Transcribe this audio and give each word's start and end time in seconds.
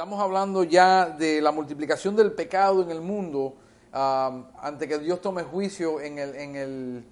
estamos 0.00 0.18
hablando 0.18 0.64
ya 0.64 1.10
de 1.10 1.42
la 1.42 1.52
multiplicación 1.52 2.16
del 2.16 2.32
pecado 2.32 2.80
en 2.80 2.90
el 2.90 3.02
mundo 3.02 3.56
um, 3.92 4.44
ante 4.58 4.88
que 4.88 4.98
Dios 4.98 5.20
tome 5.20 5.42
juicio 5.42 6.00
en 6.00 6.18
el, 6.18 6.34
en 6.36 6.56
el, 6.56 7.04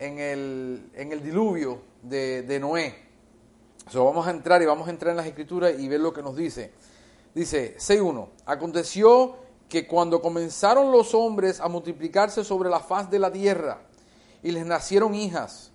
en 0.00 0.18
el, 0.18 0.90
en 0.92 1.12
el 1.12 1.22
diluvio 1.22 1.80
de, 2.02 2.42
de 2.42 2.60
Noé. 2.60 2.94
So, 3.88 4.04
vamos 4.04 4.26
a 4.26 4.32
entrar 4.32 4.60
y 4.60 4.66
vamos 4.66 4.86
a 4.86 4.90
entrar 4.90 5.12
en 5.12 5.16
las 5.16 5.26
escrituras 5.26 5.72
y 5.78 5.88
ver 5.88 6.00
lo 6.00 6.12
que 6.12 6.22
nos 6.22 6.36
dice. 6.36 6.72
Dice 7.34 7.74
6.1. 7.78 8.28
Aconteció 8.44 9.36
que 9.66 9.86
cuando 9.86 10.20
comenzaron 10.20 10.92
los 10.92 11.14
hombres 11.14 11.58
a 11.58 11.68
multiplicarse 11.68 12.44
sobre 12.44 12.68
la 12.68 12.80
faz 12.80 13.10
de 13.10 13.18
la 13.18 13.32
tierra 13.32 13.80
y 14.42 14.50
les 14.50 14.66
nacieron 14.66 15.14
hijas, 15.14 15.72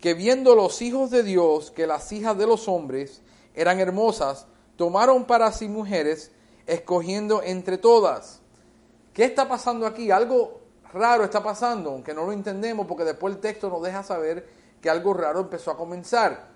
que 0.00 0.14
viendo 0.14 0.54
los 0.54 0.80
hijos 0.82 1.10
de 1.10 1.24
Dios 1.24 1.72
que 1.72 1.88
las 1.88 2.12
hijas 2.12 2.38
de 2.38 2.46
los 2.46 2.68
hombres 2.68 3.22
eran 3.54 3.80
hermosas, 3.80 4.46
tomaron 4.82 5.26
para 5.26 5.52
sí 5.52 5.68
mujeres, 5.68 6.32
escogiendo 6.66 7.40
entre 7.40 7.78
todas. 7.78 8.40
¿Qué 9.14 9.22
está 9.22 9.46
pasando 9.46 9.86
aquí? 9.86 10.10
Algo 10.10 10.60
raro 10.92 11.22
está 11.22 11.40
pasando, 11.40 11.90
aunque 11.90 12.12
no 12.12 12.26
lo 12.26 12.32
entendemos 12.32 12.88
porque 12.88 13.04
después 13.04 13.32
el 13.32 13.40
texto 13.40 13.70
nos 13.70 13.80
deja 13.80 14.02
saber 14.02 14.44
que 14.80 14.90
algo 14.90 15.14
raro 15.14 15.38
empezó 15.38 15.70
a 15.70 15.76
comenzar. 15.76 16.48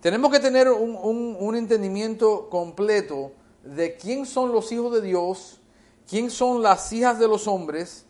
Tenemos 0.00 0.30
que 0.30 0.38
tener 0.38 0.68
un, 0.68 1.56
entendimiento 1.56 2.48
completo 2.48 3.32
de 3.64 3.96
quién 3.96 4.24
son 4.24 4.52
los 4.52 4.70
hijos 4.70 4.92
de 4.92 5.00
Dios, 5.00 5.60
quién 6.08 6.30
son 6.30 6.62
las 6.62 6.92
hijas 6.92 7.18
de 7.18 7.26
los 7.26 7.48
hombres 7.48 8.06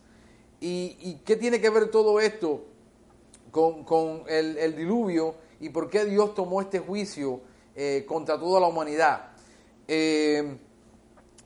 y, 0.60 1.14
qué 1.24 1.34
tiene 1.36 1.62
que 1.62 1.70
ver 1.70 1.90
todo 1.90 2.20
esto 2.20 2.66
con, 3.52 4.24
el, 4.28 4.76
diluvio 4.76 5.34
y 5.60 5.70
por 5.70 5.88
qué 5.88 6.04
Dios 6.04 6.34
tomó 6.34 6.60
este 6.60 6.78
juicio 6.78 7.40
eh, 7.80 8.04
contra 8.08 8.36
toda 8.36 8.58
la 8.58 8.66
humanidad. 8.66 9.26
Eh, 9.86 10.58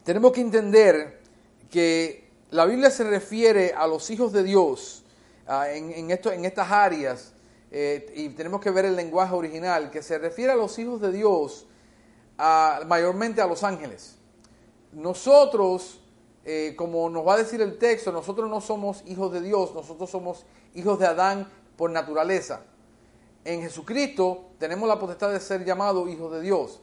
tenemos 0.03 0.33
que 0.33 0.41
entender 0.41 1.21
que 1.71 2.27
la 2.51 2.65
Biblia 2.65 2.91
se 2.91 3.05
refiere 3.05 3.75
a 3.77 3.87
los 3.87 4.09
hijos 4.09 4.33
de 4.33 4.43
Dios 4.43 5.05
ah, 5.47 5.71
en, 5.71 6.11
esto, 6.11 6.33
en 6.33 6.47
estas 6.47 6.71
áreas 6.71 7.35
eh, 7.71 8.11
y 8.17 8.31
tenemos 8.31 8.63
que 8.63 8.71
ver 8.71 8.87
el 8.87 8.97
lenguaje 8.97 9.35
original, 9.35 9.91
que 9.91 10.03
se 10.03 10.17
refiere 10.17 10.53
a 10.53 10.57
los 10.57 10.79
hijos 10.79 11.03
de 11.03 11.13
Dios, 11.13 11.67
mayormente 12.87 13.43
a 13.43 13.47
los 13.47 13.63
ángeles. 13.63 14.17
Nosotros, 14.93 16.01
como 16.77 17.11
nos 17.11 17.29
va 17.29 17.35
a 17.35 17.39
decir 17.39 17.61
el 17.61 17.77
texto, 17.77 18.11
nosotros 18.11 18.49
no 18.49 18.63
somos 18.63 19.03
hijos 19.05 19.35
de 19.35 19.43
Dios, 19.43 19.75
nosotros 19.75 20.09
somos 20.09 20.47
hijos 20.73 20.99
de 20.99 21.09
Adán 21.09 21.47
por 21.77 21.91
naturaleza. 21.91 22.63
En 23.45 23.63
Jesucristo 23.63 24.53
tenemos 24.59 24.89
la 24.89 24.99
potestad 24.99 25.33
de 25.33 25.41
ser 25.41 25.65
llamados 25.65 26.09
hijos 26.09 26.33
de 26.33 26.41
Dios. 26.41 26.81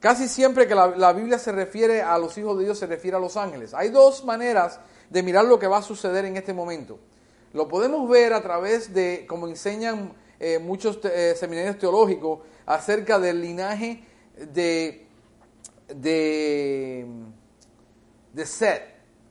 Casi 0.00 0.28
siempre 0.28 0.68
que 0.68 0.74
la, 0.74 1.12
Biblia 1.12 1.38
se 1.38 1.50
refiere 1.50 2.02
a 2.02 2.18
los 2.18 2.38
hijos 2.38 2.56
de 2.58 2.64
Dios, 2.64 2.78
se 2.78 2.86
refiere 2.86 3.16
a 3.16 3.20
los 3.20 3.36
ángeles. 3.36 3.74
Hay 3.74 3.90
dos 3.90 4.24
maneras 4.24 4.78
de 5.10 5.22
mirar 5.22 5.44
lo 5.44 5.58
que 5.58 5.66
va 5.66 5.78
a 5.78 5.82
suceder 5.82 6.24
en 6.24 6.36
este 6.36 6.52
momento. 6.52 6.98
Lo 7.52 7.66
podemos 7.66 8.08
ver 8.08 8.32
a 8.32 8.42
través 8.42 8.94
de, 8.94 9.24
como 9.28 9.48
enseñan 9.48 10.12
eh, 10.38 10.60
muchos 10.60 11.00
eh, 11.04 11.34
seminarios 11.36 11.78
teológicos, 11.78 12.40
acerca 12.66 13.18
del 13.18 13.40
linaje 13.40 14.04
de, 14.52 15.06
de, 15.88 17.06
de 18.32 18.46
Seth, 18.46 18.82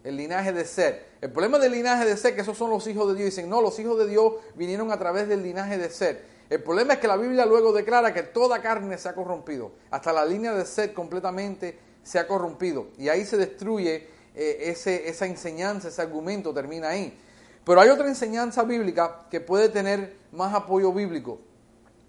el 0.04 0.18
linaje 0.18 0.52
de 0.52 0.66
Seth. 0.66 1.08
El 1.22 1.32
problema 1.32 1.60
del 1.60 1.72
linaje 1.72 2.04
de 2.06 2.18
Seth, 2.18 2.36
que 2.36 2.42
esos 2.42 2.58
son 2.58 2.72
los 2.72 2.86
hijos 2.88 3.08
de 3.08 3.16
Dios, 3.16 3.26
dicen, 3.28 3.50
no, 3.50 3.62
los 3.62 3.80
hijos 3.80 3.98
de 4.00 4.08
Dios 4.08 4.34
vinieron 4.56 4.92
a 4.92 5.00
través 5.00 5.30
del 5.30 5.44
linaje 5.44 5.78
de 5.78 5.90
Seth. 5.90 6.37
El 6.50 6.64
problema 6.64 6.94
es 6.94 7.00
que 7.00 7.08
la 7.08 7.18
Biblia 7.18 7.46
luego 7.46 7.74
declara 7.74 8.14
que 8.14 8.24
toda 8.24 8.62
carne 8.62 8.98
se 8.98 9.10
ha 9.10 9.14
corrompido, 9.14 9.74
hasta 9.92 10.14
la 10.14 10.26
línea 10.26 10.54
de 10.54 10.66
Seth 10.66 10.94
completamente 10.94 11.78
se 12.04 12.20
ha 12.20 12.28
corrompido. 12.28 12.88
Y 12.98 13.10
ahí 13.10 13.26
se 13.26 13.36
destruye 13.38 14.08
eh, 14.34 14.58
ese, 14.62 15.10
esa 15.10 15.26
enseñanza, 15.26 15.90
ese 15.90 16.02
argumento 16.02 16.54
termina 16.54 16.90
ahí. 16.90 17.20
Pero 17.66 17.82
hay 17.82 17.90
otra 17.90 18.08
enseñanza 18.08 18.64
bíblica 18.64 19.26
que 19.30 19.42
puede 19.42 19.68
tener 19.68 20.16
más 20.32 20.54
apoyo 20.54 20.94
bíblico. 20.94 21.40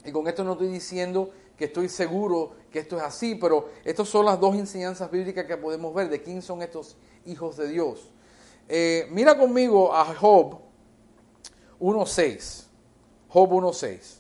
Y 0.04 0.12
con 0.12 0.28
esto 0.28 0.44
no 0.44 0.53
estoy 0.53 0.69
diciendo 0.69 1.31
que 1.56 1.65
estoy 1.65 1.88
seguro 1.88 2.53
que 2.70 2.78
esto 2.78 2.97
es 2.97 3.03
así, 3.03 3.34
pero 3.34 3.70
estas 3.84 4.09
son 4.09 4.25
las 4.25 4.38
dos 4.38 4.55
enseñanzas 4.55 5.10
bíblicas 5.10 5.47
que 5.47 5.56
podemos 5.56 5.93
ver 5.93 6.09
de 6.09 6.22
quién 6.22 6.41
son 6.41 6.62
estos 6.62 6.97
hijos 7.26 7.56
de 7.56 7.69
Dios. 7.69 8.12
Eh, 8.69 9.09
mira 9.10 9.37
conmigo 9.37 9.93
a 9.93 10.05
Job 10.15 10.60
1.6. 11.81 12.66
Job 13.28 13.50
1.6. 13.50 14.18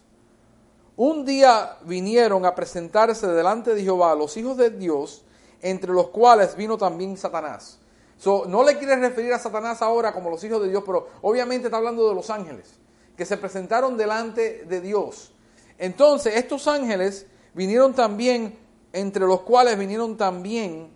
Un 0.98 1.24
día 1.24 1.78
vinieron 1.84 2.44
a 2.44 2.54
presentarse 2.54 3.26
delante 3.26 3.74
de 3.74 3.82
Jehová 3.82 4.14
los 4.14 4.36
hijos 4.36 4.58
de 4.58 4.68
Dios, 4.68 5.24
entre 5.62 5.94
los 5.94 6.08
cuales 6.08 6.54
vino 6.54 6.76
también 6.76 7.16
Satanás 7.16 7.78
no 8.26 8.64
le 8.64 8.78
quiere 8.78 8.96
referir 8.96 9.32
a 9.32 9.38
Satanás 9.38 9.80
ahora 9.80 10.12
como 10.12 10.30
los 10.30 10.42
hijos 10.42 10.60
de 10.62 10.68
Dios, 10.68 10.82
pero 10.84 11.08
obviamente 11.22 11.68
está 11.68 11.76
hablando 11.76 12.08
de 12.08 12.14
los 12.14 12.30
ángeles 12.30 12.74
que 13.16 13.24
se 13.24 13.36
presentaron 13.36 13.96
delante 13.96 14.64
de 14.64 14.80
Dios. 14.80 15.32
Entonces, 15.76 16.34
estos 16.36 16.66
ángeles 16.66 17.26
vinieron 17.54 17.94
también, 17.94 18.58
entre 18.92 19.24
los 19.24 19.42
cuales 19.42 19.78
vinieron 19.78 20.16
también, 20.16 20.88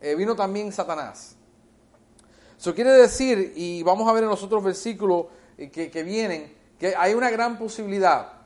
eh, 0.00 0.14
vino 0.14 0.36
también 0.36 0.72
Satanás. 0.72 1.36
Eso 2.58 2.74
quiere 2.74 2.92
decir, 2.92 3.52
y 3.56 3.82
vamos 3.82 4.08
a 4.08 4.12
ver 4.12 4.24
en 4.24 4.30
los 4.30 4.42
otros 4.42 4.62
versículos 4.62 5.26
eh, 5.58 5.70
que 5.70 6.02
vienen, 6.02 6.52
que 6.78 6.94
hay 6.96 7.14
una 7.14 7.30
gran 7.30 7.58
posibilidad 7.58 8.43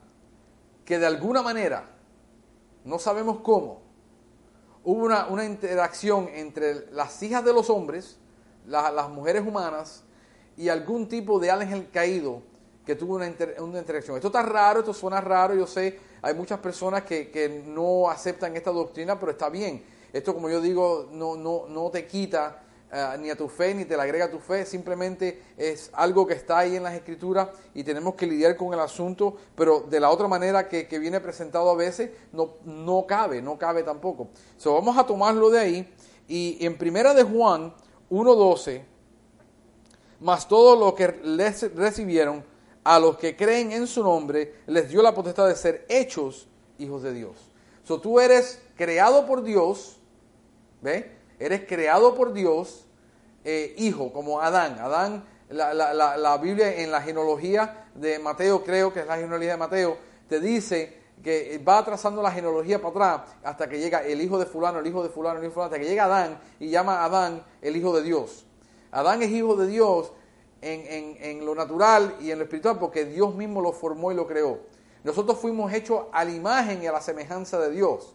que 0.89 0.99
de 0.99 1.05
alguna 1.05 1.43
manera, 1.43 1.85
no 2.87 2.99
sabemos 2.99 3.41
cómo, 3.43 3.83
hubo 4.85 5.05
una, 5.05 5.45
interacción 5.45 6.31
entre 6.33 6.91
las 6.93 7.23
hijas 7.23 7.45
de 7.45 7.53
los 7.53 7.69
hombres, 7.69 8.17
las 8.67 9.11
mujeres 9.11 9.47
humanas, 9.47 10.05
y 10.57 10.71
algún 10.71 11.07
tipo 11.07 11.39
de 11.39 11.51
ángel 11.51 11.91
caído 11.91 12.41
que 12.87 12.97
tuvo 12.97 13.17
una, 13.17 13.31
una, 13.59 13.79
interacción. 13.81 14.17
Esto 14.17 14.29
está 14.29 14.41
raro, 14.41 14.81
esto 14.81 14.95
suena 14.95 15.21
raro, 15.21 15.55
yo 15.55 15.67
sé, 15.67 16.01
hay 16.23 16.33
muchas 16.33 16.59
personas 16.59 17.03
que, 17.03 17.31
que, 17.31 17.51
no 17.67 18.09
aceptan 18.09 18.57
esta 18.57 18.71
doctrina, 18.71 19.21
pero 19.21 19.33
está 19.33 19.51
bien. 19.51 19.85
Esto, 20.11 20.33
como 20.33 20.49
yo 20.49 20.59
digo, 20.59 21.11
no, 21.13 21.37
no, 21.37 21.67
no 21.69 21.91
te 21.91 22.07
quita 22.07 22.63
eh, 22.91 23.17
ni 23.19 23.29
a 23.29 23.37
tu 23.37 23.49
fe, 23.49 23.75
ni 23.75 23.85
te 23.85 23.97
la 23.99 24.05
agrega 24.05 24.31
tu 24.31 24.39
fe, 24.39 24.65
simplemente 24.65 25.43
es 25.59 25.91
algo 25.93 26.27
que 26.27 26.33
está 26.33 26.59
ahí 26.59 26.77
en 26.77 26.83
las 26.83 26.95
escrituras 26.95 27.49
y 27.75 27.85
tenemos 27.85 28.15
que 28.15 28.27
lidiar 28.27 28.57
con 28.57 28.73
el 28.73 28.81
asunto, 28.81 29.37
pero 29.55 29.81
de 29.81 30.01
la 30.01 30.09
otra 30.09 30.27
manera 30.27 30.69
que, 30.69 30.87
viene 30.99 31.21
presentado 31.21 31.69
a 31.69 31.75
veces 31.75 32.11
no, 32.33 32.55
no 32.65 33.05
cabe, 33.07 33.43
no 33.43 33.59
cabe 33.59 33.83
tampoco. 33.83 34.29
So, 34.57 34.73
vamos 34.73 34.97
a 34.97 35.05
tomarlo 35.05 35.51
de 35.51 35.59
ahí 35.59 35.95
y 36.29 36.65
en 36.65 36.79
primera 36.79 37.13
de 37.13 37.25
Juan 37.25 37.75
1.12, 38.11 38.83
más 40.21 40.49
todos 40.49 40.79
los 40.79 40.95
que 40.95 41.21
les 41.25 41.75
recibieron, 41.75 42.43
a 42.85 42.99
los 42.99 43.19
que 43.19 43.37
creen 43.37 43.71
en 43.73 43.87
su 43.87 44.03
nombre, 44.03 44.55
les 44.67 44.89
dio 44.89 45.03
la 45.03 45.13
potestad 45.13 45.47
de 45.47 45.57
ser 45.57 45.85
hechos 45.91 46.49
hijos 46.79 47.03
de 47.03 47.13
Dios. 47.13 47.37
So, 47.85 48.01
tú 48.01 48.19
eres 48.19 48.63
creado 48.77 49.27
por 49.27 49.43
Dios, 49.43 49.99
¿ve? 50.81 51.18
Eres 51.39 51.65
creado 51.67 52.15
por 52.15 52.33
Dios, 52.33 52.87
eh, 53.45 53.75
hijo, 53.79 54.13
como 54.13 54.41
Adán. 54.41 54.79
Adán, 54.81 55.25
la, 55.51 55.73
la, 55.73 56.17
la, 56.17 56.37
Biblia 56.39 56.81
en 56.83 56.91
la 56.91 57.01
genealogía 57.01 57.87
de 57.95 58.19
Mateo, 58.19 58.65
creo 58.65 58.93
que 58.93 59.01
es 59.01 59.07
la 59.07 59.17
genealogía 59.17 59.53
de 59.53 59.57
Mateo, 59.57 59.97
te 60.29 60.41
dice 60.41 60.99
que 61.23 61.61
va 61.67 61.85
trazando 61.85 62.23
la 62.23 62.31
genealogía 62.31 62.81
para 62.81 63.15
atrás 63.15 63.37
hasta 63.43 63.69
que 63.69 63.79
llega 63.79 64.03
el 64.05 64.21
hijo 64.21 64.39
de 64.39 64.47
fulano, 64.47 64.79
el 64.79 64.87
hijo 64.87 65.03
de 65.03 65.09
fulano, 65.09 65.39
el 65.39 65.45
hijo 65.45 65.51
de 65.51 65.55
fulano, 65.55 65.73
hasta 65.73 65.83
que 65.83 65.89
llega 65.89 66.05
Adán 66.05 66.39
y 66.61 66.69
llama 66.69 67.01
a 67.01 67.05
Adán 67.07 67.43
el 67.63 67.77
hijo 67.77 67.97
de 67.97 68.03
Dios. 68.03 68.45
Adán 68.91 69.23
es 69.23 69.31
hijo 69.31 69.57
de 69.57 69.67
Dios 69.67 70.13
en, 70.61 70.81
en, 70.87 71.17
en, 71.21 71.47
lo 71.47 71.55
natural 71.55 72.17
y 72.21 72.31
en 72.31 72.39
lo 72.39 72.45
espiritual 72.45 72.79
porque 72.79 73.05
Dios 73.05 73.35
mismo 73.35 73.61
lo 73.61 73.73
formó 73.73 74.13
y 74.13 74.15
lo 74.15 74.27
creó. 74.27 74.61
Nosotros 75.05 75.39
fuimos 75.39 75.73
hechos 75.73 76.07
a 76.13 76.25
la 76.25 76.33
imagen 76.33 76.83
y 76.83 76.87
a 76.87 76.93
la 76.93 77.01
semejanza 77.01 77.59
de 77.59 77.71
Dios 77.71 78.15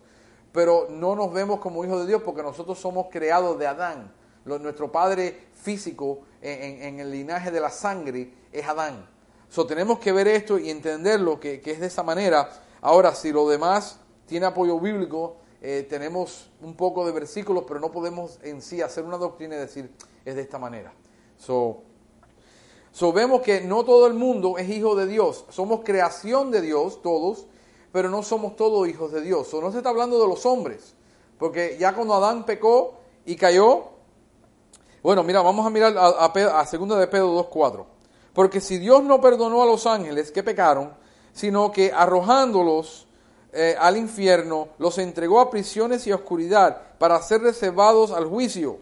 pero 0.54 0.88
no 0.90 1.16
nos 1.16 1.34
vemos 1.34 1.60
como 1.60 1.84
hijos 1.84 2.02
de 2.02 2.08
Dios 2.08 2.22
porque 2.24 2.44
nosotros 2.44 2.80
somos 2.80 3.08
creados 3.12 3.60
de 3.60 3.68
Adán. 3.68 4.14
nuestro 4.46 4.92
padre 4.92 5.48
físico 5.54 6.20
en, 6.42 7.00
el 7.00 7.12
linaje 7.12 7.52
de 7.52 7.60
la 7.60 7.72
sangre 7.72 8.32
es 8.52 8.66
Adán. 8.66 9.10
So, 9.50 9.66
tenemos 9.66 10.00
que 10.00 10.12
ver 10.12 10.28
esto 10.28 10.58
y 10.58 10.70
entenderlo 10.70 11.40
que, 11.40 11.60
que 11.60 11.72
es 11.72 11.80
de 11.80 11.88
esa 11.88 12.04
manera. 12.04 12.50
Ahora, 12.82 13.14
si 13.16 13.32
lo 13.32 13.50
demás 13.50 14.00
tiene 14.26 14.46
apoyo 14.46 14.80
bíblico, 14.80 15.38
eh, 15.62 15.88
tenemos 15.90 16.50
un 16.62 16.76
poco 16.76 17.06
de 17.06 17.14
versículos, 17.14 17.64
pero 17.68 17.80
no 17.80 17.92
podemos 17.92 18.38
en 18.44 18.62
sí 18.62 18.82
hacer 18.82 19.06
una 19.06 19.18
doctrina 19.18 19.56
y 19.56 19.60
decir 19.60 19.92
es 20.26 20.36
de 20.36 20.42
esta 20.42 20.60
manera. 20.60 20.94
So, 21.38 21.84
so, 22.92 23.12
vemos 23.12 23.42
que 23.42 23.62
no 23.62 23.84
todo 23.84 24.06
el 24.06 24.14
mundo 24.14 24.58
es 24.58 24.70
hijo 24.70 24.96
de 24.96 25.08
Dios. 25.08 25.46
Somos 25.50 25.82
creación 25.84 26.52
de 26.52 26.62
Dios, 26.62 27.02
todos, 27.02 27.48
pero 27.94 28.10
no 28.10 28.24
somos 28.24 28.56
todos 28.56 28.90
hijos 28.90 29.12
de 29.12 29.22
Dios. 29.22 29.54
O 29.54 29.62
no 29.62 29.72
se 29.72 29.78
está 29.78 29.92
hablando 29.92 30.20
de 30.20 30.28
los 30.28 30.48
hombres, 30.48 30.96
porque 31.38 31.78
ya 31.80 31.94
cuando 31.94 32.16
Adán 32.16 32.44
pecó 32.44 32.96
y 33.24 33.36
cayó, 33.36 33.84
bueno, 35.04 35.22
mira, 35.22 35.44
vamos 35.44 35.64
a 35.66 35.70
mirar 35.70 35.96
a, 35.96 36.66
segunda 36.66 36.98
de 36.98 37.06
Pedro 37.08 37.48
2.4. 37.52 37.86
Porque 38.34 38.60
si 38.62 38.80
Dios 38.80 39.04
no 39.04 39.22
perdonó 39.22 39.62
a 39.62 39.68
los 39.68 39.86
ángeles 39.86 40.32
que 40.32 40.42
pecaron, 40.42 40.92
sino 41.34 41.72
que 41.72 41.92
arrojándolos 41.94 43.06
eh, 43.52 43.76
al 43.80 43.96
infierno, 43.96 44.70
los 44.80 44.98
entregó 44.98 45.40
a 45.40 45.52
prisiones 45.52 46.08
y 46.08 46.12
a 46.12 46.16
oscuridad 46.16 46.98
para 46.98 47.22
ser 47.22 47.42
reservados 47.42 48.12
al 48.12 48.26
juicio. 48.26 48.80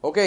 Ok, 0.00 0.18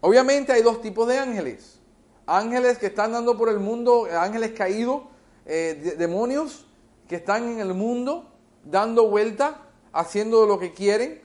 obviamente 0.00 0.52
hay 0.52 0.62
dos 0.62 0.80
tipos 0.80 1.06
de 1.06 1.16
ángeles. 1.16 1.78
Ángeles 2.26 2.78
que 2.78 2.86
están 2.86 3.12
dando 3.12 3.38
por 3.38 3.48
el 3.50 3.60
mundo, 3.60 4.08
ángeles 4.12 4.50
caídos, 4.50 5.02
eh, 5.46 5.96
demonios 5.98 6.66
que 7.08 7.16
están 7.16 7.48
en 7.48 7.60
el 7.60 7.74
mundo 7.74 8.30
dando 8.64 9.08
vuelta, 9.08 9.62
haciendo 9.92 10.46
lo 10.46 10.58
que 10.58 10.72
quieren, 10.72 11.22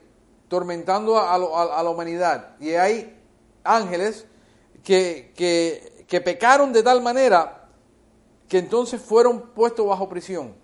tormentando 0.47 1.17
a, 1.19 1.37
la 1.37 1.89
humanidad. 1.89 2.55
Y 2.59 2.71
hay 2.71 3.17
ángeles 3.63 4.25
que, 4.83 5.31
que, 5.35 6.05
que 6.07 6.21
pecaron 6.21 6.71
de 6.73 6.83
tal 6.83 7.01
manera 7.01 7.69
que 8.47 8.59
entonces 8.59 9.01
fueron 9.01 9.53
puestos 9.53 9.87
bajo 9.87 10.07
prisión. 10.07 10.55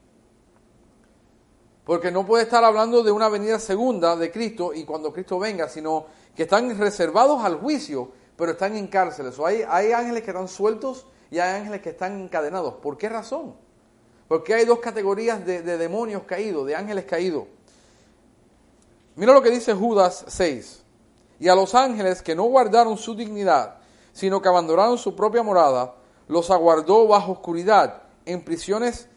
Porque 1.83 2.12
no 2.12 2.25
puede 2.25 2.44
estar 2.44 2.63
hablando 2.63 3.04
de 3.04 3.12
una 3.12 3.27
venida 3.27 3.59
segunda 3.59 4.15
de 4.15 4.31
Cristo 4.31 4.74
y 4.74 4.86
cuando 4.86 5.12
Cristo 5.12 5.39
venga, 5.39 5.68
sino 5.68 6.06
que 6.36 6.44
están 6.44 6.77
reservados 6.77 7.44
al 7.44 7.56
juicio, 7.56 8.12
pero 8.38 8.51
están 8.51 8.75
en 8.75 8.88
cárceles. 8.88 9.38
O 9.39 9.45
hay, 9.45 9.63
hay 9.68 9.92
ángeles 9.92 10.24
que 10.24 10.31
están 10.31 10.47
sueltos 10.47 11.07
y 11.31 11.39
hay 11.39 11.62
ángeles 11.62 11.81
que 11.81 11.89
están 11.89 12.19
encadenados. 12.19 12.75
¿Por 12.75 12.98
qué 12.98 13.10
razón? 13.10 13.56
Porque 14.28 14.54
hay 14.54 14.66
dos 14.66 14.80
categorías 14.80 15.44
de, 15.45 15.62
de 15.62 15.78
demonios 15.78 16.24
caídos, 16.24 16.68
de 16.68 16.75
ángeles 16.75 17.06
caídos. 17.06 17.45
Mira 19.16 19.33
lo 19.33 19.42
que 19.42 19.50
dice 19.50 19.74
Judas 19.74 20.25
6. 20.28 20.83
Y 21.39 21.48
a 21.48 21.56
los 21.56 21.74
ángeles 21.74 22.22
que 22.22 22.36
no 22.36 22.44
guardaron 22.44 22.98
su 22.98 23.16
dignidad, 23.16 23.78
sino 24.13 24.42
que 24.42 24.50
abandonaron 24.50 24.98
su 24.98 25.16
propia 25.16 25.42
morada, 25.42 25.95
los 26.28 26.51
aguardó 26.51 27.07
bajo 27.07 27.31
oscuridad, 27.31 28.04
en 28.25 28.44
prisiones 28.44 29.07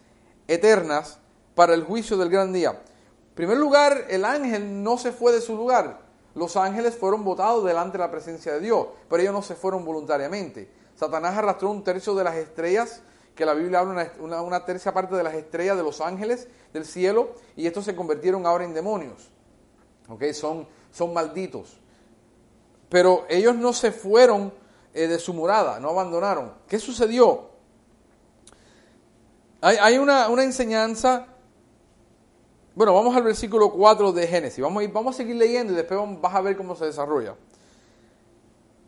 eternas, 0.48 1.18
para 1.54 1.74
el 1.74 1.84
juicio 1.84 2.16
del 2.16 2.30
gran 2.30 2.52
día. 2.52 2.70
En 2.70 3.34
primer 3.34 3.58
lugar, 3.58 4.06
el 4.08 4.24
ángel 4.24 4.82
no 4.82 4.98
se 4.98 5.12
fue 5.12 5.32
de 5.32 5.40
su 5.40 5.56
lugar. 5.56 6.00
Los 6.34 6.56
ángeles 6.56 6.96
fueron 6.96 7.24
votados 7.24 7.64
delante 7.64 7.98
de 7.98 8.04
la 8.04 8.10
presencia 8.10 8.52
de 8.52 8.60
Dios, 8.60 8.88
pero 9.08 9.22
ellos 9.22 9.34
no 9.34 9.42
se 9.42 9.54
fueron 9.54 9.84
voluntariamente. 9.84 10.68
Satanás 10.94 11.36
arrastró 11.36 11.70
un 11.70 11.82
tercio 11.82 12.14
de 12.14 12.24
las 12.24 12.36
estrellas, 12.36 13.02
que 13.34 13.44
la 13.44 13.54
Biblia 13.54 13.80
habla 13.80 14.12
una, 14.20 14.42
una, 14.42 14.64
tercia 14.64 14.92
parte 14.92 15.16
de 15.16 15.22
las 15.22 15.34
estrellas 15.34 15.76
de 15.76 15.82
los 15.82 16.00
ángeles 16.00 16.48
del 16.72 16.84
cielo, 16.84 17.34
y 17.56 17.66
estos 17.66 17.84
se 17.84 17.96
convirtieron 17.96 18.46
ahora 18.46 18.64
en 18.64 18.74
demonios. 18.74 19.30
¿Ok? 20.08 20.24
Son, 20.32 20.68
son 20.92 21.12
malditos. 21.12 21.80
Pero 22.88 23.24
ellos 23.28 23.56
no 23.56 23.72
se 23.72 23.90
fueron 23.90 24.52
eh, 24.92 25.08
de 25.08 25.18
su 25.18 25.34
morada, 25.34 25.80
no 25.80 25.90
abandonaron. 25.90 26.52
¿Qué 26.68 26.78
sucedió? 26.78 27.50
Hay, 29.60 29.96
una, 29.96 30.28
una 30.28 30.44
enseñanza 30.44 31.26
bueno, 32.74 32.92
vamos 32.92 33.14
al 33.16 33.22
versículo 33.22 33.70
4 33.70 34.12
de 34.12 34.26
Génesis. 34.26 34.60
Vamos 34.60 34.80
a, 34.80 34.84
ir, 34.84 34.92
vamos 34.92 35.14
a 35.14 35.18
seguir 35.18 35.36
leyendo 35.36 35.72
y 35.72 35.76
después 35.76 36.00
vas 36.20 36.34
a 36.34 36.40
ver 36.40 36.56
cómo 36.56 36.74
se 36.74 36.86
desarrolla. 36.86 37.36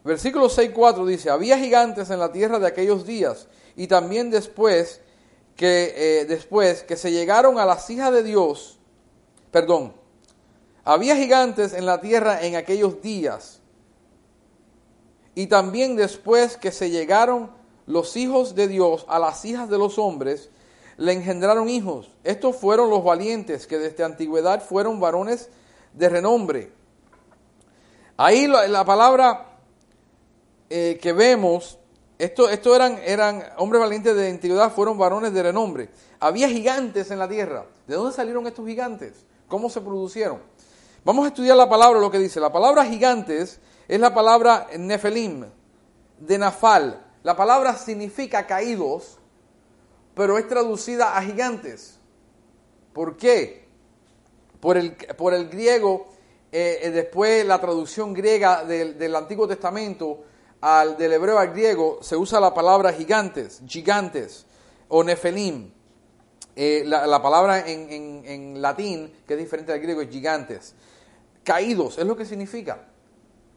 Versículo 0.06 0.48
6, 0.48 0.70
4 0.72 1.04
dice, 1.04 1.30
había 1.30 1.58
gigantes 1.58 2.10
en 2.10 2.20
la 2.20 2.30
tierra 2.30 2.60
de 2.60 2.68
aquellos 2.68 3.04
días 3.04 3.48
y 3.74 3.88
también 3.88 4.30
después 4.30 5.00
que, 5.56 6.20
eh, 6.20 6.24
después 6.26 6.84
que 6.84 6.96
se 6.96 7.10
llegaron 7.10 7.58
a 7.58 7.64
las 7.64 7.90
hijas 7.90 8.12
de 8.12 8.22
Dios, 8.22 8.78
perdón, 9.50 9.94
había 10.84 11.16
gigantes 11.16 11.72
en 11.72 11.86
la 11.86 12.00
tierra 12.00 12.40
en 12.42 12.54
aquellos 12.54 13.02
días 13.02 13.60
y 15.34 15.48
también 15.48 15.96
después 15.96 16.56
que 16.56 16.70
se 16.70 16.90
llegaron 16.90 17.50
los 17.86 18.16
hijos 18.16 18.54
de 18.54 18.68
Dios 18.68 19.06
a 19.08 19.18
las 19.18 19.44
hijas 19.44 19.68
de 19.68 19.78
los 19.78 19.98
hombres, 19.98 20.50
le 20.98 21.14
engendraron 21.14 21.68
hijos. 21.68 22.12
Estos 22.22 22.54
fueron 22.54 22.90
los 22.90 23.02
valientes 23.02 23.66
que 23.66 23.76
desde 23.76 24.04
antigüedad 24.04 24.62
fueron 24.62 25.00
varones 25.00 25.48
de 25.94 26.08
renombre. 26.08 26.72
Ahí 28.16 28.46
la, 28.46 28.84
palabra 28.84 29.55
eh, 30.70 30.98
que 31.00 31.12
vemos, 31.12 31.78
estos 32.18 32.50
esto 32.50 32.74
eran, 32.74 32.98
eran 33.04 33.42
hombres 33.58 33.80
valientes 33.80 34.16
de 34.16 34.30
antigüedad, 34.30 34.72
fueron 34.72 34.98
varones 34.98 35.32
de 35.32 35.42
renombre. 35.42 35.90
Había 36.20 36.48
gigantes 36.48 37.10
en 37.10 37.18
la 37.18 37.28
tierra. 37.28 37.66
¿De 37.86 37.94
dónde 37.94 38.14
salieron 38.14 38.46
estos 38.46 38.66
gigantes? 38.66 39.12
¿Cómo 39.48 39.68
se 39.68 39.80
producieron? 39.80 40.40
Vamos 41.04 41.24
a 41.24 41.28
estudiar 41.28 41.56
la 41.56 41.68
palabra, 41.68 42.00
lo 42.00 42.10
que 42.10 42.18
dice. 42.18 42.40
La 42.40 42.52
palabra 42.52 42.84
gigantes 42.84 43.60
es 43.86 44.00
la 44.00 44.12
palabra 44.12 44.66
nefelim, 44.76 45.44
de 46.18 46.38
nafal. 46.38 47.04
La 47.22 47.36
palabra 47.36 47.76
significa 47.76 48.46
caídos 48.46 49.18
pero 50.16 50.38
es 50.38 50.48
traducida 50.48 51.14
a 51.14 51.22
gigantes. 51.22 51.98
¿Por 52.94 53.18
qué? 53.18 53.66
Por 54.60 54.78
el, 54.78 54.96
por 54.96 55.34
el 55.34 55.50
griego, 55.50 56.06
eh, 56.50 56.78
eh, 56.84 56.90
después 56.90 57.44
la 57.44 57.60
traducción 57.60 58.14
griega 58.14 58.64
del, 58.64 59.14
Antiguo 59.14 59.46
Testamento 59.46 60.24
al 60.60 60.96
del 60.96 61.12
hebreo 61.12 61.38
al 61.38 61.50
griego, 61.52 61.98
se 62.02 62.16
usa 62.16 62.40
la 62.40 62.54
palabra 62.54 62.92
gigantes, 62.92 63.62
gigantes 63.66 64.46
o 64.88 65.02
nefelim. 65.04 65.70
Eh, 66.54 66.84
la, 66.86 67.20
palabra 67.20 67.68
en, 67.68 68.24
en 68.24 68.62
latín, 68.62 69.12
que 69.26 69.34
es 69.34 69.38
diferente 69.38 69.72
al 69.72 69.80
griego, 69.80 70.00
es 70.00 70.08
gigantes. 70.08 70.74
Caídos, 71.44 71.98
es 71.98 72.06
lo 72.06 72.16
que 72.16 72.24
significa. 72.24 72.88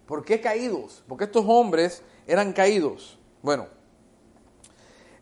¿Por 0.06 0.26
qué 0.26 0.42
caídos? 0.42 1.04
Porque 1.08 1.26
estos 1.26 1.46
hombres 1.48 2.02
eran 2.28 2.52
caídos. 2.52 3.18
Bueno, 3.42 3.68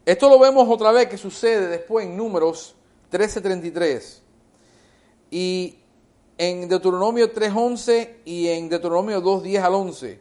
esto 0.06 0.29
lo 0.29 0.39
vemos 0.39 0.68
otra 0.69 0.94
vez 0.94 1.07
que 1.07 1.18
sucede 1.18 1.68
después 1.68 2.06
en 2.06 2.15
Números 2.15 2.75
13:33 3.12 4.21
y 5.29 5.77
en 6.38 6.69
Deuteronomio 6.69 7.33
3:11 7.33 8.21
y 8.24 8.47
en 8.47 8.69
Deuteronomio 8.69 9.21
2:10 9.21 9.62
al 9.62 9.74
11. 9.74 10.19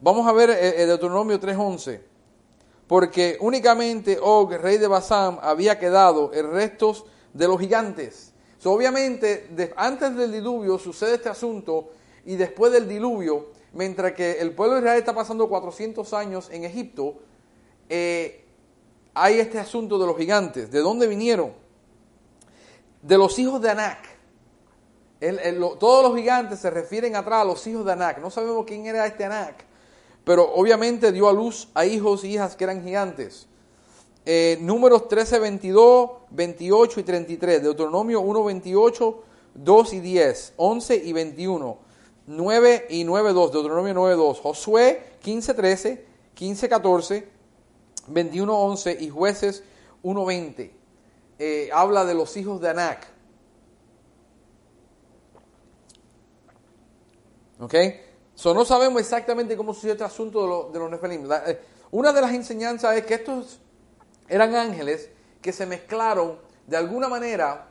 Vamos 0.00 0.28
a 0.28 0.32
ver 0.32 0.50
el 0.50 0.56
eh, 0.56 0.82
eh, 0.82 0.86
Deuteronomio 0.86 1.40
3:11. 1.40 2.00
Porque 2.86 3.36
únicamente 3.40 4.18
Og, 4.20 4.52
rey 4.52 4.78
de 4.78 4.86
Basán, 4.86 5.38
había 5.42 5.78
quedado 5.78 6.32
en 6.32 6.50
restos 6.50 7.04
de 7.34 7.46
los 7.46 7.60
gigantes. 7.60 8.32
obviamente, 8.64 9.72
antes 9.76 10.16
del 10.16 10.32
diluvio 10.32 10.78
sucede 10.78 11.16
este 11.16 11.28
asunto 11.28 11.90
y 12.24 12.36
después 12.36 12.72
del 12.72 12.88
diluvio, 12.88 13.50
mientras 13.72 14.12
que 14.12 14.38
el 14.40 14.54
pueblo 14.54 14.76
de 14.76 14.80
Israel 14.80 14.98
está 14.98 15.14
pasando 15.14 15.48
400 15.48 16.12
años 16.14 16.48
en 16.50 16.64
Egipto, 16.64 17.14
eh, 17.88 18.44
hay 19.14 19.40
este 19.40 19.58
asunto 19.58 19.98
de 19.98 20.06
los 20.06 20.16
gigantes. 20.16 20.70
¿De 20.70 20.78
dónde 20.80 21.06
vinieron? 21.06 21.52
De 23.02 23.18
los 23.18 23.38
hijos 23.38 23.60
de 23.60 23.70
Anak. 23.70 23.98
todos 25.78 26.08
los 26.08 26.16
gigantes 26.16 26.60
se 26.60 26.70
refieren 26.70 27.16
atrás 27.16 27.42
a 27.42 27.44
los 27.44 27.66
hijos 27.66 27.84
de 27.84 27.92
Anak. 27.92 28.18
No 28.18 28.30
sabemos 28.30 28.64
quién 28.64 28.86
era 28.86 29.06
este 29.06 29.24
Anak, 29.24 29.67
pero 30.28 30.44
obviamente 30.52 31.10
dio 31.10 31.26
a 31.26 31.32
luz 31.32 31.68
a 31.72 31.86
hijos 31.86 32.22
y 32.22 32.34
hijas 32.34 32.54
que 32.54 32.64
eran 32.64 32.84
gigantes. 32.84 33.46
Eh, 34.26 34.58
números 34.60 35.08
13, 35.08 35.38
22, 35.38 36.10
28 36.28 37.00
y 37.00 37.02
33. 37.02 37.62
Deuteronomio 37.62 38.20
1, 38.20 38.44
28, 38.44 39.22
2 39.54 39.92
y 39.94 40.00
10, 40.00 40.52
11 40.58 40.96
y 40.96 41.12
21. 41.14 41.78
9 42.26 42.86
y 42.90 43.04
9, 43.04 43.32
2, 43.32 43.52
Deuteronomio 43.52 43.94
9, 43.94 44.16
2. 44.16 44.40
Josué 44.40 45.02
15, 45.22 45.54
13, 45.54 46.04
15, 46.34 46.68
14, 46.68 47.28
21.11 48.12 49.00
y 49.00 49.08
jueces 49.08 49.64
1.20. 50.04 50.70
Eh, 51.38 51.70
habla 51.72 52.04
de 52.04 52.12
los 52.12 52.36
hijos 52.36 52.60
de 52.60 52.68
Anac. 52.68 53.06
¿Ok? 57.60 57.74
So, 58.38 58.54
no 58.54 58.64
sabemos 58.64 59.02
exactamente 59.02 59.56
cómo 59.56 59.74
sucedió 59.74 59.94
este 59.94 60.04
asunto 60.04 60.70
de, 60.72 60.78
los 60.78 60.88
Nefelim. 60.88 61.28
Eh, 61.44 61.58
una 61.90 62.12
de 62.12 62.20
las 62.20 62.32
enseñanzas 62.32 62.96
es 62.96 63.04
que 63.04 63.14
estos 63.14 63.58
eran 64.28 64.54
ángeles 64.54 65.10
que 65.42 65.52
se 65.52 65.66
mezclaron 65.66 66.38
de 66.64 66.76
alguna 66.76 67.08
manera 67.08 67.66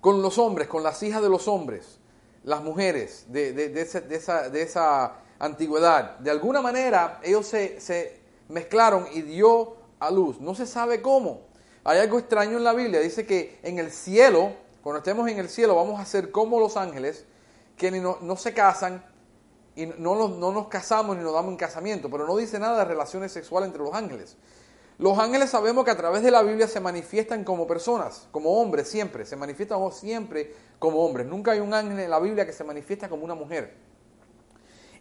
con 0.00 0.22
los 0.22 0.38
hombres, 0.38 0.66
con 0.66 0.82
las 0.82 1.00
hijas 1.04 1.22
de 1.22 1.28
los 1.28 1.46
hombres, 1.46 2.00
las 2.42 2.64
mujeres 2.64 3.26
de, 3.28 3.52
de, 3.52 3.80
esa, 3.80 4.00
de 4.48 4.62
esa, 4.62 5.14
antigüedad. 5.38 6.18
De 6.18 6.32
alguna 6.32 6.60
manera 6.60 7.20
ellos 7.22 7.46
se, 7.46 7.80
se 7.80 8.20
mezclaron 8.48 9.06
y 9.14 9.22
dio 9.22 9.76
a 10.00 10.10
luz. 10.10 10.40
No 10.40 10.56
se 10.56 10.66
sabe 10.66 11.00
cómo. 11.00 11.42
Hay 11.84 12.00
algo 12.00 12.18
extraño 12.18 12.56
en 12.56 12.64
la 12.64 12.72
Biblia. 12.72 12.98
Dice 12.98 13.24
que 13.24 13.60
en 13.62 13.78
el 13.78 13.92
cielo, 13.92 14.54
cuando 14.82 14.98
estemos 14.98 15.30
en 15.30 15.38
el 15.38 15.48
cielo, 15.48 15.76
vamos 15.76 16.00
a 16.00 16.04
ser 16.06 16.32
como 16.32 16.58
los 16.58 16.76
ángeles, 16.76 17.24
que 17.76 17.92
no, 17.92 18.18
no 18.20 18.34
se 18.34 18.52
casan 18.52 19.04
y 19.78 19.86
no 19.86 20.16
nos, 20.16 20.36
no 20.38 20.50
nos 20.50 20.66
casamos 20.66 21.16
ni 21.16 21.22
nos 21.22 21.32
damos 21.32 21.52
en 21.52 21.56
casamiento. 21.56 22.10
Pero 22.10 22.26
no 22.26 22.36
dice 22.36 22.58
nada 22.58 22.80
de 22.80 22.84
relaciones 22.84 23.30
sexuales 23.30 23.68
entre 23.68 23.80
los 23.80 23.94
ángeles. 23.94 24.36
Los 24.98 25.16
ángeles 25.20 25.50
sabemos 25.50 25.84
que 25.84 25.92
a 25.92 25.96
través 25.96 26.24
de 26.24 26.32
la 26.32 26.42
Biblia 26.42 26.66
se 26.66 26.80
manifiestan 26.80 27.44
como 27.44 27.68
personas, 27.68 28.26
como 28.32 28.60
hombres 28.60 28.88
siempre, 28.88 29.24
se 29.24 29.36
manifiestan 29.36 29.78
siempre 29.92 30.52
como 30.80 31.06
hombres. 31.06 31.28
Nunca 31.28 31.52
hay 31.52 31.60
un 31.60 31.72
ángel 31.72 32.00
en 32.00 32.10
la 32.10 32.18
Biblia 32.18 32.44
que 32.44 32.52
se 32.52 32.64
manifiesta 32.64 33.08
como 33.08 33.24
una 33.24 33.36
mujer. 33.36 33.76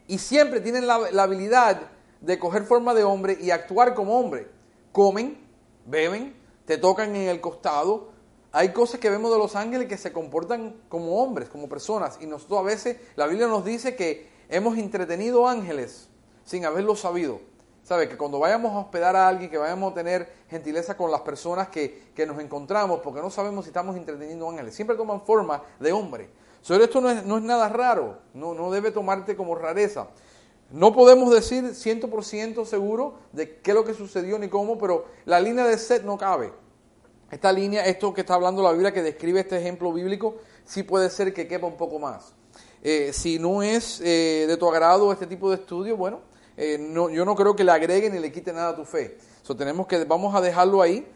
Y 0.06 0.20
siempre 0.20 0.62
tienen 0.62 0.86
la, 0.86 1.10
la 1.12 1.24
habilidad 1.24 1.82
de 2.22 2.38
coger 2.38 2.64
forma 2.64 2.94
de 2.94 3.04
hombre 3.04 3.36
y 3.42 3.50
actuar 3.50 3.96
como 3.96 4.20
hombre. 4.20 4.48
Comen, 4.92 5.44
beben, 5.88 6.36
te 6.66 6.78
tocan 6.78 7.16
en 7.16 7.30
el 7.30 7.42
costado, 7.42 8.12
Hay 8.52 8.74
cosas 8.74 9.00
que 9.00 9.10
vemos 9.10 9.32
de 9.32 9.40
los 9.40 9.56
ángeles 9.56 9.88
que 9.88 9.98
se 9.98 10.14
comportan 10.14 10.76
como 10.88 11.24
hombres, 11.24 11.50
como 11.50 11.68
personas, 11.68 12.20
y 12.22 12.28
nosotros 12.28 12.60
a 12.60 12.64
veces, 12.64 12.98
la 13.16 13.26
Biblia 13.26 13.48
nos 13.48 13.66
dice 13.66 13.96
que 13.96 14.37
hemos 14.50 14.78
entretenido 14.78 15.48
ángeles 15.48 16.10
sin 16.46 16.66
haberlo 16.66 16.96
sabido. 16.96 17.40
¿Sabe? 17.84 18.10
Que 18.10 18.18
cuando 18.18 18.40
vayamos 18.40 18.74
a 18.74 18.80
hospedar 18.80 19.16
a 19.16 19.30
alguien, 19.30 19.50
que 19.50 19.58
vayamos 19.58 19.94
a 19.94 19.96
tener 19.96 20.30
gentileza 20.50 20.98
con 20.98 21.10
las 21.10 21.22
personas 21.22 21.70
que, 21.70 22.10
que 22.14 22.26
nos 22.26 22.38
encontramos, 22.40 23.00
porque 23.00 23.22
no 23.22 23.30
sabemos 23.30 23.64
si 23.64 23.70
estamos 23.70 23.96
entreteniendo 23.96 24.50
ángeles, 24.50 24.76
siempre 24.76 24.98
toman 24.98 25.22
forma 25.22 25.64
de 25.80 25.94
hombre. 25.94 26.30
Sobre 26.62 26.84
esto 26.84 27.00
no 27.00 27.10
es, 27.10 27.24
no 27.24 27.38
es 27.38 27.44
nada 27.44 27.70
raro, 27.70 28.18
no, 28.34 28.54
no 28.54 28.70
debe 28.72 28.92
tomarte 28.92 29.38
como 29.38 29.56
rareza. 29.56 30.10
No 30.70 30.94
podemos 30.94 31.34
decir 31.34 31.64
100% 31.64 32.66
seguro 32.66 33.20
de 33.32 33.60
qué 33.60 33.72
es 33.72 33.76
lo 33.76 33.86
que 33.86 33.94
sucedió 33.94 34.38
ni 34.38 34.50
cómo, 34.50 34.78
pero 34.78 35.06
la 35.24 35.40
línea 35.40 35.66
de 35.66 35.78
set 35.78 36.04
no 36.04 36.18
cabe. 36.18 36.52
Esta 37.32 37.54
línea, 37.54 37.86
esto 37.86 38.14
que 38.14 38.22
está 38.22 38.34
hablando 38.34 38.62
la 38.64 38.72
Biblia, 38.72 38.94
que 38.94 39.02
describe 39.02 39.40
este 39.40 39.58
ejemplo 39.58 39.94
bíblico, 39.94 40.36
sí 40.66 40.84
puede 40.84 41.10
ser 41.10 41.34
que 41.34 41.48
quepa 41.48 41.68
un 41.68 41.78
poco 41.78 42.00
más. 42.00 42.34
Eh, 42.82 43.12
si 43.14 43.40
no 43.40 43.64
es 43.64 44.02
eh, 44.02 44.46
de 44.48 44.58
tu 44.58 44.68
agrado 44.70 45.12
este 45.12 45.28
tipo 45.28 45.50
de 45.50 45.56
estudio, 45.56 45.98
bueno, 45.98 46.22
eh, 46.56 46.78
yo 46.94 47.26
no 47.26 47.36
creo 47.36 47.56
que 47.56 47.64
le 47.64 47.72
agregue 47.72 48.10
ni 48.10 48.20
le 48.20 48.32
quite 48.32 48.54
nada 48.54 48.70
a 48.70 48.76
tu 48.76 48.86
fe. 48.86 49.18
So, 49.44 49.56
tenemos 49.56 49.88
que, 49.88 50.04
vamos 50.06 50.36
a 50.36 50.42
dejarlo 50.42 50.82
ahí. 50.82 51.08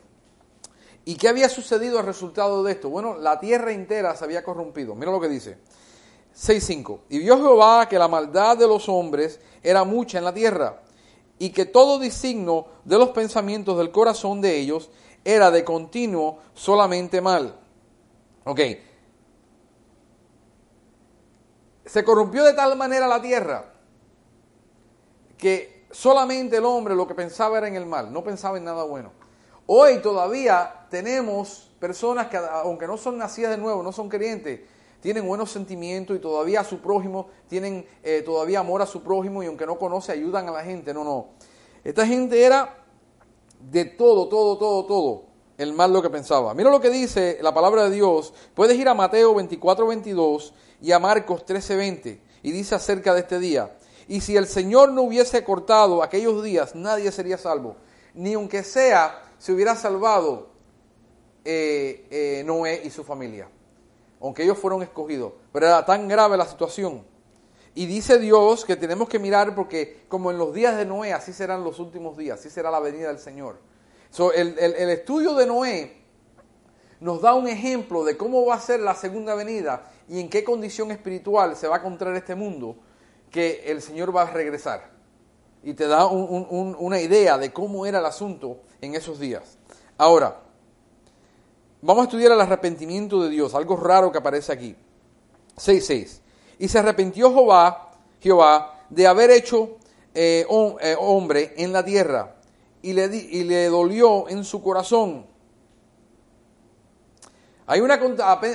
¿Y 1.03 1.15
qué 1.15 1.27
había 1.27 1.49
sucedido 1.49 1.99
al 1.99 2.05
resultado 2.05 2.63
de 2.63 2.73
esto? 2.73 2.89
Bueno, 2.89 3.17
la 3.17 3.39
tierra 3.39 3.71
entera 3.71 4.15
se 4.15 4.23
había 4.23 4.43
corrompido. 4.43 4.93
Mira 4.95 5.11
lo 5.11 5.19
que 5.19 5.29
dice. 5.29 5.57
6.5. 6.35 6.99
Y 7.09 7.19
vio 7.19 7.37
Jehová 7.37 7.87
que 7.89 7.97
la 7.97 8.07
maldad 8.07 8.57
de 8.57 8.67
los 8.67 8.87
hombres 8.87 9.39
era 9.63 9.83
mucha 9.83 10.17
en 10.17 10.23
la 10.23 10.33
tierra, 10.33 10.81
y 11.39 11.49
que 11.49 11.65
todo 11.65 11.99
disigno 11.99 12.67
de 12.85 12.97
los 12.97 13.09
pensamientos 13.09 13.77
del 13.77 13.91
corazón 13.91 14.41
de 14.41 14.57
ellos 14.59 14.89
era 15.23 15.51
de 15.51 15.63
continuo 15.63 16.37
solamente 16.53 17.19
mal. 17.19 17.55
Ok. 18.43 18.59
Se 21.91 22.05
corrompió 22.05 22.45
de 22.45 22.53
tal 22.53 22.77
manera 22.77 23.05
la 23.05 23.21
tierra 23.21 23.65
que 25.37 25.87
solamente 25.91 26.55
el 26.55 26.63
hombre 26.63 26.95
lo 26.95 27.05
que 27.05 27.13
pensaba 27.13 27.57
era 27.57 27.67
en 27.67 27.75
el 27.75 27.85
mal, 27.85 28.13
no 28.13 28.23
pensaba 28.23 28.57
en 28.57 28.63
nada 28.63 28.85
bueno. 28.85 29.11
Hoy 29.65 29.97
todavía 29.97 30.85
tenemos 30.89 31.69
personas 31.81 32.27
que, 32.27 32.37
aunque 32.37 32.87
no 32.87 32.95
son 32.95 33.17
nacidas 33.17 33.51
de 33.51 33.57
nuevo, 33.57 33.83
no 33.83 33.91
son 33.91 34.07
creyentes, 34.07 34.61
tienen 35.01 35.27
buenos 35.27 35.51
sentimientos 35.51 36.15
y 36.15 36.19
todavía 36.21 36.61
a 36.61 36.63
su 36.63 36.79
prójimo, 36.79 37.27
tienen 37.49 37.85
eh, 38.03 38.21
todavía 38.21 38.61
amor 38.61 38.81
a 38.81 38.85
su 38.85 39.03
prójimo 39.03 39.43
y 39.43 39.47
aunque 39.47 39.65
no 39.65 39.77
conoce, 39.77 40.13
ayudan 40.13 40.47
a 40.47 40.51
la 40.51 40.63
gente. 40.63 40.93
No, 40.93 41.03
no. 41.03 41.31
Esta 41.83 42.07
gente 42.07 42.41
era 42.41 42.85
de 43.59 43.83
todo, 43.83 44.29
todo, 44.29 44.57
todo, 44.57 44.85
todo 44.85 45.23
el 45.57 45.73
mal 45.73 45.91
lo 45.91 46.01
que 46.01 46.09
pensaba. 46.09 46.53
Mira 46.53 46.71
lo 46.71 46.79
que 46.79 46.89
dice 46.89 47.37
la 47.41 47.53
palabra 47.53 47.83
de 47.83 47.91
Dios. 47.91 48.33
Puedes 48.55 48.77
ir 48.77 48.87
a 48.87 48.93
Mateo 48.93 49.35
24, 49.35 49.85
22 49.87 50.53
y 50.81 50.91
a 50.91 50.99
Marcos 50.99 51.45
13, 51.45 51.75
20 51.75 52.21
y 52.43 52.51
dice 52.51 52.75
acerca 52.75 53.13
de 53.13 53.21
este 53.21 53.39
día. 53.39 53.77
Y 54.07 54.21
si 54.21 54.35
el 54.35 54.47
Señor 54.47 54.91
no 54.91 55.03
hubiese 55.03 55.43
cortado 55.43 56.03
aquellos 56.03 56.43
días, 56.43 56.75
nadie 56.75 57.11
sería 57.11 57.37
salvo. 57.37 57.77
Ni 58.13 58.33
aunque 58.33 58.63
sea, 58.63 59.21
se 59.37 59.53
hubiera 59.53 59.75
salvado 59.75 60.49
eh, 61.45 62.07
eh, 62.09 62.43
Noé 62.45 62.81
y 62.83 62.89
su 62.89 63.03
familia 63.03 63.47
aunque 64.21 64.43
ellos 64.43 64.57
fueron 64.57 64.83
escogidos. 64.83 65.33
Pero 65.51 65.65
era 65.65 65.85
tan 65.85 66.07
grave 66.07 66.37
la 66.37 66.45
situación. 66.45 67.03
Y 67.73 67.85
dice 67.85 68.19
Dios 68.19 68.65
que 68.65 68.75
tenemos 68.75 69.09
que 69.09 69.19
mirar 69.19 69.55
porque 69.55 70.03
como 70.07 70.31
en 70.31 70.37
los 70.37 70.53
días 70.53 70.77
de 70.77 70.85
Noé, 70.85 71.13
así 71.13 71.33
serán 71.33 71.63
los 71.63 71.79
últimos 71.79 72.17
días, 72.17 72.39
así 72.39 72.49
será 72.49 72.69
la 72.69 72.79
venida 72.79 73.07
del 73.07 73.19
Señor. 73.19 73.59
el, 74.35 74.89
estudio 74.89 75.33
de 75.35 75.45
Noé 75.45 76.01
nos 76.99 77.21
da 77.21 77.33
un 77.33 77.47
ejemplo 77.47 78.03
de 78.03 78.17
cómo 78.17 78.45
va 78.45 78.55
a 78.55 78.59
ser 78.59 78.81
la 78.81 78.93
segunda 78.93 79.35
venida 79.35 79.89
y 80.11 80.19
en 80.19 80.29
qué 80.29 80.43
condición 80.43 80.91
espiritual 80.91 81.55
se 81.55 81.67
va 81.67 81.77
a 81.77 81.79
encontrar 81.79 82.15
este 82.15 82.35
mundo 82.35 82.75
que 83.31 83.63
el 83.65 83.81
Señor 83.81 84.15
va 84.15 84.21
a 84.23 84.31
regresar. 84.31 84.91
Y 85.63 85.73
te 85.73 85.87
da 85.87 86.05
una 86.05 86.99
idea 86.99 87.39
de 87.39 87.51
cómo 87.51 87.87
era 87.87 87.97
el 87.97 88.05
asunto 88.05 88.59
en 88.79 88.93
esos 88.93 89.19
días. 89.19 89.57
Ahora, 89.97 90.41
Vamos 91.83 92.03
a 92.03 92.05
estudiar 92.05 92.31
el 92.31 92.41
arrepentimiento 92.41 93.23
de 93.23 93.29
Dios, 93.31 93.55
algo 93.55 93.75
raro 93.75 94.11
que 94.11 94.19
aparece 94.19 94.51
aquí. 94.51 94.75
6.6. 95.57 96.19
Y 96.59 96.67
se 96.67 96.77
arrepintió 96.77 97.33
Jehová, 97.33 98.77
de 98.91 99.07
haber 99.07 99.31
hecho 99.31 99.77
eh, 100.13 100.45
eh, 100.81 100.95
hombre 100.99 101.55
en 101.57 101.73
la 101.73 101.83
tierra 101.83 102.35
y 102.83 102.93
le, 102.93 103.07
y 103.15 103.43
le 103.45 103.65
dolió 103.65 104.29
en 104.29 104.43
su 104.43 104.61
corazón. 104.61 105.25
Hay 107.71 107.79
una, 107.79 107.97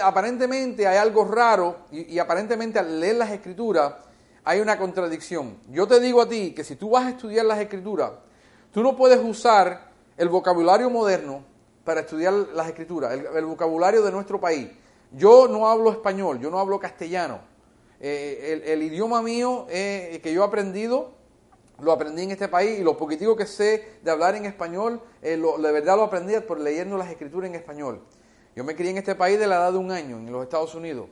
aparentemente 0.03 0.87
hay 0.87 0.99
algo 0.99 1.25
raro 1.25 1.87
y, 1.91 2.19
aparentemente 2.19 2.79
al 2.79 3.01
leer 3.01 3.17
las 3.17 3.31
escrituras 3.31 3.95
hay 4.45 4.61
una 4.61 4.77
contradicción. 4.77 5.57
Yo 5.71 5.87
te 5.87 6.01
digo 6.01 6.21
a 6.21 6.29
ti 6.29 6.53
que 6.55 6.63
si 6.63 6.77
tú 6.77 6.91
vas 6.91 7.07
a 7.07 7.09
estudiar 7.09 7.47
las 7.47 7.59
escrituras, 7.59 8.11
tú 8.75 8.83
no 8.83 8.95
puedes 8.95 9.19
usar 9.25 9.91
el 10.19 10.29
vocabulario 10.29 10.91
moderno 10.91 11.43
para 11.83 12.01
estudiar 12.01 12.35
las 12.35 12.69
escrituras, 12.69 13.19
el, 13.35 13.47
vocabulario 13.47 14.03
de 14.03 14.13
nuestro 14.13 14.39
país. 14.39 14.69
Yo 15.13 15.49
no 15.49 15.67
hablo 15.67 15.93
español, 15.93 16.39
yo 16.39 16.51
no 16.51 16.59
hablo 16.59 16.79
castellano. 16.79 17.41
Eh, 17.99 18.65
el, 18.67 18.83
idioma 18.83 19.23
mío 19.23 19.65
eh, 19.71 20.21
que 20.23 20.31
yo 20.35 20.43
he 20.43 20.47
aprendido, 20.47 21.13
lo 21.81 21.91
aprendí 21.91 22.25
en 22.25 22.33
este 22.33 22.49
país 22.49 22.81
y 22.81 22.83
lo 22.83 22.99
poquitico 22.99 23.35
que 23.35 23.47
sé 23.47 23.99
de 24.03 24.11
hablar 24.11 24.35
en 24.35 24.45
español, 24.45 25.01
eh, 25.23 25.39
de 25.39 25.73
verdad 25.73 25.97
lo 25.97 26.03
aprendí 26.03 26.39
por 26.41 26.61
leyendo 26.61 26.99
las 26.99 27.09
escrituras 27.09 27.49
en 27.49 27.57
español. 27.57 28.03
Yo 28.57 28.65
me 28.65 28.75
crié 28.75 28.91
en 28.91 28.97
este 28.97 29.15
país 29.15 29.39
de 29.39 29.47
la 29.47 29.57
edad 29.57 29.73
de 29.73 29.79
un 29.79 29.93
año, 29.93 30.17
en 30.17 30.33
los 30.33 30.43
Estados 30.43 30.75
Unidos. 30.75 31.11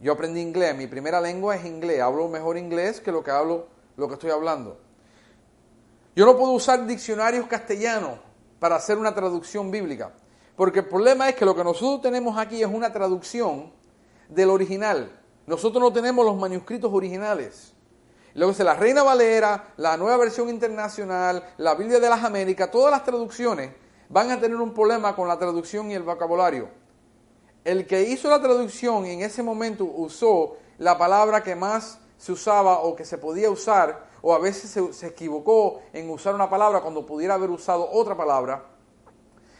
Yo 0.00 0.12
aprendí 0.12 0.40
inglés, 0.40 0.74
mi 0.74 0.86
primera 0.86 1.20
lengua 1.20 1.56
es 1.56 1.66
inglés, 1.66 2.00
hablo 2.00 2.26
mejor 2.26 2.56
inglés 2.56 3.02
que 3.02 3.12
lo 3.12 3.22
que 3.22 3.30
hablo, 3.30 3.68
lo 3.98 4.08
que 4.08 4.14
estoy 4.14 4.30
hablando. 4.30 4.78
Yo 6.16 6.24
no 6.24 6.38
puedo 6.38 6.52
usar 6.52 6.86
diccionarios 6.86 7.46
castellanos 7.48 8.18
para 8.58 8.76
hacer 8.76 8.96
una 8.96 9.14
traducción 9.14 9.70
bíblica. 9.70 10.14
Porque 10.56 10.78
el 10.78 10.88
problema 10.88 11.28
es 11.28 11.34
que 11.34 11.44
lo 11.44 11.54
que 11.54 11.62
nosotros 11.62 12.00
tenemos 12.00 12.38
aquí 12.38 12.62
es 12.62 12.68
una 12.68 12.90
traducción 12.90 13.70
del 14.30 14.48
original. 14.48 15.20
Nosotros 15.46 15.82
no 15.82 15.92
tenemos 15.92 16.24
los 16.24 16.36
manuscritos 16.36 16.90
originales. 16.90 17.74
Luego 18.32 18.52
dice 18.52 18.64
la 18.64 18.74
Reina 18.74 19.02
Valera, 19.02 19.74
la 19.76 19.98
nueva 19.98 20.16
versión 20.16 20.48
internacional, 20.48 21.44
la 21.58 21.74
Biblia 21.74 22.00
de 22.00 22.08
las 22.08 22.24
Américas, 22.24 22.70
todas 22.70 22.90
las 22.90 23.04
traducciones 23.04 23.83
van 24.08 24.30
a 24.30 24.40
tener 24.40 24.56
un 24.56 24.74
problema 24.74 25.14
con 25.14 25.28
la 25.28 25.38
traducción 25.38 25.90
y 25.90 25.94
el 25.94 26.02
vocabulario. 26.02 26.68
El 27.64 27.86
que 27.86 28.02
hizo 28.02 28.28
la 28.28 28.42
traducción 28.42 29.06
en 29.06 29.22
ese 29.22 29.42
momento 29.42 29.84
usó 29.84 30.56
la 30.78 30.98
palabra 30.98 31.42
que 31.42 31.54
más 31.54 31.98
se 32.18 32.32
usaba 32.32 32.80
o 32.80 32.94
que 32.94 33.04
se 33.04 33.18
podía 33.18 33.50
usar 33.50 34.06
o 34.22 34.34
a 34.34 34.38
veces 34.38 34.70
se, 34.96 35.06
equivocó 35.06 35.82
en 35.92 36.08
usar 36.08 36.34
una 36.34 36.48
palabra 36.48 36.80
cuando 36.80 37.04
pudiera 37.04 37.34
haber 37.34 37.50
usado 37.50 37.90
otra 37.90 38.16
palabra 38.16 38.64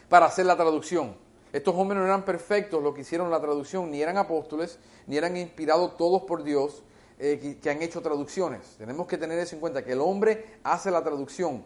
para 0.09 0.27
hacer 0.27 0.47
la 0.47 0.57
traducción. 0.57 1.17
Estos 1.53 1.75
hombres 1.75 2.01
no 2.01 2.07
eran 2.07 2.25
perfectos 2.25 2.83
los 2.83 2.95
que 2.95 3.03
hicieron 3.03 3.31
la 3.31 3.41
traducción, 3.41 3.91
ni 3.91 4.03
eran 4.03 4.17
apóstoles, 4.17 4.79
ni 5.07 5.17
eran 5.17 5.37
inspirados 5.37 5.97
todos 5.97 6.23
por 6.23 6.43
Dios 6.43 6.83
eh, 7.19 7.59
que, 7.63 7.71
han 7.71 7.81
hecho 7.83 8.03
traducciones. 8.03 8.75
Tenemos 8.77 9.07
que 9.07 9.19
tener 9.19 9.39
eso 9.39 9.55
en 9.55 9.61
cuenta, 9.61 9.85
que 9.85 9.93
el 9.93 10.01
hombre 10.01 10.59
hace 10.65 10.91
la 10.91 11.05
traducción, 11.05 11.65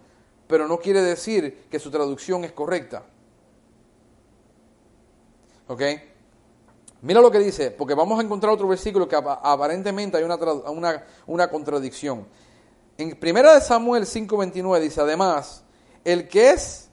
pero 0.48 0.66
no 0.66 0.78
quiere 0.78 1.02
decir 1.02 1.66
que 1.70 1.78
su 1.78 1.90
traducción 1.90 2.44
es 2.44 2.52
correcta. 2.52 3.04
¿Ok? 5.68 5.82
Mira 7.02 7.20
lo 7.20 7.30
que 7.30 7.38
dice, 7.38 7.70
porque 7.70 7.94
vamos 7.94 8.18
a 8.18 8.22
encontrar 8.22 8.52
otro 8.52 8.66
versículo 8.66 9.06
que 9.06 9.14
aparentemente 9.14 10.16
hay 10.16 10.24
una, 10.24 10.34
una, 10.34 11.06
una 11.26 11.48
contradicción. 11.48 12.26
En 12.96 13.16
1 13.22 13.60
Samuel 13.60 14.04
5:29 14.04 14.80
dice, 14.80 15.00
además, 15.02 15.62
el 16.04 16.26
que 16.26 16.50
es 16.50 16.88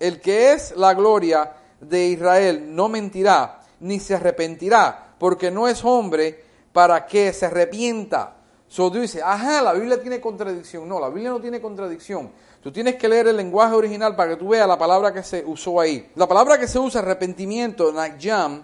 el 0.00 0.20
que 0.20 0.52
es 0.52 0.74
la 0.76 0.94
gloria 0.94 1.54
de 1.80 2.08
Israel 2.08 2.74
no 2.74 2.88
mentirá 2.88 3.60
ni 3.80 4.00
se 4.00 4.14
arrepentirá, 4.14 5.14
porque 5.18 5.50
no 5.50 5.68
es 5.68 5.84
hombre 5.84 6.44
para 6.72 7.06
que 7.06 7.32
se 7.32 7.46
arrepienta. 7.46 8.36
So 8.70 8.88
dice, 8.88 9.20
ajá, 9.20 9.60
la 9.62 9.72
Biblia 9.72 10.00
tiene 10.00 10.20
contradicción. 10.20 10.88
No, 10.88 11.00
la 11.00 11.08
Biblia 11.08 11.30
no 11.30 11.40
tiene 11.40 11.60
contradicción. 11.60 12.30
Tú 12.62 12.70
tienes 12.70 12.94
que 12.94 13.08
leer 13.08 13.26
el 13.26 13.36
lenguaje 13.36 13.74
original 13.74 14.14
para 14.14 14.30
que 14.30 14.36
tú 14.36 14.50
veas 14.50 14.68
la 14.68 14.78
palabra 14.78 15.12
que 15.12 15.24
se 15.24 15.44
usó 15.44 15.80
ahí. 15.80 16.08
La 16.14 16.28
palabra 16.28 16.56
que 16.56 16.68
se 16.68 16.78
usa, 16.78 17.00
arrepentimiento, 17.00 17.90
nagyam, 17.90 18.62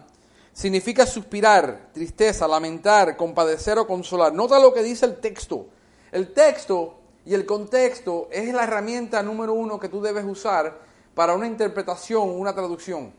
significa 0.52 1.04
suspirar, 1.06 1.88
tristeza, 1.92 2.46
lamentar, 2.46 3.16
compadecer 3.16 3.80
o 3.80 3.86
consolar. 3.88 4.32
Nota 4.32 4.60
lo 4.60 4.72
que 4.72 4.84
dice 4.84 5.06
el 5.06 5.16
texto. 5.16 5.66
El 6.12 6.32
texto 6.32 7.00
y 7.24 7.34
el 7.34 7.44
contexto 7.44 8.28
es 8.30 8.54
la 8.54 8.62
herramienta 8.62 9.24
número 9.24 9.54
uno 9.54 9.80
que 9.80 9.88
tú 9.88 10.00
debes 10.00 10.24
usar 10.24 10.78
para 11.16 11.34
una 11.34 11.48
interpretación, 11.48 12.30
una 12.30 12.54
traducción. 12.54 13.12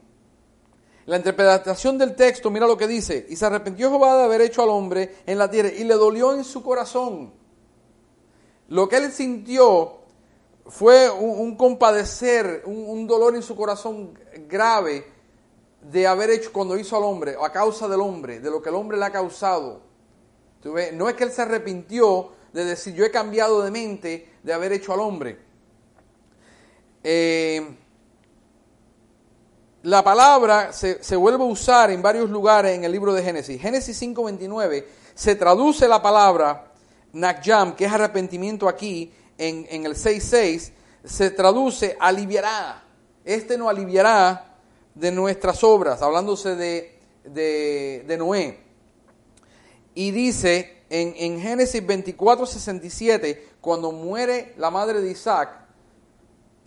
La 1.07 1.15
interpretación 1.15 1.97
del 1.97 2.17
texto, 2.17 2.51
mira 2.51 2.67
lo 2.67 2.75
que 2.75 2.85
dice, 2.85 3.25
y 3.29 3.37
se 3.37 3.45
arrepintió 3.45 3.89
Jehová 3.89 4.17
de 4.17 4.23
haber 4.25 4.41
hecho 4.41 4.61
al 4.61 4.69
hombre 4.69 5.15
en 5.25 5.37
la 5.37 5.49
tierra 5.49 5.69
y 5.69 5.85
le 5.85 5.93
dolió 5.93 6.33
en 6.35 6.43
su 6.43 6.61
corazón. 6.61 7.33
Lo 8.67 8.89
que 8.89 8.97
él 8.97 9.13
sintió 9.13 9.99
fue 10.65 11.09
un, 11.09 11.55
compadecer, 11.55 12.63
un, 12.65 13.07
dolor 13.07 13.37
en 13.37 13.41
su 13.41 13.55
corazón 13.55 14.19
grave 14.49 15.05
de 15.81 16.05
haber 16.05 16.29
hecho 16.29 16.51
cuando 16.51 16.77
hizo 16.77 16.97
al 16.97 17.03
hombre, 17.03 17.37
a 17.41 17.53
causa 17.53 17.87
del 17.87 18.01
hombre, 18.01 18.41
de 18.41 18.51
lo 18.51 18.61
que 18.61 18.67
el 18.67 18.75
hombre 18.75 18.97
le 18.97 19.05
ha 19.05 19.11
causado. 19.11 19.79
No 20.91 21.07
es 21.07 21.15
que 21.15 21.23
él 21.23 21.31
se 21.31 21.41
arrepintió 21.41 22.31
de 22.51 22.65
decir 22.65 22.93
yo 22.93 23.05
he 23.05 23.11
cambiado 23.11 23.61
de 23.61 23.71
mente 23.71 24.29
de 24.43 24.51
haber 24.51 24.73
hecho 24.73 24.91
al 24.91 24.99
hombre. 24.99 25.39
Eh, 27.01 27.65
la 29.87 30.03
palabra 30.03 30.73
se, 30.73 31.01
se, 31.01 31.15
vuelve 31.15 31.45
a 31.45 31.47
usar 31.47 31.91
en 31.91 32.01
varios 32.01 32.29
lugares 32.29 32.75
en 32.75 32.83
el 32.83 32.91
libro 32.91 33.13
de 33.13 33.23
Génesis. 33.23 33.61
Génesis 33.61 34.01
5.29 34.01 34.83
se 35.15 35.35
traduce 35.35 35.87
la 35.87 36.01
palabra 36.01 36.73
Nakjam, 37.13 37.73
que 37.73 37.85
es 37.85 37.91
arrepentimiento 37.93 38.67
aquí, 38.67 39.13
en, 39.37 39.65
en 39.69 39.85
el 39.85 39.93
6.6, 39.93 40.71
se 41.05 41.31
traduce 41.31 41.95
aliviará. 42.01 42.83
Este 43.23 43.57
no 43.57 43.69
aliviará 43.69 44.57
de 44.93 45.09
nuestras 45.09 45.63
obras, 45.63 46.01
hablándose 46.01 46.57
de, 46.57 46.99
de, 47.23 48.03
de 48.05 48.17
Noé. 48.17 48.59
Y 49.95 50.11
dice 50.11 50.83
en, 50.89 51.13
en 51.15 51.39
Génesis 51.39 51.81
24.67, 51.81 53.39
cuando 53.61 53.93
muere 53.93 54.53
la 54.57 54.69
madre 54.69 54.99
de 54.99 55.11
Isaac, 55.11 55.66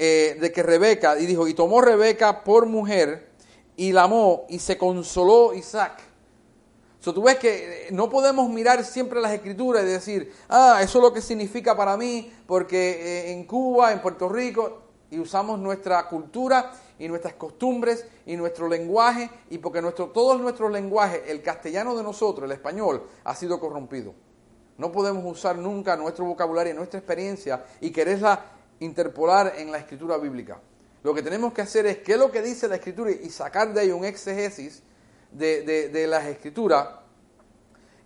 eh, 0.03 0.39
de 0.41 0.51
que 0.51 0.63
Rebeca, 0.63 1.19
y 1.21 1.27
dijo, 1.27 1.47
y 1.47 1.53
tomó 1.53 1.83
Rebeca 1.83 2.43
por 2.43 2.65
mujer, 2.65 3.29
y 3.77 3.93
la 3.93 4.05
amó, 4.05 4.47
y 4.49 4.59
se 4.59 4.79
consoló 4.79 5.53
Isaac. 5.53 6.01
So, 7.01 7.13
tú 7.13 7.23
ves 7.23 7.37
que 7.37 7.89
no 7.93 8.09
podemos 8.09 8.49
mirar 8.49 8.83
siempre 8.83 9.21
las 9.21 9.31
escrituras 9.31 9.83
y 9.83 9.89
decir, 9.89 10.33
ah, 10.49 10.79
eso 10.81 10.99
es 11.01 11.03
lo 11.03 11.13
que 11.13 11.21
significa 11.21 11.77
para 11.77 11.99
mí, 11.99 12.33
porque 12.47 12.79
eh, 12.79 13.33
en 13.33 13.45
Cuba, 13.45 13.93
en 13.93 14.01
Puerto 14.01 14.27
Rico, 14.31 14.85
y 15.11 15.19
usamos 15.19 15.59
nuestra 15.59 16.09
cultura 16.09 16.73
y 16.99 17.07
nuestras 17.07 17.35
costumbres 17.35 18.07
y 18.25 18.37
nuestro 18.37 18.69
lenguaje, 18.69 19.29
y 19.51 19.59
porque 19.59 19.83
nuestro, 19.83 20.07
todos 20.07 20.41
nuestros 20.41 20.73
lenguajes, 20.73 21.25
el 21.27 21.43
castellano 21.43 21.95
de 21.95 22.03
nosotros, 22.03 22.47
el 22.47 22.53
español, 22.53 23.03
ha 23.25 23.35
sido 23.35 23.61
corrompido. 23.61 24.15
No 24.79 24.91
podemos 24.93 25.23
usar 25.27 25.59
nunca 25.59 25.95
nuestro 25.95 26.25
vocabulario, 26.25 26.73
nuestra 26.73 27.01
experiencia 27.01 27.67
y 27.83 27.91
quererla 27.91 28.60
interpolar 28.81 29.55
en 29.57 29.71
la 29.71 29.79
escritura 29.79 30.17
bíblica. 30.19 30.61
Lo 31.03 31.15
que 31.15 31.23
tenemos 31.23 31.53
que 31.53 31.63
hacer 31.63 31.87
es 31.87 31.99
qué 31.99 32.13
es 32.13 32.19
lo 32.19 32.31
que 32.31 32.43
dice 32.43 32.69
la 32.69 32.77
escritura 32.77 33.11
y 33.11 33.31
sacar 33.31 33.73
de 33.73 33.81
ahí 33.81 33.91
un 33.91 34.05
exegesis 34.05 34.83
de, 35.31 35.63
de, 35.63 35.89
de 35.89 36.07
las 36.07 36.27
escrituras 36.27 36.89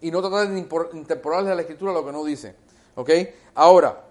y 0.01 0.11
no 0.11 0.21
tratar 0.21 0.49
de 0.49 0.59
interpolarle 0.93 1.51
a 1.51 1.55
la 1.55 1.63
escritura 1.63 1.93
lo 1.93 2.05
que 2.05 2.13
no 2.13 2.25
dice. 2.25 2.55
¿Ok? 2.95 3.11
Ahora, 3.55 4.05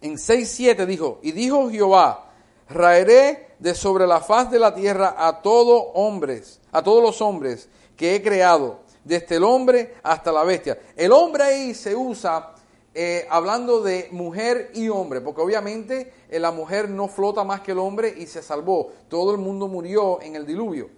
en 0.00 0.14
6.7 0.14 0.86
dijo, 0.86 1.18
y 1.22 1.32
dijo 1.32 1.70
Jehová, 1.70 2.30
raeré 2.68 3.54
de 3.58 3.74
sobre 3.74 4.06
la 4.06 4.20
faz 4.20 4.50
de 4.50 4.58
la 4.58 4.74
tierra 4.74 5.14
a 5.18 5.42
todos 5.42 5.88
hombres, 5.94 6.60
a 6.72 6.82
todos 6.82 7.02
los 7.02 7.20
hombres 7.20 7.68
que 7.96 8.14
he 8.14 8.22
creado, 8.22 8.80
desde 9.04 9.36
el 9.36 9.44
hombre 9.44 9.96
hasta 10.02 10.32
la 10.32 10.44
bestia. 10.44 10.78
El 10.96 11.12
hombre 11.12 11.44
ahí 11.44 11.74
se 11.74 11.94
usa 11.94 12.54
eh, 12.94 13.26
hablando 13.30 13.80
de 13.80 14.08
mujer 14.10 14.70
y 14.74 14.90
hombre, 14.90 15.22
porque 15.22 15.40
obviamente 15.40 16.12
eh, 16.28 16.38
la 16.38 16.50
mujer 16.50 16.90
no 16.90 17.08
flota 17.08 17.42
más 17.42 17.62
que 17.62 17.72
el 17.72 17.78
hombre 17.78 18.12
y 18.16 18.26
se 18.26 18.42
salvó. 18.42 18.92
Todo 19.08 19.32
el 19.32 19.38
mundo 19.38 19.66
murió 19.66 20.20
en 20.20 20.36
el 20.36 20.44
diluvio. 20.44 20.90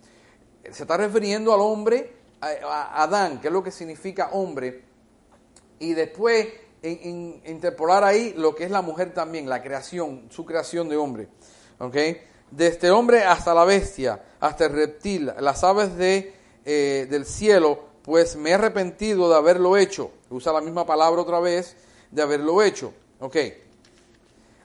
Se 0.72 0.82
está 0.82 0.96
refiriendo 0.96 1.54
al 1.54 1.60
hombre, 1.60 2.12
a, 2.40 3.02
Adán, 3.02 3.40
que 3.40 3.46
es 3.46 3.52
lo 3.52 3.62
que 3.62 3.70
significa 3.70 4.30
hombre, 4.32 4.82
y 5.78 5.92
después 5.94 6.48
interpolar 6.82 8.04
ahí 8.04 8.34
lo 8.36 8.54
que 8.54 8.64
es 8.64 8.70
la 8.70 8.82
mujer 8.82 9.14
también, 9.14 9.48
la 9.48 9.62
creación, 9.62 10.26
su 10.30 10.44
creación 10.44 10.88
de 10.88 10.96
hombre. 10.96 11.28
¿okay? 11.78 12.22
Desde 12.50 12.90
hombre 12.90 13.24
hasta 13.24 13.54
la 13.54 13.64
bestia, 13.64 14.20
hasta 14.40 14.66
el 14.66 14.72
reptil, 14.72 15.32
las 15.38 15.64
aves 15.64 15.96
de, 15.96 16.34
eh, 16.64 17.06
del 17.08 17.24
cielo, 17.24 17.93
pues 18.04 18.36
me 18.36 18.50
he 18.50 18.54
arrepentido 18.54 19.30
de 19.30 19.36
haberlo 19.36 19.78
hecho. 19.78 20.10
Usa 20.28 20.52
la 20.52 20.60
misma 20.60 20.84
palabra 20.84 21.22
otra 21.22 21.40
vez, 21.40 21.74
de 22.10 22.20
haberlo 22.20 22.62
hecho. 22.62 22.92
Ok. 23.18 23.36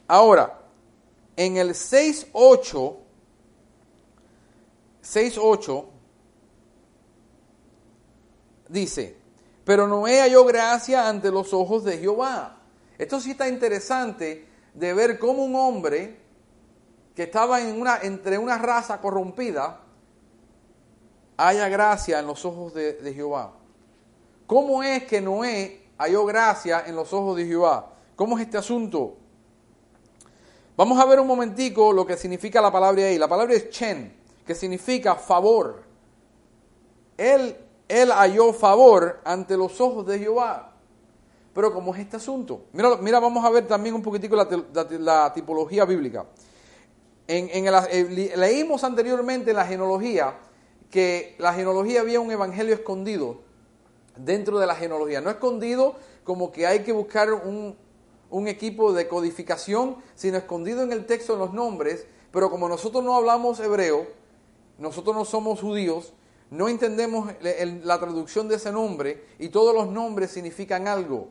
Ahora, 0.07 0.59
en 1.37 1.55
el 1.55 1.69
6.8, 1.69 2.97
6.8, 5.01 5.85
dice, 8.67 9.15
pero 9.63 9.87
Noé 9.87 10.19
halló 10.19 10.43
gracia 10.43 11.07
ante 11.07 11.31
los 11.31 11.53
ojos 11.53 11.85
de 11.85 11.97
Jehová. 11.97 12.57
Esto 12.97 13.21
sí 13.21 13.31
está 13.31 13.47
interesante 13.47 14.49
de 14.73 14.93
ver 14.93 15.17
cómo 15.17 15.45
un 15.45 15.55
hombre 15.55 16.19
que 17.15 17.23
estaba 17.23 17.61
en 17.61 17.79
una, 17.79 17.99
entre 18.01 18.37
una 18.37 18.57
raza 18.57 18.99
corrompida, 18.99 19.79
haya 21.39 21.69
gracia 21.69 22.19
en 22.19 22.27
los 22.27 22.43
ojos 22.43 22.73
de, 22.73 23.13
Jehová. 23.13 23.53
¿Cómo 24.45 24.83
es 24.83 25.05
que 25.05 25.21
Noé 25.21 25.83
halló 25.97 26.25
gracia 26.25 26.83
en 26.85 26.95
los 26.95 27.13
ojos 27.13 27.37
de 27.37 27.45
Jehová? 27.45 27.93
¿Cómo 28.15 28.37
es 28.37 28.45
este 28.45 28.57
asunto? 28.57 29.15
Vamos 30.75 30.99
a 30.99 31.05
ver 31.05 31.19
un 31.19 31.27
momentico 31.27 31.93
lo 31.93 32.05
que 32.05 32.17
significa 32.17 32.61
la 32.61 32.71
palabra 32.71 33.03
ahí. 33.03 33.17
La 33.17 33.27
palabra 33.27 33.53
es 33.53 33.69
chen, 33.69 34.13
que 34.45 34.53
significa 34.53 35.15
favor. 35.15 35.83
Él, 37.17 37.55
él 37.87 38.11
halló 38.11 38.51
favor 38.51 39.21
ante 39.23 39.55
los 39.55 39.79
ojos 39.79 40.05
de 40.07 40.19
Jehová. 40.19 40.73
Pero 41.53 41.73
¿cómo 41.73 41.93
es 41.93 42.01
este 42.01 42.17
asunto? 42.17 42.65
Mira, 42.73 42.97
mira 42.97 43.19
vamos 43.19 43.43
a 43.45 43.49
ver 43.49 43.65
también 43.65 43.95
un 43.95 44.01
poquitico 44.01 44.35
la, 44.35 45.33
tipología 45.33 45.85
bíblica. 45.85 46.25
En, 47.27 47.49
en 47.51 47.67
el, 47.67 47.75
eh, 47.89 48.33
leímos 48.35 48.83
anteriormente 48.83 49.51
en 49.51 49.57
la 49.57 49.65
genealogía 49.65 50.33
que 50.89 51.35
la 51.37 51.53
genealogía 51.53 52.01
había 52.01 52.19
un 52.19 52.31
evangelio 52.31 52.73
escondido 52.73 53.37
dentro 54.17 54.59
de 54.59 54.67
la 54.67 54.75
genealogía. 54.75 55.21
No 55.21 55.29
escondido 55.29 55.95
como 56.23 56.51
que 56.51 56.67
hay 56.67 56.83
que 56.83 56.91
buscar 56.91 57.31
un, 57.33 57.75
un 58.29 58.47
equipo 58.47 58.93
de 58.93 59.07
codificación, 59.07 59.97
sino 60.15 60.37
escondido 60.37 60.83
en 60.83 60.91
el 60.91 61.05
texto 61.05 61.33
en 61.33 61.39
los 61.39 61.53
nombres, 61.53 62.05
pero 62.31 62.49
como 62.49 62.69
nosotros 62.69 63.03
no 63.03 63.15
hablamos 63.15 63.59
hebreo, 63.59 64.07
nosotros 64.77 65.15
no 65.15 65.25
somos 65.25 65.61
judíos, 65.61 66.13
no 66.51 66.67
entendemos 66.67 67.31
la 67.41 67.99
traducción 67.99 68.47
de 68.47 68.55
ese 68.55 68.71
nombre 68.71 69.23
y 69.37 69.49
todos 69.49 69.73
los 69.73 69.87
nombres 69.87 70.31
significan 70.31 70.87
algo. 70.87 71.27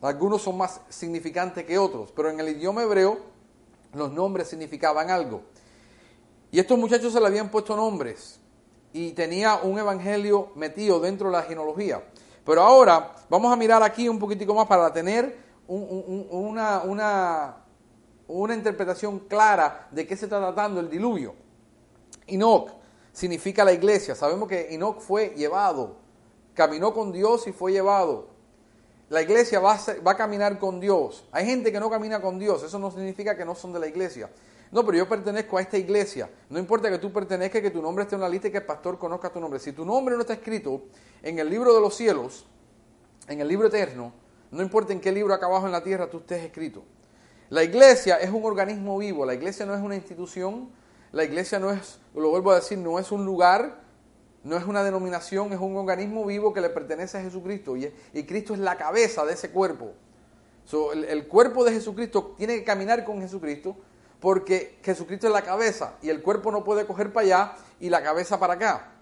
Algunos 0.00 0.42
son 0.42 0.56
más 0.56 0.80
significantes 0.88 1.64
que 1.64 1.78
otros, 1.78 2.12
pero 2.12 2.30
en 2.30 2.40
el 2.40 2.48
idioma 2.48 2.82
hebreo 2.82 3.18
los 3.92 4.10
nombres 4.12 4.48
significaban 4.48 5.10
algo. 5.10 5.42
Y 6.52 6.60
estos 6.60 6.78
muchachos 6.78 7.14
se 7.14 7.18
le 7.18 7.26
habían 7.26 7.48
puesto 7.48 7.74
nombres 7.74 8.38
y 8.92 9.12
tenía 9.12 9.60
un 9.62 9.78
evangelio 9.78 10.50
metido 10.54 11.00
dentro 11.00 11.28
de 11.28 11.32
la 11.32 11.42
genealogía. 11.44 12.04
Pero 12.44 12.60
ahora 12.60 13.14
vamos 13.30 13.50
a 13.50 13.56
mirar 13.56 13.82
aquí 13.82 14.06
un 14.06 14.18
poquitico 14.18 14.54
más 14.54 14.66
para 14.66 14.92
tener 14.92 15.34
una, 15.66 16.82
una, 16.82 17.56
una 18.28 18.54
interpretación 18.54 19.20
clara 19.20 19.88
de 19.90 20.06
qué 20.06 20.14
se 20.14 20.26
está 20.26 20.38
tratando 20.38 20.78
el 20.78 20.90
diluvio. 20.90 21.34
Enoch 22.26 22.68
significa 23.14 23.64
la 23.64 23.72
iglesia. 23.72 24.14
Sabemos 24.14 24.46
que 24.46 24.74
Enoch 24.74 25.00
fue 25.00 25.32
llevado, 25.34 25.96
caminó 26.52 26.92
con 26.92 27.12
Dios 27.12 27.46
y 27.46 27.52
fue 27.52 27.72
llevado. 27.72 28.28
La 29.08 29.22
iglesia 29.22 29.58
va 29.58 29.78
va 30.06 30.12
a 30.12 30.16
caminar 30.18 30.58
con 30.58 30.80
Dios. 30.80 31.24
Hay 31.32 31.46
gente 31.46 31.72
que 31.72 31.80
no 31.80 31.88
camina 31.88 32.20
con 32.20 32.38
Dios, 32.38 32.62
eso 32.62 32.78
no 32.78 32.90
significa 32.90 33.38
que 33.38 33.46
no 33.46 33.54
son 33.54 33.72
de 33.72 33.78
la 33.78 33.86
iglesia. 33.86 34.28
No, 34.72 34.86
pero 34.86 34.96
yo 34.96 35.06
pertenezco 35.06 35.58
a 35.58 35.60
esta 35.60 35.76
iglesia. 35.76 36.30
No 36.48 36.58
importa 36.58 36.90
que 36.90 36.98
tú 36.98 37.12
pertenezcas, 37.12 37.60
que 37.60 37.70
tu 37.70 37.82
nombre 37.82 38.04
esté 38.04 38.14
en 38.14 38.22
la 38.22 38.28
lista 38.28 38.48
y 38.48 38.50
que 38.50 38.58
el 38.58 38.64
pastor 38.64 38.98
conozca 38.98 39.30
tu 39.30 39.38
nombre. 39.38 39.60
Si 39.60 39.72
tu 39.72 39.84
nombre 39.84 40.14
no 40.14 40.22
está 40.22 40.32
escrito 40.32 40.84
en 41.22 41.38
el 41.38 41.50
libro 41.50 41.74
de 41.74 41.80
los 41.80 41.94
cielos, 41.94 42.46
en 43.28 43.42
el 43.42 43.48
libro 43.48 43.68
eterno, 43.68 44.14
no 44.50 44.62
importa 44.62 44.94
en 44.94 45.00
qué 45.00 45.12
libro 45.12 45.34
acá 45.34 45.44
abajo 45.44 45.66
en 45.66 45.72
la 45.72 45.84
tierra 45.84 46.08
tú 46.08 46.18
estés 46.18 46.42
escrito. 46.42 46.84
La 47.50 47.62
iglesia 47.62 48.16
es 48.16 48.30
un 48.30 48.42
organismo 48.46 48.96
vivo, 48.96 49.26
la 49.26 49.34
iglesia 49.34 49.66
no 49.66 49.74
es 49.74 49.82
una 49.82 49.94
institución, 49.94 50.70
la 51.12 51.22
iglesia 51.24 51.58
no 51.58 51.70
es, 51.70 52.00
lo 52.14 52.30
vuelvo 52.30 52.52
a 52.52 52.54
decir, 52.54 52.78
no 52.78 52.98
es 52.98 53.12
un 53.12 53.26
lugar, 53.26 53.82
no 54.42 54.56
es 54.56 54.64
una 54.64 54.82
denominación, 54.82 55.52
es 55.52 55.60
un 55.60 55.76
organismo 55.76 56.24
vivo 56.24 56.54
que 56.54 56.62
le 56.62 56.70
pertenece 56.70 57.18
a 57.18 57.20
Jesucristo 57.20 57.76
y, 57.76 57.92
y 58.14 58.24
Cristo 58.24 58.54
es 58.54 58.60
la 58.60 58.78
cabeza 58.78 59.26
de 59.26 59.34
ese 59.34 59.50
cuerpo. 59.50 59.92
el, 60.94 61.04
el 61.04 61.28
cuerpo 61.28 61.62
de 61.62 61.72
Jesucristo 61.72 62.34
tiene 62.38 62.54
que 62.54 62.64
caminar 62.64 63.04
con 63.04 63.20
Jesucristo 63.20 63.76
porque 64.22 64.78
Jesucristo 64.84 65.26
es 65.26 65.32
la 65.32 65.42
cabeza 65.42 65.96
y 66.00 66.08
el 66.08 66.22
cuerpo 66.22 66.52
no 66.52 66.62
puede 66.62 66.86
coger 66.86 67.12
para 67.12 67.26
allá 67.26 67.52
y 67.80 67.90
la 67.90 68.04
cabeza 68.04 68.38
para 68.38 68.54
acá. 68.54 68.92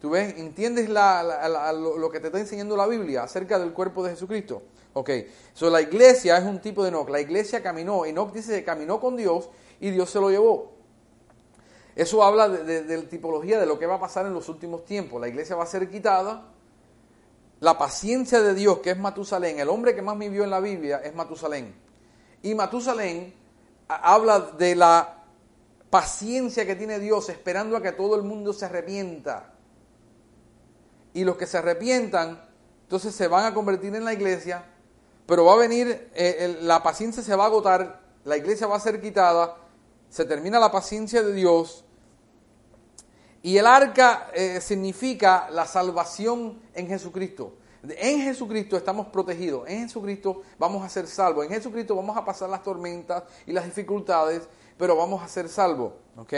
¿Tú 0.00 0.10
ves? 0.10 0.38
¿Entiendes 0.38 0.88
lo 0.88 2.10
que 2.12 2.20
te 2.20 2.28
está 2.28 2.38
enseñando 2.38 2.76
la 2.76 2.86
Biblia 2.86 3.24
acerca 3.24 3.58
del 3.58 3.72
cuerpo 3.72 4.04
de 4.04 4.10
Jesucristo? 4.10 4.62
Ok, 4.92 5.10
so, 5.52 5.68
la 5.68 5.80
iglesia 5.80 6.38
es 6.38 6.44
un 6.44 6.60
tipo 6.60 6.84
de 6.84 6.90
Enoch. 6.90 7.10
La 7.10 7.20
iglesia 7.20 7.60
caminó, 7.60 8.06
Enoch 8.06 8.32
dice 8.32 8.54
que 8.54 8.64
caminó 8.64 9.00
con 9.00 9.16
Dios 9.16 9.50
y 9.80 9.90
Dios 9.90 10.10
se 10.10 10.20
lo 10.20 10.30
llevó. 10.30 10.70
Eso 11.96 12.22
habla 12.22 12.48
de, 12.48 12.84
de, 12.84 12.96
la 12.98 13.08
tipología 13.08 13.58
de 13.58 13.66
lo 13.66 13.80
que 13.80 13.86
va 13.86 13.96
a 13.96 14.00
pasar 14.00 14.26
en 14.26 14.32
los 14.32 14.48
últimos 14.48 14.84
tiempos. 14.84 15.20
La 15.20 15.26
iglesia 15.26 15.56
va 15.56 15.64
a 15.64 15.66
ser 15.66 15.90
quitada. 15.90 16.52
La 17.58 17.76
paciencia 17.76 18.40
de 18.42 18.54
Dios, 18.54 18.78
que 18.78 18.92
es 18.92 18.98
Matusalén, 18.98 19.58
el 19.58 19.70
hombre 19.70 19.96
que 19.96 20.02
más 20.02 20.16
vivió 20.16 20.44
en 20.44 20.50
la 20.50 20.60
Biblia 20.60 21.00
es 21.02 21.12
Matusalén. 21.16 21.74
Y 22.42 22.54
Matusalén 22.54 23.34
habla 23.88 24.40
de 24.58 24.76
la 24.76 25.24
paciencia 25.90 26.66
que 26.66 26.76
tiene 26.76 26.98
Dios 26.98 27.28
esperando 27.28 27.76
a 27.76 27.82
que 27.82 27.92
todo 27.92 28.16
el 28.16 28.22
mundo 28.22 28.52
se 28.52 28.66
arrepienta. 28.66 29.54
Y 31.14 31.24
los 31.24 31.36
que 31.36 31.46
se 31.46 31.58
arrepientan, 31.58 32.46
entonces 32.82 33.14
se 33.14 33.28
van 33.28 33.46
a 33.46 33.54
convertir 33.54 33.94
en 33.94 34.04
la 34.04 34.12
iglesia, 34.12 34.64
pero 35.26 35.44
va 35.44 35.54
a 35.54 35.56
venir, 35.56 36.10
eh, 36.14 36.58
la 36.62 36.82
paciencia 36.82 37.22
se 37.22 37.34
va 37.34 37.44
a 37.44 37.46
agotar, 37.48 38.00
la 38.24 38.36
iglesia 38.36 38.66
va 38.66 38.76
a 38.76 38.80
ser 38.80 39.00
quitada, 39.00 39.56
se 40.08 40.24
termina 40.24 40.58
la 40.58 40.70
paciencia 40.70 41.22
de 41.22 41.32
Dios. 41.32 41.84
Y 43.42 43.56
el 43.56 43.66
arca 43.66 44.30
eh, 44.34 44.60
significa 44.60 45.48
la 45.50 45.66
salvación 45.66 46.60
en 46.74 46.88
Jesucristo. 46.88 47.54
En 47.82 48.22
Jesucristo 48.22 48.76
estamos 48.76 49.06
protegidos, 49.06 49.68
en 49.68 49.84
Jesucristo 49.84 50.42
vamos 50.58 50.84
a 50.84 50.88
ser 50.88 51.06
salvos, 51.06 51.44
en 51.44 51.52
Jesucristo 51.52 51.94
vamos 51.94 52.16
a 52.16 52.24
pasar 52.24 52.50
las 52.50 52.62
tormentas 52.62 53.22
y 53.46 53.52
las 53.52 53.64
dificultades, 53.64 54.48
pero 54.76 54.96
vamos 54.96 55.22
a 55.22 55.28
ser 55.28 55.48
salvos. 55.48 55.92
¿ok? 56.16 56.32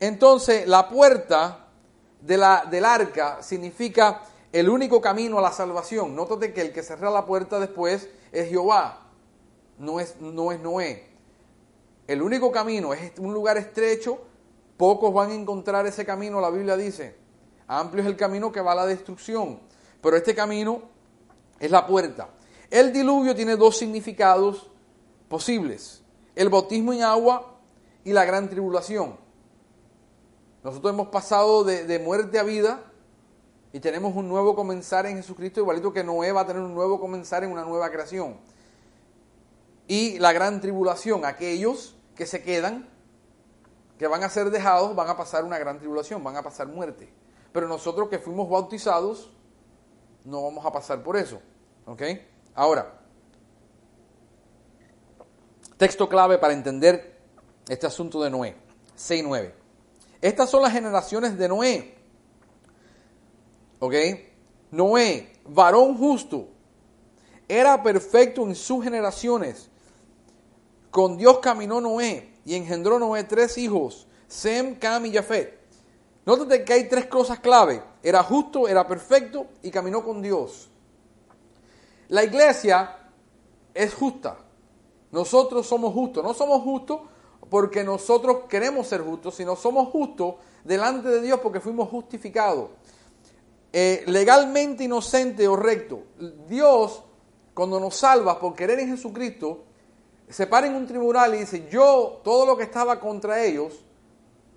Entonces, 0.00 0.66
la 0.66 0.88
puerta 0.88 1.66
de 2.20 2.36
la, 2.36 2.64
del 2.68 2.84
arca 2.84 3.42
significa 3.42 4.22
el 4.50 4.68
único 4.68 5.00
camino 5.00 5.38
a 5.38 5.42
la 5.42 5.52
salvación. 5.52 6.16
Nótate 6.16 6.52
que 6.52 6.62
el 6.62 6.72
que 6.72 6.82
cerra 6.82 7.10
la 7.10 7.24
puerta 7.24 7.60
después 7.60 8.08
es 8.32 8.48
Jehová, 8.48 9.06
no 9.78 10.00
es, 10.00 10.20
no 10.20 10.50
es 10.50 10.58
Noé. 10.58 11.06
El 12.08 12.22
único 12.22 12.50
camino 12.50 12.92
es 12.92 13.12
un 13.18 13.32
lugar 13.32 13.56
estrecho, 13.56 14.18
pocos 14.76 15.14
van 15.14 15.30
a 15.30 15.34
encontrar 15.34 15.86
ese 15.86 16.04
camino, 16.04 16.40
la 16.40 16.50
Biblia 16.50 16.76
dice. 16.76 17.16
Amplio 17.68 18.02
es 18.02 18.08
el 18.08 18.16
camino 18.16 18.50
que 18.50 18.62
va 18.62 18.72
a 18.72 18.76
la 18.76 18.86
destrucción 18.86 19.67
pero 20.00 20.16
este 20.16 20.34
camino 20.34 20.82
es 21.58 21.70
la 21.70 21.86
puerta. 21.86 22.28
El 22.70 22.92
diluvio 22.92 23.34
tiene 23.34 23.56
dos 23.56 23.76
significados 23.76 24.70
posibles, 25.28 26.02
el 26.34 26.48
bautismo 26.48 26.92
en 26.92 27.02
agua 27.02 27.58
y 28.04 28.12
la 28.12 28.24
gran 28.24 28.48
tribulación. 28.48 29.16
Nosotros 30.62 30.92
hemos 30.92 31.08
pasado 31.08 31.64
de, 31.64 31.98
muerte 31.98 32.38
a 32.38 32.42
vida 32.42 32.80
y 33.72 33.80
tenemos 33.80 34.14
un 34.14 34.28
nuevo 34.28 34.54
comenzar 34.54 35.06
en 35.06 35.16
Jesucristo, 35.16 35.60
igualito 35.60 35.92
que 35.92 36.04
Noé 36.04 36.32
va 36.32 36.42
a 36.42 36.46
tener 36.46 36.62
un 36.62 36.74
nuevo 36.74 37.00
comenzar 37.00 37.44
en 37.44 37.52
una 37.52 37.64
nueva 37.64 37.90
creación. 37.90 38.36
Y 39.86 40.18
la 40.18 40.32
gran 40.32 40.60
tribulación, 40.60 41.24
aquellos 41.24 41.96
que 42.14 42.26
se 42.26 42.42
quedan, 42.42 42.88
que 43.98 44.06
van 44.06 44.22
a 44.22 44.28
ser 44.28 44.50
dejados, 44.50 44.94
van 44.94 45.08
a 45.08 45.16
pasar 45.16 45.44
una 45.44 45.58
gran 45.58 45.78
tribulación, 45.78 46.22
van 46.22 46.36
a 46.36 46.42
pasar 46.42 46.66
muerte. 46.66 47.12
Pero 47.52 47.66
nosotros 47.66 48.08
que 48.08 48.18
fuimos 48.18 48.48
bautizados, 48.48 49.30
no 50.24 50.42
vamos 50.42 50.64
a 50.64 50.72
pasar 50.72 51.02
por 51.02 51.16
eso. 51.16 51.40
¿Ok? 51.86 52.02
Ahora, 52.54 53.00
texto 55.76 56.08
clave 56.08 56.38
para 56.38 56.52
entender 56.52 57.18
este 57.68 57.86
asunto 57.86 58.22
de 58.22 58.30
Noé. 58.30 58.56
6.9. 58.96 59.52
Estas 60.20 60.50
son 60.50 60.62
las 60.62 60.72
generaciones 60.72 61.38
de 61.38 61.48
Noé. 61.48 61.94
¿Ok? 63.78 63.94
Noé, 64.70 65.32
varón 65.44 65.96
justo, 65.96 66.48
era 67.46 67.82
perfecto 67.82 68.42
en 68.42 68.54
sus 68.54 68.84
generaciones. 68.84 69.70
Con 70.90 71.16
Dios 71.16 71.38
caminó 71.38 71.80
Noé 71.80 72.34
y 72.44 72.54
engendró 72.54 72.98
Noé 72.98 73.24
tres 73.24 73.56
hijos, 73.56 74.06
Sem, 74.26 74.74
Cam 74.74 75.06
y 75.06 75.12
Jafet. 75.12 75.58
Nótate 76.28 76.62
que 76.62 76.74
hay 76.74 76.88
tres 76.90 77.06
cosas 77.06 77.40
clave. 77.40 77.82
Era 78.02 78.22
justo, 78.22 78.68
era 78.68 78.86
perfecto 78.86 79.46
y 79.62 79.70
caminó 79.70 80.04
con 80.04 80.20
Dios. 80.20 80.68
La 82.08 82.22
iglesia 82.22 82.98
es 83.72 83.94
justa. 83.94 84.36
Nosotros 85.10 85.66
somos 85.66 85.94
justos. 85.94 86.22
No 86.22 86.34
somos 86.34 86.60
justos 86.60 87.00
porque 87.48 87.82
nosotros 87.82 88.40
queremos 88.46 88.88
ser 88.88 89.00
justos, 89.00 89.36
sino 89.36 89.56
somos 89.56 89.88
justos 89.88 90.34
delante 90.64 91.08
de 91.08 91.22
Dios 91.22 91.40
porque 91.40 91.60
fuimos 91.60 91.88
justificados. 91.88 92.72
Eh, 93.72 94.04
legalmente 94.06 94.84
inocente 94.84 95.48
o 95.48 95.56
recto. 95.56 96.02
Dios, 96.46 97.04
cuando 97.54 97.80
nos 97.80 97.96
salva 97.96 98.38
por 98.38 98.54
querer 98.54 98.80
en 98.80 98.90
Jesucristo, 98.90 99.64
se 100.28 100.46
para 100.46 100.66
en 100.66 100.74
un 100.74 100.86
tribunal 100.86 101.34
y 101.34 101.38
dice, 101.38 101.66
yo 101.70 102.20
todo 102.22 102.44
lo 102.44 102.54
que 102.54 102.64
estaba 102.64 103.00
contra 103.00 103.42
ellos, 103.42 103.82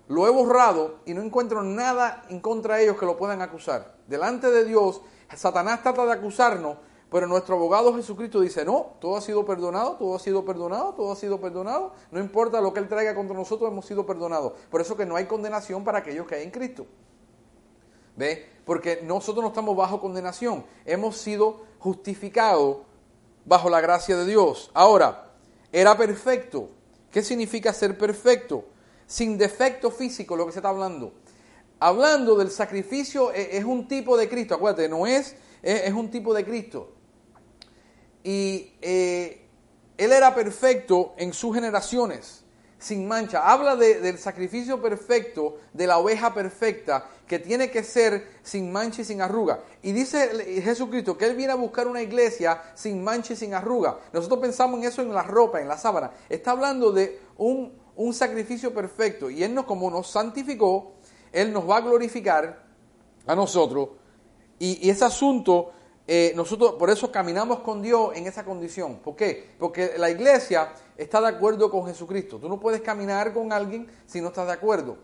lo 0.08 0.26
he 0.26 0.30
borrado 0.30 1.00
y 1.06 1.14
no 1.14 1.22
encuentro 1.22 1.62
nada 1.62 2.24
en 2.28 2.40
contra 2.40 2.76
de 2.76 2.84
ellos 2.84 2.98
que 2.98 3.06
lo 3.06 3.16
puedan 3.16 3.42
acusar. 3.42 3.94
Delante 4.06 4.50
de 4.50 4.64
Dios, 4.64 5.00
Satanás 5.34 5.82
trata 5.82 6.04
de 6.04 6.12
acusarnos, 6.12 6.76
pero 7.10 7.26
nuestro 7.26 7.56
abogado 7.56 7.94
Jesucristo 7.94 8.40
dice, 8.40 8.64
no, 8.64 8.94
todo 9.00 9.16
ha 9.16 9.20
sido 9.20 9.44
perdonado, 9.44 9.92
todo 9.92 10.16
ha 10.16 10.18
sido 10.18 10.44
perdonado, 10.44 10.94
todo 10.94 11.12
ha 11.12 11.16
sido 11.16 11.40
perdonado. 11.40 11.92
No 12.10 12.18
importa 12.20 12.60
lo 12.60 12.72
que 12.72 12.80
Él 12.80 12.88
traiga 12.88 13.14
contra 13.14 13.36
nosotros, 13.36 13.70
hemos 13.70 13.84
sido 13.84 14.06
perdonados. 14.06 14.54
Por 14.70 14.80
eso 14.80 14.96
que 14.96 15.04
no 15.04 15.16
hay 15.16 15.26
condenación 15.26 15.84
para 15.84 15.98
aquellos 15.98 16.26
que 16.26 16.36
hay 16.36 16.42
en 16.44 16.50
Cristo. 16.50 16.86
¿Ve? 18.16 18.48
Porque 18.64 19.00
nosotros 19.02 19.42
no 19.42 19.48
estamos 19.48 19.76
bajo 19.76 20.00
condenación. 20.00 20.64
Hemos 20.84 21.16
sido 21.18 21.62
justificados 21.78 22.78
bajo 23.44 23.68
la 23.68 23.80
gracia 23.80 24.16
de 24.16 24.26
Dios. 24.26 24.70
Ahora, 24.72 25.32
era 25.70 25.96
perfecto. 25.96 26.70
¿Qué 27.10 27.22
significa 27.22 27.72
ser 27.72 27.98
perfecto? 27.98 28.64
Sin 29.12 29.36
defecto 29.36 29.90
físico, 29.90 30.36
lo 30.36 30.46
que 30.46 30.52
se 30.52 30.60
está 30.60 30.70
hablando. 30.70 31.12
Hablando 31.80 32.34
del 32.34 32.50
sacrificio, 32.50 33.30
e, 33.30 33.58
es 33.58 33.64
un 33.64 33.86
tipo 33.86 34.16
de 34.16 34.26
Cristo, 34.26 34.54
acuérdate, 34.54 34.88
no 34.88 35.06
es, 35.06 35.36
es 35.62 35.92
un 35.92 36.10
tipo 36.10 36.32
de 36.32 36.42
Cristo. 36.46 36.94
Y 38.24 38.72
eh, 38.80 39.46
él 39.98 40.12
era 40.12 40.34
perfecto 40.34 41.12
en 41.18 41.34
sus 41.34 41.54
generaciones, 41.54 42.42
sin 42.78 43.06
mancha. 43.06 43.52
Habla 43.52 43.76
del 43.76 44.16
sacrificio 44.16 44.80
perfecto, 44.80 45.58
de 45.74 45.86
la 45.86 45.98
oveja 45.98 46.32
perfecta, 46.32 47.06
que 47.26 47.38
tiene 47.38 47.70
que 47.70 47.84
ser 47.84 48.26
sin 48.42 48.72
mancha 48.72 49.02
y 49.02 49.04
sin 49.04 49.20
arruga. 49.20 49.60
Y 49.82 49.92
dice 49.92 50.62
Jesucristo 50.62 51.18
que 51.18 51.26
Él 51.26 51.36
viene 51.36 51.52
a 51.52 51.56
buscar 51.56 51.86
una 51.86 52.00
iglesia 52.00 52.62
sin 52.74 53.04
mancha 53.04 53.34
y 53.34 53.36
sin 53.36 53.52
arruga. 53.52 53.98
Nosotros 54.10 54.40
pensamos 54.40 54.80
en 54.80 54.86
eso 54.86 55.02
en 55.02 55.12
la 55.12 55.22
ropa, 55.22 55.60
en 55.60 55.68
la 55.68 55.76
sábana. 55.76 56.12
Está 56.30 56.52
hablando 56.52 56.92
de 56.92 57.20
un, 57.36 57.81
un 57.96 58.14
sacrificio 58.14 58.72
perfecto 58.72 59.30
y 59.30 59.42
Él 59.42 59.54
nos, 59.54 59.66
como 59.66 59.90
nos 59.90 60.08
santificó, 60.08 60.94
Él 61.32 61.52
nos 61.52 61.68
va 61.68 61.78
a 61.78 61.80
glorificar 61.80 62.64
a 63.26 63.34
nosotros 63.34 63.90
y, 64.64 64.88
ese 64.88 65.04
asunto, 65.04 65.72
eh, 66.06 66.32
nosotros 66.36 66.74
por 66.74 66.88
eso 66.88 67.10
caminamos 67.10 67.60
con 67.60 67.82
Dios 67.82 68.12
en 68.14 68.28
esa 68.28 68.44
condición. 68.44 68.98
¿Por 68.98 69.16
qué? 69.16 69.54
Porque 69.58 69.94
la 69.98 70.08
iglesia 70.08 70.72
está 70.96 71.20
de 71.20 71.26
acuerdo 71.26 71.68
con 71.68 71.84
Jesucristo. 71.84 72.38
Tú 72.38 72.48
no 72.48 72.60
puedes 72.60 72.80
caminar 72.80 73.32
con 73.32 73.52
alguien 73.52 73.88
si 74.06 74.20
no 74.20 74.28
estás 74.28 74.46
de 74.46 74.52
acuerdo. 74.52 74.98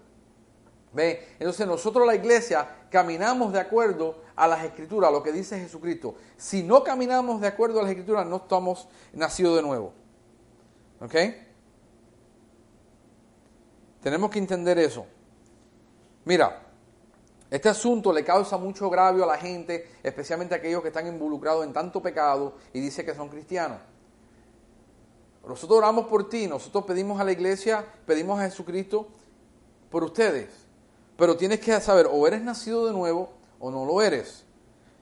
¿Ve? 0.92 1.27
Entonces 1.40 1.66
nosotros 1.66 2.07
la 2.07 2.14
iglesia 2.14 2.87
caminamos 2.88 3.53
de 3.53 3.59
acuerdo 3.59 4.22
a 4.37 4.46
las 4.46 4.64
escrituras, 4.64 5.09
a 5.09 5.12
lo 5.12 5.24
que 5.24 5.33
dice 5.33 5.59
Jesucristo. 5.59 6.14
Si 6.37 6.62
no 6.62 6.85
caminamos 6.85 7.40
de 7.40 7.48
acuerdo 7.48 7.81
a 7.81 7.83
las 7.83 7.90
escrituras, 7.90 8.27
no 8.27 8.37
estamos 8.37 8.87
nacidos 9.12 9.57
de 9.57 9.62
nuevo. 9.62 9.92
¿Ok? 11.01 11.14
Tenemos 14.03 14.31
que 14.31 14.39
entender 14.39 14.79
eso. 14.79 15.07
Mira, 16.25 16.63
este 17.51 17.69
asunto 17.69 18.13
le 18.13 18.25
causa 18.25 18.59
mucho 18.59 18.87
agravio 18.87 19.25
a 19.25 19.27
la 19.27 19.39
gente, 19.39 19.93
especialmente 20.03 20.55
a 20.55 20.59
aquellos 20.59 20.83
que 20.83 20.89
están 20.89 21.07
involucrados 21.07 21.65
en 21.65 21.73
tanto 21.73 22.03
pecado 22.03 22.55
y 22.73 22.81
dice 22.81 23.05
que 23.05 23.15
son 23.15 23.29
cristianos. 23.29 23.79
Nosotros 25.47 25.79
oramos 25.79 26.07
por 26.07 26.29
ti, 26.29 26.47
nosotros 26.47 26.85
pedimos 26.85 27.19
a 27.19 27.25
la 27.25 27.33
iglesia, 27.33 27.83
pedimos 28.05 28.39
a 28.39 28.43
Jesucristo 28.43 29.09
por 29.89 30.05
ustedes. 30.05 30.51
Pero 31.17 31.39
tienes 31.39 31.61
que 31.61 31.81
saber, 31.81 32.07
o 32.11 32.27
eres 32.27 32.43
nacido 32.43 32.87
de 32.87 32.93
nuevo 32.93 33.33
o 33.59 33.71
no 33.71 33.87
lo 33.87 34.03
eres. 34.03 34.45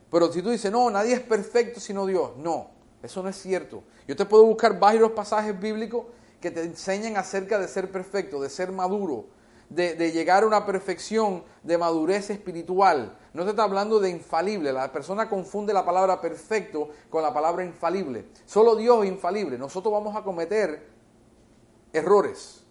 Pero 0.08 0.32
si 0.32 0.40
tú 0.42 0.50
dices, 0.50 0.70
no, 0.70 0.88
nadie 0.88 1.14
es 1.14 1.20
perfecto 1.20 1.80
sino 1.80 2.06
Dios, 2.06 2.36
no, 2.36 2.70
eso 3.02 3.24
no 3.24 3.28
es 3.28 3.36
cierto. 3.36 3.82
Yo 4.06 4.14
te 4.14 4.24
puedo 4.24 4.44
buscar 4.44 4.78
varios 4.78 5.10
pasajes 5.10 5.58
bíblicos 5.58 6.06
que 6.40 6.50
te 6.50 6.62
enseñen 6.62 7.16
acerca 7.16 7.58
de 7.58 7.68
ser 7.68 7.90
perfecto, 7.90 8.40
de 8.40 8.50
ser 8.50 8.72
maduro, 8.72 9.26
de, 9.68 10.12
llegar 10.12 10.44
a 10.44 10.46
una 10.46 10.64
perfección 10.64 11.44
de 11.62 11.78
madurez 11.78 12.30
espiritual. 12.30 13.16
No 13.32 13.44
te 13.44 13.50
está 13.50 13.64
hablando 13.64 13.98
de 13.98 14.10
infalible. 14.10 14.72
La 14.72 14.92
persona 14.92 15.28
confunde 15.28 15.72
la 15.72 15.84
palabra 15.84 16.20
perfecto 16.20 16.90
con 17.10 17.22
la 17.22 17.32
palabra 17.32 17.64
infalible. 17.64 18.26
Solo 18.44 18.76
Dios 18.76 19.04
es 19.04 19.10
infalible. 19.10 19.58
Nosotros 19.58 19.92
vamos 19.92 20.14
a 20.14 20.22
cometer 20.22 20.86
errores. 21.92 22.62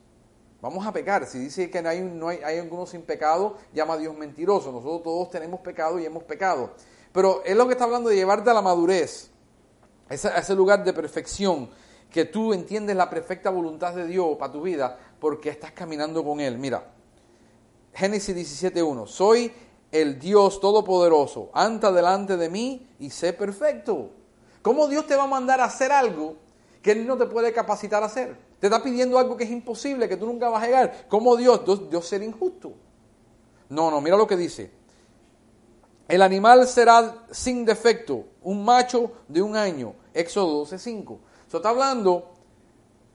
Vamos 0.62 0.86
a 0.86 0.92
pecar. 0.92 1.26
Si 1.26 1.40
dice 1.40 1.70
que 1.70 1.82
no 1.82 1.90
hay, 1.90 2.02
no 2.02 2.30
hay, 2.30 2.40
hay 2.44 2.70
sin 2.88 3.02
pecado, 3.02 3.58
llama 3.74 3.96
a 3.96 3.98
Dios 3.98 4.18
mentiroso. 4.18 4.72
Nosotros 4.72 5.04
todos 5.04 5.30
tenemos 5.30 5.60
pecado 5.60 6.00
y 6.00 6.06
hemos 6.06 6.24
pecado. 6.24 6.72
Pero 7.12 7.44
es 7.46 7.56
lo 7.56 7.66
que 7.68 7.74
está 7.74 7.86
hablando 7.86 8.10
de 8.10 8.16
llevarte 8.16 8.50
a 8.50 8.54
la 8.54 8.62
madurez, 8.62 9.32
a 10.10 10.14
ese 10.14 10.56
lugar 10.56 10.84
de 10.84 10.94
perfección 10.94 11.70
que 12.10 12.26
tú 12.26 12.54
entiendes 12.54 12.96
la 12.96 13.10
perfecta 13.10 13.50
voluntad 13.50 13.94
de 13.94 14.08
Dios 14.08 14.38
para 14.38 14.52
tu 14.52 14.62
vida 14.62 14.98
porque 15.20 15.50
estás 15.50 15.72
caminando 15.72 16.24
con 16.24 16.40
Él. 16.40 16.58
Mira, 16.58 16.92
Génesis 17.94 18.62
17.1, 18.62 19.08
soy 19.08 19.52
el 19.92 20.20
Dios 20.20 20.60
Todopoderoso, 20.60 21.50
anda 21.54 21.92
delante 21.92 22.38
de 22.38 22.50
mí 22.50 22.88
y 23.00 23.10
sé 23.10 23.34
perfecto. 23.34 24.10
¿Cómo 24.62 24.88
Dios 24.88 25.08
te 25.08 25.16
va 25.16 25.24
a 25.24 25.28
mandar 25.28 25.62
a 25.62 25.66
hacer 25.66 25.92
algo 25.92 26.36
que 26.86 26.92
Él 26.92 27.08
no 27.08 27.18
te 27.18 27.26
puede 27.26 27.52
capacitar 27.52 28.04
a 28.04 28.06
hacer. 28.06 28.38
Te 28.60 28.68
está 28.68 28.84
pidiendo 28.84 29.18
algo 29.18 29.36
que 29.36 29.44
es 29.44 29.50
imposible, 29.50 30.08
que 30.08 30.18
tú 30.18 30.28
nunca 30.28 30.50
vas 30.50 30.62
a 30.62 30.68
llegar. 30.68 31.06
¿Cómo 31.10 31.36
Dios? 31.36 31.66
Dios, 31.66 31.90
Dios 31.90 32.08
será 32.08 32.24
injusto. 32.24 32.74
No, 33.70 33.90
no, 33.90 34.00
mira 34.02 34.16
lo 34.16 34.28
que 34.28 34.38
dice. 34.38 34.70
El 36.08 36.22
animal 36.22 36.68
será 36.68 37.26
sin 37.32 37.66
defecto, 37.66 38.26
un 38.44 38.64
macho 38.64 39.14
de 39.28 39.42
un 39.42 39.56
año. 39.56 39.96
Éxodo 40.14 40.64
12.5. 40.64 41.18
Está 41.58 41.70
hablando, 41.70 42.32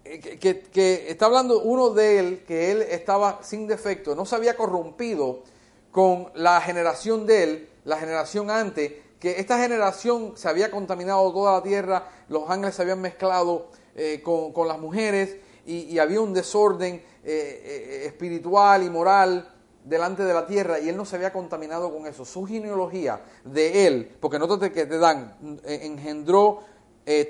eh, 0.04 0.38
que, 0.38 1.10
está 1.10 1.26
hablando 1.26 1.60
uno 1.62 1.90
de 1.90 2.18
él, 2.18 2.44
que 2.46 2.72
él 2.72 2.82
estaba 2.82 3.40
sin 3.42 3.66
defecto, 3.66 4.14
no 4.14 4.24
se 4.24 4.36
había 4.36 4.56
corrompido 4.56 5.42
con 5.90 6.30
la 6.34 6.60
generación 6.60 7.26
de 7.26 7.42
él, 7.42 7.68
la 7.84 7.96
generación 7.96 8.50
antes, 8.50 8.92
que 9.18 9.38
esta 9.38 9.58
generación 9.58 10.32
se 10.36 10.48
había 10.48 10.70
contaminado 10.70 11.32
toda 11.32 11.52
la 11.52 11.62
tierra, 11.62 12.08
los 12.28 12.48
ángeles 12.48 12.74
se 12.74 12.82
habían 12.82 13.00
mezclado 13.00 13.68
eh, 13.94 14.20
con, 14.22 14.52
con, 14.52 14.68
las 14.68 14.78
mujeres 14.78 15.36
y, 15.66 15.98
había 15.98 16.20
un 16.20 16.32
desorden 16.32 17.02
eh, 17.22 18.04
espiritual 18.06 18.82
y 18.82 18.88
moral 18.88 19.54
delante 19.84 20.24
de 20.24 20.34
la 20.34 20.46
tierra 20.46 20.78
y 20.78 20.88
él 20.88 20.96
no 20.96 21.04
se 21.04 21.16
había 21.16 21.32
contaminado 21.32 21.92
con 21.92 22.06
eso. 22.06 22.24
Su 22.24 22.44
genealogía 22.46 23.20
de 23.44 23.86
él, 23.86 24.16
porque 24.20 24.38
notate 24.38 24.72
que 24.72 24.86
te 24.86 24.98
dan, 24.98 25.60
engendró 25.64 26.62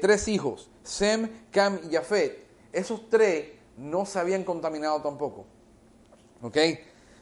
tres 0.00 0.28
hijos, 0.28 0.70
Sem, 0.82 1.28
Cam 1.50 1.78
y 1.88 1.94
Jafet. 1.94 2.46
Esos 2.72 3.08
tres 3.08 3.46
no 3.76 4.04
se 4.04 4.18
habían 4.18 4.44
contaminado 4.44 5.00
tampoco. 5.00 5.46
¿Ok? 6.42 6.56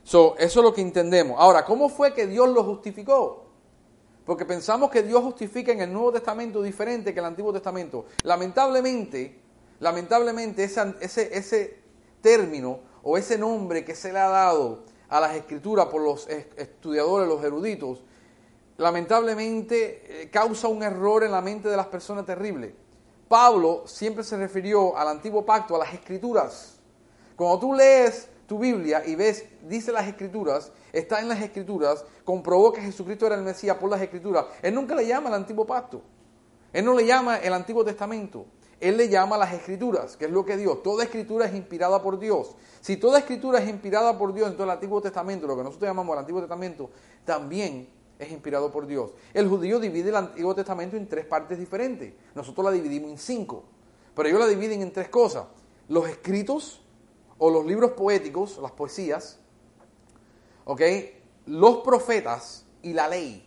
So, 0.03 0.37
eso 0.39 0.61
es 0.61 0.65
lo 0.65 0.73
que 0.73 0.81
entendemos. 0.81 1.37
Ahora, 1.39 1.65
¿cómo 1.65 1.89
fue 1.89 2.15
que 2.15 2.27
Dios 2.27 2.49
lo 2.49 2.65
justificó? 2.65 3.45
Porque 4.25 4.45
pensamos 4.45 4.91
que 4.91 5.03
Dios 5.03 5.23
justifica 5.23 5.73
en 5.73 5.81
el 5.81 5.93
Nuevo 5.93 6.13
Testamento 6.13 6.63
diferente 6.63 7.15
que 7.15 7.21
el 7.21 7.27
Antiguo 7.27 7.53
Testamento. 7.53 8.07
Lamentablemente, 8.25 9.39
lamentablemente 9.81 10.65
ese, 10.65 10.95
ese, 11.01 11.37
ese 11.37 11.79
término 12.21 12.81
o 13.03 13.17
ese 13.17 13.39
nombre 13.39 13.85
que 13.85 13.95
se 13.95 14.13
le 14.13 14.19
ha 14.19 14.29
dado 14.29 14.85
a 15.09 15.21
las 15.21 15.35
escrituras 15.35 15.87
por 15.87 16.03
los 16.03 16.29
estudiadores, 16.29 17.29
los 17.29 17.43
eruditos, 17.43 18.03
lamentablemente 18.79 20.23
eh, 20.23 20.31
causa 20.31 20.69
un 20.69 20.83
error 20.83 21.25
en 21.25 21.33
la 21.33 21.43
mente 21.43 21.69
de 21.69 21.77
las 21.77 21.87
personas 21.87 22.25
terrible. 22.25 22.75
Pablo 23.29 23.83
siempre 23.87 24.25
se 24.25 24.37
refirió 24.39 24.97
al 24.97 25.09
antiguo 25.09 25.45
pacto, 25.45 25.77
a 25.77 25.79
las 25.79 25.93
escrituras. 25.93 26.79
Cuando 27.37 27.59
tú 27.59 27.75
lees 27.75 28.29
tu 28.47 28.59
Biblia 28.59 29.03
y 29.05 29.15
ves, 29.15 29.45
dice 29.63 29.93
las 29.93 30.09
escrituras, 30.09 30.73
está 30.93 31.21
en 31.21 31.29
las 31.29 31.41
escrituras, 31.43 32.05
comprobó 32.25 32.73
que 32.73 32.81
Jesucristo 32.81 33.27
era 33.27 33.35
el 33.35 33.43
Mesías 33.43 33.77
por 33.77 33.91
las 33.91 34.01
escrituras. 34.01 34.47
Él 34.63 34.75
nunca 34.75 34.95
le 34.95 35.07
llama 35.07 35.29
el 35.29 35.35
antiguo 35.35 35.67
pacto. 35.67 36.01
Él 36.73 36.85
no 36.85 36.95
le 36.95 37.05
llama 37.05 37.39
el 37.39 37.53
Antiguo 37.53 37.85
Testamento. 37.85 38.47
Él 38.81 38.97
le 38.97 39.09
llama 39.09 39.37
las 39.37 39.53
escrituras, 39.53 40.17
que 40.17 40.27
es 40.27 40.31
lo 40.31 40.45
que 40.45 40.57
Dios. 40.57 40.83
Toda 40.83 41.03
escritura 41.03 41.47
es 41.47 41.55
inspirada 41.55 42.01
por 42.01 42.19
Dios. 42.19 42.55
Si 42.81 42.97
toda 42.97 43.19
escritura 43.19 43.59
es 43.59 43.69
inspirada 43.69 44.17
por 44.17 44.33
Dios, 44.33 44.49
entonces 44.49 44.67
el 44.67 44.77
Antiguo 44.77 45.01
Testamento, 45.01 45.47
lo 45.47 45.57
que 45.57 45.65
nosotros 45.65 45.89
llamamos 45.89 46.15
el 46.15 46.21
Antiguo 46.21 46.41
Testamento, 46.41 46.91
también 47.25 47.89
es 48.19 48.31
inspirado 48.31 48.71
por 48.73 48.87
Dios. 48.87 49.13
El 49.33 49.49
judío 49.49 49.79
divide 49.79 50.09
el 50.11 50.17
Antiguo 50.17 50.55
Testamento 50.55 50.97
en 50.97 51.09
tres 51.09 51.25
partes 51.25 51.59
diferentes. 51.59 52.13
Nosotros 52.35 52.65
la 52.65 52.73
dividimos 52.73 53.11
en 53.11 53.19
cinco. 53.19 53.65
Pero 54.15 54.29
ellos 54.29 54.41
la 54.41 54.49
dividen 54.49 54.83
en 54.83 54.93
tres 54.93 55.09
cosas. 55.09 55.45
Los 55.89 56.09
escritos, 56.09 56.83
o 57.39 57.51
los 57.51 57.65
libros 57.65 57.93
poéticos, 57.93 58.59
las 58.59 58.73
poesías, 58.73 59.39
¿ok? 60.65 60.83
Los 61.47 61.79
profetas 61.79 62.67
y 62.83 62.93
la 62.93 63.09
ley. 63.09 63.45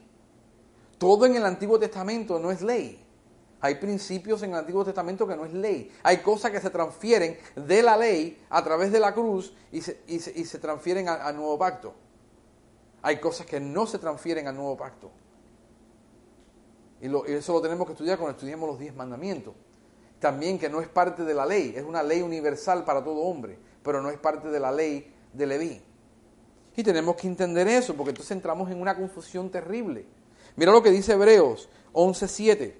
Todo 0.97 1.25
en 1.25 1.35
el 1.35 1.45
Antiguo 1.45 1.77
Testamento 1.77 2.39
no 2.39 2.51
es 2.51 2.61
ley. 2.61 3.05
Hay 3.59 3.75
principios 3.75 4.41
en 4.41 4.51
el 4.51 4.57
Antiguo 4.57 4.83
Testamento 4.83 5.27
que 5.27 5.35
no 5.35 5.45
es 5.45 5.53
ley. 5.53 5.91
Hay 6.01 6.17
cosas 6.17 6.51
que 6.51 6.59
se 6.59 6.69
transfieren 6.69 7.37
de 7.55 7.83
la 7.83 7.95
ley 7.95 8.41
a 8.49 8.63
través 8.63 8.91
de 8.91 8.99
la 8.99 9.13
cruz 9.13 9.53
y 9.71 9.81
se, 9.81 10.01
y 10.07 10.19
se, 10.19 10.59
transfieren 10.59 11.07
al 11.09 11.35
nuevo 11.35 11.59
pacto. 11.59 11.93
Hay 13.01 13.19
cosas 13.19 13.45
que 13.45 13.59
no 13.59 13.85
se 13.87 13.99
transfieren 13.99 14.47
al 14.47 14.55
nuevo 14.55 14.77
pacto. 14.77 15.11
Y, 17.01 17.07
y 17.07 17.33
eso 17.33 17.53
lo 17.53 17.61
tenemos 17.61 17.85
que 17.87 17.93
estudiar 17.93 18.17
cuando 18.17 18.35
estudiemos 18.35 18.69
los 18.69 18.79
diez 18.79 18.95
mandamientos. 18.95 19.53
También 20.19 20.59
que 20.59 20.69
no 20.69 20.81
es 20.81 20.87
parte 20.87 21.23
de 21.23 21.33
la 21.33 21.45
ley, 21.45 21.73
es 21.75 21.83
una 21.83 22.03
ley 22.03 22.21
universal 22.21 22.85
para 22.85 23.03
todo 23.03 23.21
hombre 23.21 23.57
pero 23.83 24.01
no 24.01 24.09
es 24.09 24.17
parte 24.17 24.49
de 24.49 24.59
la 24.59 24.71
ley 24.71 25.11
de 25.33 25.47
Leví. 25.47 25.81
Y 26.75 26.83
tenemos 26.83 27.15
que 27.15 27.27
entender 27.27 27.67
eso, 27.67 27.95
porque 27.95 28.11
entonces 28.11 28.31
entramos 28.31 28.69
en 28.71 28.79
una 28.79 28.95
confusión 28.95 29.49
terrible. 29.49 30.05
Mira 30.55 30.71
lo 30.71 30.81
que 30.81 30.91
dice 30.91 31.13
Hebreos 31.13 31.69
11:7. 31.93 32.75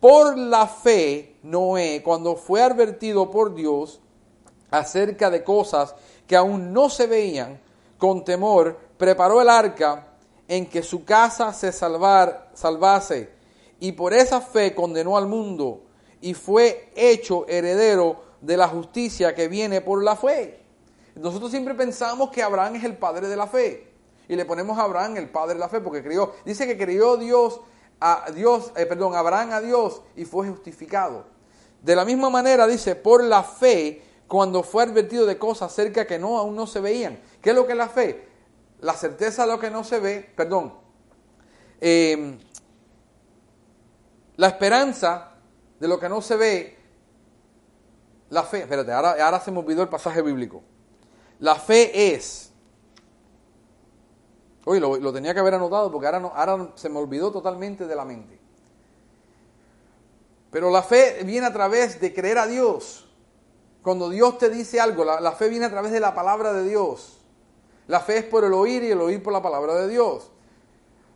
Por 0.00 0.36
la 0.36 0.66
fe, 0.66 1.36
Noé, 1.42 2.02
cuando 2.04 2.36
fue 2.36 2.62
advertido 2.62 3.30
por 3.30 3.54
Dios 3.54 4.00
acerca 4.70 5.30
de 5.30 5.42
cosas 5.42 5.94
que 6.26 6.36
aún 6.36 6.72
no 6.72 6.88
se 6.88 7.06
veían, 7.06 7.60
con 7.96 8.24
temor, 8.24 8.78
preparó 8.98 9.40
el 9.40 9.48
arca 9.48 10.08
en 10.46 10.66
que 10.66 10.82
su 10.82 11.04
casa 11.04 11.52
se 11.52 11.72
salvar, 11.72 12.50
salvase, 12.54 13.30
y 13.80 13.92
por 13.92 14.12
esa 14.12 14.40
fe 14.40 14.74
condenó 14.74 15.16
al 15.16 15.26
mundo, 15.26 15.84
y 16.20 16.34
fue 16.34 16.90
hecho 16.96 17.46
heredero 17.48 18.20
de 18.40 18.56
la 18.56 18.68
justicia 18.68 19.34
que 19.34 19.48
viene 19.48 19.80
por 19.80 20.02
la 20.02 20.16
fe. 20.16 20.60
Nosotros 21.14 21.50
siempre 21.50 21.74
pensamos 21.74 22.30
que 22.30 22.42
Abraham 22.42 22.76
es 22.76 22.84
el 22.84 22.96
padre 22.96 23.28
de 23.28 23.36
la 23.36 23.46
fe. 23.46 23.88
Y 24.28 24.36
le 24.36 24.44
ponemos 24.44 24.78
a 24.78 24.82
Abraham 24.82 25.16
el 25.16 25.30
padre 25.30 25.54
de 25.54 25.60
la 25.60 25.68
fe 25.68 25.80
porque 25.80 26.02
creyó, 26.02 26.32
dice 26.44 26.66
que 26.66 26.76
creyó 26.76 27.16
Dios 27.16 27.60
a 28.00 28.30
Dios, 28.32 28.72
eh, 28.76 28.86
perdón, 28.86 29.14
Abraham 29.14 29.52
a 29.52 29.60
Dios 29.60 30.02
y 30.16 30.24
fue 30.24 30.48
justificado. 30.48 31.24
De 31.82 31.96
la 31.96 32.04
misma 32.04 32.30
manera 32.30 32.66
dice, 32.66 32.94
por 32.94 33.24
la 33.24 33.42
fe, 33.42 34.02
cuando 34.26 34.62
fue 34.62 34.82
advertido 34.82 35.24
de 35.24 35.38
cosas 35.38 35.72
cerca 35.72 36.06
que 36.06 36.18
no 36.18 36.38
aún 36.38 36.54
no 36.54 36.66
se 36.66 36.80
veían. 36.80 37.18
¿Qué 37.40 37.50
es 37.50 37.56
lo 37.56 37.66
que 37.66 37.72
es 37.72 37.78
la 37.78 37.88
fe? 37.88 38.27
La 38.80 38.94
certeza 38.94 39.46
de 39.46 39.52
lo 39.52 39.58
que 39.58 39.70
no 39.70 39.84
se 39.84 40.00
ve, 40.00 40.32
perdón. 40.36 40.74
Em, 41.80 42.38
la 44.36 44.48
esperanza 44.48 45.32
de 45.80 45.88
lo 45.88 45.98
que 45.98 46.08
no 46.08 46.20
se 46.22 46.36
ve 46.36 46.78
la 48.30 48.42
fe, 48.42 48.60
espérate, 48.60 48.92
ahora, 48.92 49.40
se 49.40 49.50
me 49.50 49.58
olvidó 49.58 49.82
el 49.82 49.88
pasaje 49.88 50.20
bíblico. 50.20 50.62
La 51.38 51.54
fe 51.54 52.14
es. 52.14 52.52
Oye, 54.64 54.80
lo, 54.80 55.12
tenía 55.12 55.32
que 55.32 55.40
haber 55.40 55.54
anotado 55.54 55.90
porque 55.90 56.06
ahora, 56.06 56.20
no, 56.20 56.32
ahora 56.34 56.72
se 56.74 56.90
me 56.90 56.98
olvidó 56.98 57.32
totalmente 57.32 57.86
de 57.86 57.96
la 57.96 58.04
mente. 58.04 58.38
Pero 60.50 60.70
la 60.70 60.82
fe 60.82 61.22
viene 61.24 61.46
a 61.46 61.52
través 61.52 62.00
de 62.00 62.12
creer 62.12 62.38
a 62.38 62.46
Dios. 62.46 63.08
Cuando 63.82 64.10
Dios 64.10 64.36
te 64.36 64.50
dice 64.50 64.80
algo, 64.80 65.04
la, 65.04 65.32
fe 65.32 65.48
viene 65.48 65.64
a 65.64 65.70
través 65.70 65.92
de 65.92 66.00
la 66.00 66.14
palabra 66.14 66.52
de 66.52 66.68
Dios. 66.68 67.17
La 67.88 68.00
fe 68.00 68.18
es 68.18 68.24
por 68.24 68.44
el 68.44 68.52
oír 68.52 68.84
y 68.84 68.90
el 68.90 69.00
oír 69.00 69.22
por 69.22 69.32
la 69.32 69.42
palabra 69.42 69.74
de 69.74 69.88
Dios. 69.88 70.30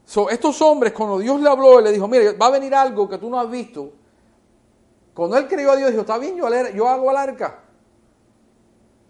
So, 0.05 0.29
estos 0.31 0.61
hombres, 0.63 0.93
cuando 0.93 1.19
Dios 1.19 1.41
le 1.41 1.49
habló 1.49 1.81
le 1.81 1.93
dijo, 1.93 2.09
mire, 2.09 2.33
va 2.33 2.47
a 2.47 2.51
venir 2.51 2.75
algo 2.75 3.09
que 3.09 3.19
tú 3.19 3.31
no 3.31 3.39
has 3.39 3.49
visto, 3.49 3.93
cuando 5.15 5.37
él 5.37 5.47
creyó 5.47 5.71
a 5.71 5.77
Dios, 5.77 5.91
dijo, 5.91 6.01
está 6.01 6.19
bien, 6.19 6.37
yo, 6.37 6.49
yo 6.71 6.89
hago 6.89 7.11
el 7.11 7.17
arca. 7.17 7.61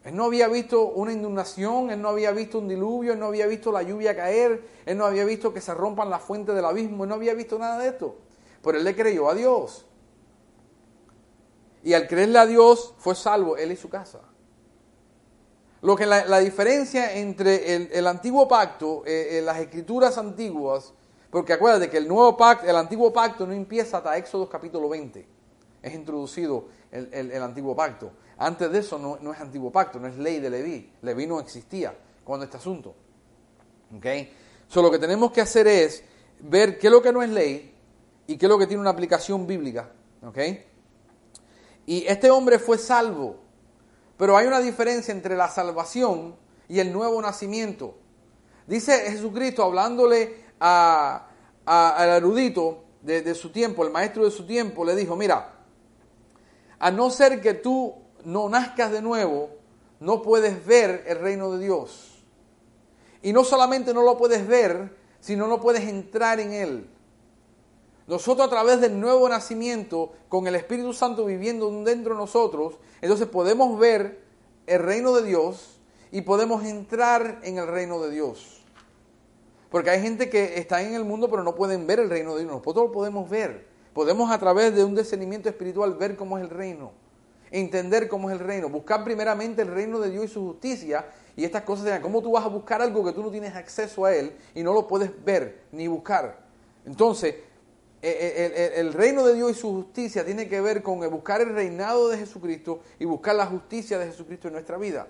Él 0.04 0.16
no 0.16 0.24
había 0.24 0.48
visto 0.48 0.86
una 0.88 1.12
inundación, 1.12 1.90
él 1.90 2.02
no 2.02 2.08
había 2.08 2.32
visto 2.32 2.58
un 2.58 2.68
diluvio, 2.68 3.12
él 3.12 3.20
no 3.20 3.26
había 3.26 3.46
visto 3.46 3.70
la 3.70 3.82
lluvia 3.82 4.16
caer, 4.16 4.64
él 4.84 4.98
no 4.98 5.06
había 5.06 5.24
visto 5.24 5.54
que 5.54 5.60
se 5.60 5.72
rompan 5.72 6.10
las 6.10 6.22
fuentes 6.22 6.56
del 6.56 6.64
abismo, 6.64 7.04
él 7.04 7.08
no 7.08 7.14
había 7.14 7.34
visto 7.34 7.56
nada 7.58 7.78
de 7.78 7.88
esto. 7.88 8.16
Pero 8.62 8.78
él 8.78 8.84
le 8.84 8.96
creyó 8.96 9.30
a 9.30 9.34
Dios. 9.34 9.86
Y 11.84 11.94
al 11.94 12.08
creerle 12.08 12.38
a 12.38 12.46
Dios 12.46 12.94
fue 12.98 13.14
salvo 13.14 13.56
él 13.56 13.70
y 13.70 13.76
su 13.76 13.88
casa. 13.88 14.20
Lo 15.82 15.96
que 15.96 16.06
la, 16.06 16.38
diferencia 16.38 17.16
entre 17.16 17.98
el, 17.98 18.06
antiguo 18.06 18.48
pacto, 18.48 19.02
eh, 19.04 19.38
eh, 19.38 19.42
las 19.42 19.58
escrituras 19.58 20.16
antiguas, 20.16 20.92
porque 21.30 21.52
acuérdate 21.52 21.90
que 21.90 21.98
el 21.98 22.08
nuevo 22.08 22.36
pacto, 22.36 22.68
el 22.68 22.76
antiguo 22.76 23.12
pacto 23.12 23.46
no 23.46 23.52
empieza 23.52 23.98
hasta 23.98 24.16
Éxodo 24.16 24.48
capítulo 24.48 24.88
20 24.88 25.42
es 25.82 25.94
introducido 25.94 26.68
el, 26.90 27.42
antiguo 27.42 27.74
pacto. 27.74 28.12
Antes 28.38 28.70
de 28.70 28.78
eso 28.78 28.98
no, 28.98 29.32
es 29.32 29.40
antiguo 29.40 29.70
pacto, 29.70 29.98
no 29.98 30.06
es 30.06 30.16
ley 30.16 30.38
de 30.38 30.48
Leví. 30.48 30.92
Leví 31.02 31.26
no 31.26 31.40
existía 31.40 31.94
cuando 32.24 32.44
este 32.44 32.56
asunto. 32.56 32.94
¿Ok? 33.96 34.06
So, 34.68 34.80
lo 34.80 34.90
que 34.90 34.98
tenemos 34.98 35.32
que 35.32 35.40
hacer 35.40 35.66
es 35.66 36.04
ver 36.40 36.78
qué 36.78 36.86
es 36.86 36.92
lo 36.92 37.02
que 37.02 37.12
no 37.12 37.22
es 37.22 37.30
ley 37.30 37.74
y 38.26 38.36
qué 38.36 38.46
es 38.46 38.50
lo 38.50 38.58
que 38.58 38.66
tiene 38.66 38.80
una 38.80 38.90
aplicación 38.90 39.46
bíblica. 39.46 39.90
¿Ok? 40.22 40.38
Y 41.86 42.06
este 42.06 42.30
hombre 42.30 42.58
fue 42.58 42.78
salvo. 42.78 43.41
Pero 44.22 44.36
hay 44.36 44.46
una 44.46 44.60
diferencia 44.60 45.10
entre 45.10 45.36
la 45.36 45.48
salvación 45.48 46.36
y 46.68 46.78
el 46.78 46.92
nuevo 46.92 47.20
nacimiento. 47.20 47.96
Dice 48.68 49.10
Jesucristo 49.10 49.64
hablándole 49.64 50.44
al 50.60 52.08
erudito 52.08 52.84
de, 53.00 53.22
de, 53.22 53.34
su 53.34 53.50
tiempo, 53.50 53.82
el 53.82 53.90
maestro 53.90 54.24
de 54.24 54.30
su 54.30 54.46
tiempo, 54.46 54.84
le 54.84 54.94
dijo, 54.94 55.16
mira, 55.16 55.54
a 56.78 56.90
no 56.92 57.10
ser 57.10 57.40
que 57.40 57.54
tú 57.54 57.96
no 58.22 58.48
nazcas 58.48 58.92
de 58.92 59.02
nuevo, 59.02 59.50
no 59.98 60.22
puedes 60.22 60.64
ver 60.64 61.02
el 61.08 61.18
reino 61.18 61.50
de 61.50 61.64
Dios. 61.64 62.22
Y 63.22 63.32
no 63.32 63.42
solamente 63.42 63.92
no 63.92 64.02
lo 64.02 64.16
puedes 64.16 64.46
ver, 64.46 64.96
sino 65.18 65.48
no 65.48 65.60
puedes 65.60 65.82
entrar 65.82 66.38
en 66.38 66.52
él. 66.52 66.90
Nosotros 68.12 68.46
a 68.46 68.50
través 68.50 68.78
del 68.78 69.00
nuevo 69.00 69.26
nacimiento, 69.26 70.12
con 70.28 70.46
el 70.46 70.54
Espíritu 70.54 70.92
Santo 70.92 71.24
viviendo 71.24 71.70
dentro 71.82 72.12
de 72.12 72.20
nosotros, 72.20 72.74
entonces 73.00 73.26
podemos 73.26 73.78
ver 73.78 74.20
el 74.66 74.80
reino 74.80 75.14
de 75.14 75.26
Dios 75.26 75.80
y 76.10 76.20
podemos 76.20 76.62
entrar 76.62 77.40
en 77.42 77.56
el 77.56 77.66
reino 77.66 78.02
de 78.02 78.10
Dios. 78.10 78.60
Porque 79.70 79.88
hay 79.88 80.02
gente 80.02 80.28
que 80.28 80.58
está 80.58 80.82
en 80.82 80.92
el 80.92 81.04
mundo 81.04 81.30
pero 81.30 81.42
no 81.42 81.54
pueden 81.54 81.86
ver 81.86 82.00
el 82.00 82.10
reino 82.10 82.34
de 82.34 82.42
Dios. 82.42 82.52
Nosotros 82.52 82.88
lo 82.88 82.92
podemos 82.92 83.30
ver. 83.30 83.66
Podemos 83.94 84.30
a 84.30 84.38
través 84.38 84.74
de 84.74 84.84
un 84.84 84.94
discernimiento 84.94 85.48
espiritual 85.48 85.94
ver 85.94 86.14
cómo 86.14 86.36
es 86.36 86.44
el 86.44 86.50
reino. 86.50 86.92
Entender 87.50 88.08
cómo 88.08 88.28
es 88.28 88.38
el 88.38 88.46
reino. 88.46 88.68
Buscar 88.68 89.04
primeramente 89.04 89.62
el 89.62 89.68
reino 89.68 89.98
de 90.00 90.10
Dios 90.10 90.26
y 90.26 90.28
su 90.28 90.44
justicia. 90.44 91.06
Y 91.34 91.44
estas 91.44 91.62
cosas, 91.62 92.00
¿cómo 92.00 92.20
tú 92.20 92.32
vas 92.32 92.44
a 92.44 92.48
buscar 92.48 92.82
algo 92.82 93.02
que 93.02 93.12
tú 93.12 93.22
no 93.22 93.30
tienes 93.30 93.54
acceso 93.54 94.04
a 94.04 94.14
él 94.14 94.36
y 94.54 94.62
no 94.62 94.74
lo 94.74 94.86
puedes 94.86 95.10
ver 95.24 95.62
ni 95.72 95.86
buscar? 95.86 96.42
Entonces, 96.84 97.36
e, 98.02 98.08
e, 98.10 98.80
el, 98.80 98.92
reino 98.92 99.24
de 99.24 99.34
Dios 99.34 99.52
y 99.52 99.54
su 99.54 99.70
justicia 99.70 100.24
tiene 100.24 100.48
que 100.48 100.60
ver 100.60 100.82
con 100.82 100.98
buscar 101.08 101.40
el 101.40 101.54
reinado 101.54 102.08
de 102.08 102.18
Jesucristo 102.18 102.80
y 102.98 103.04
buscar 103.04 103.36
la 103.36 103.46
justicia 103.46 103.96
de 103.96 104.06
Jesucristo 104.06 104.48
en 104.48 104.54
nuestra 104.54 104.76
vida. 104.76 105.06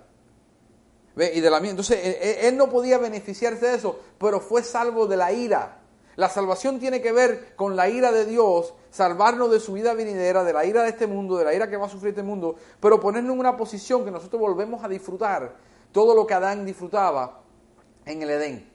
Y 1.16 1.40
de 1.40 1.50
la 1.50 1.58
Entonces, 1.58 1.98
e, 2.02 2.10
e, 2.10 2.48
él, 2.48 2.56
no 2.56 2.68
podía 2.68 2.98
beneficiarse 2.98 3.66
de 3.66 3.76
eso, 3.76 3.98
pero 4.18 4.40
fue 4.40 4.62
salvo 4.62 5.06
de 5.06 5.16
la 5.16 5.32
ira. 5.32 5.78
La 6.16 6.28
salvación 6.28 6.78
tiene 6.78 7.00
que 7.00 7.12
ver 7.12 7.54
con 7.56 7.76
la 7.76 7.88
ira 7.88 8.12
de 8.12 8.26
Dios, 8.26 8.74
salvarnos 8.90 9.50
de 9.50 9.60
su 9.60 9.72
vida 9.72 9.94
venidera, 9.94 10.44
de 10.44 10.52
la 10.52 10.66
ira 10.66 10.82
de 10.82 10.90
este 10.90 11.06
mundo, 11.06 11.38
de 11.38 11.44
la 11.44 11.54
ira 11.54 11.70
que 11.70 11.78
va 11.78 11.86
a 11.86 11.90
sufrir 11.90 12.10
este 12.10 12.22
mundo, 12.22 12.56
pero 12.80 13.00
ponernos 13.00 13.32
en 13.32 13.40
una 13.40 13.56
posición 13.56 14.04
que 14.04 14.10
nosotros 14.10 14.40
volvemos 14.40 14.84
a 14.84 14.88
disfrutar 14.88 15.56
todo 15.92 16.14
lo 16.14 16.26
que 16.26 16.34
Adán 16.34 16.66
disfrutaba 16.66 17.40
en 18.04 18.22
el 18.22 18.30
Edén. 18.30 18.71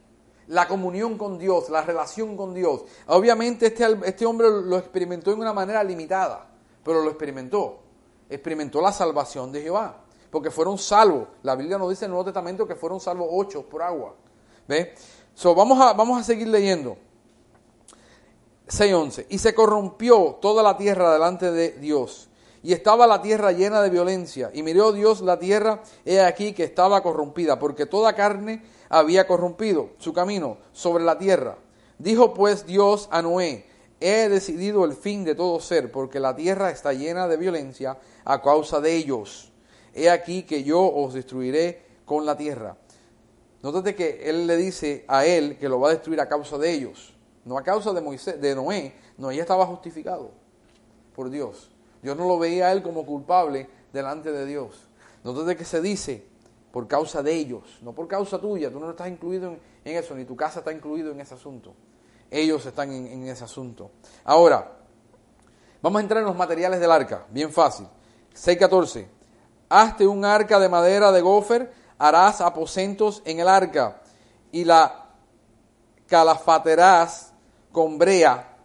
La 0.48 0.68
comunión 0.68 1.18
con 1.18 1.38
Dios, 1.38 1.70
la 1.70 1.82
relación 1.82 2.38
con 2.38 2.54
Dios. 2.54 2.84
Obviamente 3.08 3.68
este, 3.68 3.86
este 4.06 4.26
hombre 4.26 4.48
lo 4.50 4.78
experimentó 4.78 5.32
en 5.32 5.40
una 5.40 5.54
manera 5.54 5.84
limitada, 5.84 6.48
pero 6.84 7.02
lo 7.02 7.10
experimentó. 7.10 7.80
Experimentó 8.30 8.82
la 8.82 8.92
salvación 8.92 9.52
de 9.52 9.62
Jehová 9.62 10.04
porque 10.32 10.52
fueron 10.52 10.78
salvos. 10.78 11.28
La 11.44 11.56
Biblia 11.56 11.78
nos 11.78 11.90
dice 11.90 12.06
en 12.06 12.10
el 12.10 12.12
Nuevo 12.12 12.26
Testamento 12.26 12.68
que 12.68 12.76
fueron 12.76 13.00
salvos 13.00 13.28
ocho 13.32 13.64
por 13.64 13.82
agua. 13.82 14.16
¿Ve? 14.68 14.94
So, 15.34 15.56
vamos, 15.56 15.80
a, 15.80 15.94
vamos 15.94 16.20
a 16.20 16.24
seguir 16.24 16.48
leyendo. 16.48 16.98
6.11. 18.68 19.28
Y 19.30 19.38
se 19.38 19.56
corrompió 19.56 20.38
toda 20.42 20.62
la 20.62 20.78
tierra 20.78 21.14
delante 21.14 21.52
de 21.52 21.72
Dios. 21.74 22.30
Y 22.64 22.74
estaba 22.74 23.08
la 23.08 23.22
tierra 23.22 23.52
llena 23.52 23.82
de 23.82 23.90
violencia. 23.90 24.52
Y 24.54 24.64
miró 24.64 24.92
Dios 24.92 25.22
la 25.22 25.40
tierra, 25.40 25.82
he 26.04 26.20
aquí 26.20 26.54
que 26.54 26.64
estaba 26.64 27.02
corrompida, 27.02 27.60
porque 27.60 27.86
toda 27.86 28.14
carne 28.14 28.64
había 28.90 29.28
corrompido 29.28 29.90
su 29.98 30.14
camino 30.14 30.58
sobre 30.74 31.04
la 31.04 31.18
tierra. 31.18 31.58
Dijo 31.98 32.34
pues 32.34 32.66
Dios 32.66 33.08
a 33.12 33.22
Noé, 33.22 33.66
he 34.00 34.30
decidido 34.30 34.86
el 34.86 34.94
fin 34.94 35.24
de 35.24 35.36
todo 35.36 35.60
ser, 35.60 35.92
porque 35.92 36.20
la 36.20 36.36
tierra 36.36 36.70
está 36.70 36.94
llena 36.94 37.28
de 37.28 37.38
violencia 37.38 37.98
a 38.26 38.42
causa 38.42 38.80
de 38.82 38.96
ellos 38.96 39.52
he 39.98 40.12
aquí 40.12 40.44
que 40.44 40.64
yo 40.64 40.80
os 40.80 41.16
destruiré 41.16 41.82
con 42.06 42.26
la 42.26 42.38
tierra. 42.38 42.78
Nótate 43.64 43.96
que 43.96 44.30
él 44.30 44.46
le 44.46 44.56
dice 44.56 45.04
a 45.08 45.26
él 45.26 45.58
que 45.58 45.68
lo 45.68 45.80
va 45.80 45.90
a 45.90 45.94
destruir 45.94 46.22
a 46.22 46.30
causa 46.30 46.60
de 46.60 46.72
ellos, 46.72 47.16
no 47.44 47.58
a 47.58 47.64
causa 47.64 47.92
de 47.92 48.02
Moisés, 48.02 48.40
de 48.40 48.54
Noé. 48.54 48.94
Noé 49.18 49.40
estaba 49.40 49.66
justificado 49.66 50.30
por 51.16 51.32
Dios. 51.32 51.72
Dios 52.04 52.16
no 52.16 52.28
lo 52.28 52.38
veía 52.38 52.68
a 52.68 52.72
él 52.74 52.84
como 52.84 53.08
culpable 53.08 53.68
delante 53.92 54.32
de 54.32 54.46
Dios. 54.46 54.88
Nótate 55.24 55.58
que 55.58 55.66
se 55.66 55.82
dice 55.82 56.28
por 56.78 56.88
causa 56.88 57.24
de 57.24 57.34
ellos, 57.34 57.80
no 57.82 57.92
por 57.92 58.08
causa 58.08 58.38
tuya. 58.38 58.72
Tú 58.72 58.80
no 58.80 58.92
estás 58.92 59.08
incluido 59.08 59.48
en, 59.48 59.60
eso, 59.84 60.14
ni 60.14 60.26
tu 60.26 60.36
casa 60.36 60.60
está 60.60 60.72
incluido 60.72 61.12
en 61.12 61.20
ese 61.20 61.34
asunto. 61.34 61.74
Ellos 62.30 62.64
están 62.68 62.92
en, 62.92 63.28
ese 63.28 63.46
asunto. 63.46 63.90
Ahora, 64.24 64.74
vamos 65.82 65.98
a 65.98 66.04
entrar 66.04 66.20
en 66.22 66.28
los 66.28 66.36
materiales 66.36 66.80
del 66.80 66.92
arca. 66.92 67.26
Bien 67.32 67.52
fácil. 67.52 67.88
6.14. 68.36 69.08
Hazte 69.70 70.06
un 70.06 70.24
arca 70.24 70.60
de 70.60 70.70
madera 70.70 71.12
de 71.12 71.20
gofer, 71.20 71.74
harás 71.98 72.42
aposentos 72.42 73.24
en 73.26 73.40
el 73.40 73.48
arca 73.48 74.00
y 74.52 74.64
la 74.64 75.16
calafaterás 76.06 77.34
con 77.72 77.98
brea 77.98 78.56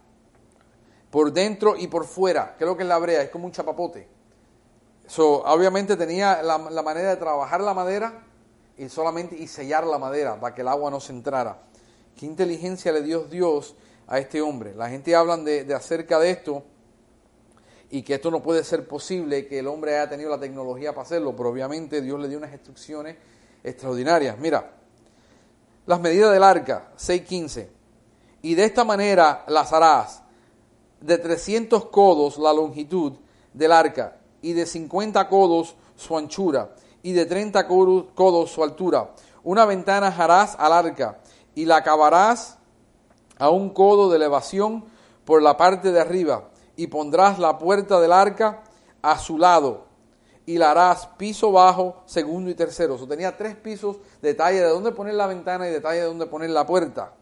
por 1.09 1.33
dentro 1.33 1.75
y 1.75 1.87
por 1.87 2.05
fuera. 2.05 2.53
Creo 2.59 2.77
que 2.77 2.83
es 2.83 2.89
la 2.89 2.99
brea, 2.99 3.23
es 3.23 3.31
como 3.31 3.47
un 3.47 3.51
chapapote. 3.51 4.07
So, 5.07 5.43
obviamente 5.43 5.97
tenía 5.97 6.41
la, 6.41 6.57
manera 6.57 7.09
de 7.09 7.17
trabajar 7.17 7.61
la 7.61 7.73
madera 7.73 8.23
y 8.77 8.89
solamente 8.89 9.35
y 9.35 9.47
sellar 9.47 9.85
la 9.85 9.97
madera 9.97 10.39
para 10.39 10.55
que 10.55 10.61
el 10.61 10.67
agua 10.67 10.89
no 10.89 10.99
se 10.99 11.11
entrara. 11.11 11.61
Qué 12.15 12.25
inteligencia 12.25 12.91
le 12.91 13.01
dio 13.01 13.23
Dios 13.25 13.75
a 14.07 14.19
este 14.19 14.41
hombre. 14.41 14.73
La 14.75 14.89
gente 14.89 15.15
habla 15.15 15.37
de, 15.37 15.65
de 15.65 15.73
acerca 15.73 16.19
de 16.19 16.31
esto 16.31 16.63
y 17.89 18.01
que 18.01 18.15
esto 18.15 18.31
no 18.31 18.41
puede 18.41 18.63
ser 18.63 18.87
posible, 18.87 19.45
que 19.45 19.59
el 19.59 19.67
hombre 19.67 19.95
haya 19.95 20.09
tenido 20.09 20.29
la 20.29 20.39
tecnología 20.39 20.93
para 20.93 21.03
hacerlo, 21.03 21.35
pero 21.35 21.49
obviamente 21.49 22.01
Dios 22.01 22.19
le 22.19 22.27
dio 22.27 22.39
unas 22.39 22.51
instrucciones 22.51 23.17
extraordinarias. 23.63 24.37
Mira, 24.39 24.71
las 25.85 25.99
medidas 25.99 26.31
del 26.33 26.43
arca, 26.43 26.91
6.15, 26.97 27.67
y 28.41 28.55
de 28.55 28.65
esta 28.65 28.83
manera 28.83 29.43
las 29.47 29.71
harás, 29.73 30.23
de 31.01 31.17
300 31.17 31.85
codos 31.89 32.37
la 32.37 32.53
longitud 32.53 33.13
del 33.53 33.71
arca, 33.71 34.17
y 34.43 34.53
de 34.53 34.67
50 34.67 35.27
codos 35.27 35.75
su 35.95 36.15
anchura, 36.15 36.75
y 37.01 37.13
de 37.13 37.25
30 37.25 37.67
codos 37.67 38.51
su 38.51 38.63
altura. 38.63 39.09
Una 39.43 39.65
ventana 39.65 40.07
harás 40.15 40.55
al 40.59 40.73
arca, 40.73 41.19
y 41.55 41.65
la 41.65 41.77
acabarás 41.77 42.59
a 43.39 43.49
un 43.49 43.71
codo 43.71 44.09
de 44.09 44.17
elevación 44.17 44.85
por 45.25 45.41
la 45.41 45.57
parte 45.57 45.91
de 45.91 45.99
arriba 45.99 46.49
y 46.75 46.87
pondrás 46.87 47.39
la 47.39 47.57
puerta 47.57 47.99
del 47.99 48.11
arca 48.11 48.63
a 49.01 49.17
su 49.19 49.37
lado 49.37 49.85
y 50.45 50.57
la 50.57 50.71
harás 50.71 51.07
piso 51.17 51.51
bajo, 51.51 52.03
segundo 52.05 52.49
y 52.49 52.55
tercero. 52.55 52.95
O 52.95 53.07
tenía 53.07 53.37
tres 53.37 53.55
pisos, 53.55 53.97
detalle 54.21 54.59
de 54.59 54.67
dónde 54.67 54.91
poner 54.91 55.13
la 55.13 55.27
ventana 55.27 55.67
y 55.67 55.71
detalle 55.71 56.01
de 56.01 56.05
dónde 56.05 56.25
poner 56.25 56.49
la 56.49 56.65
puerta. 56.65 57.13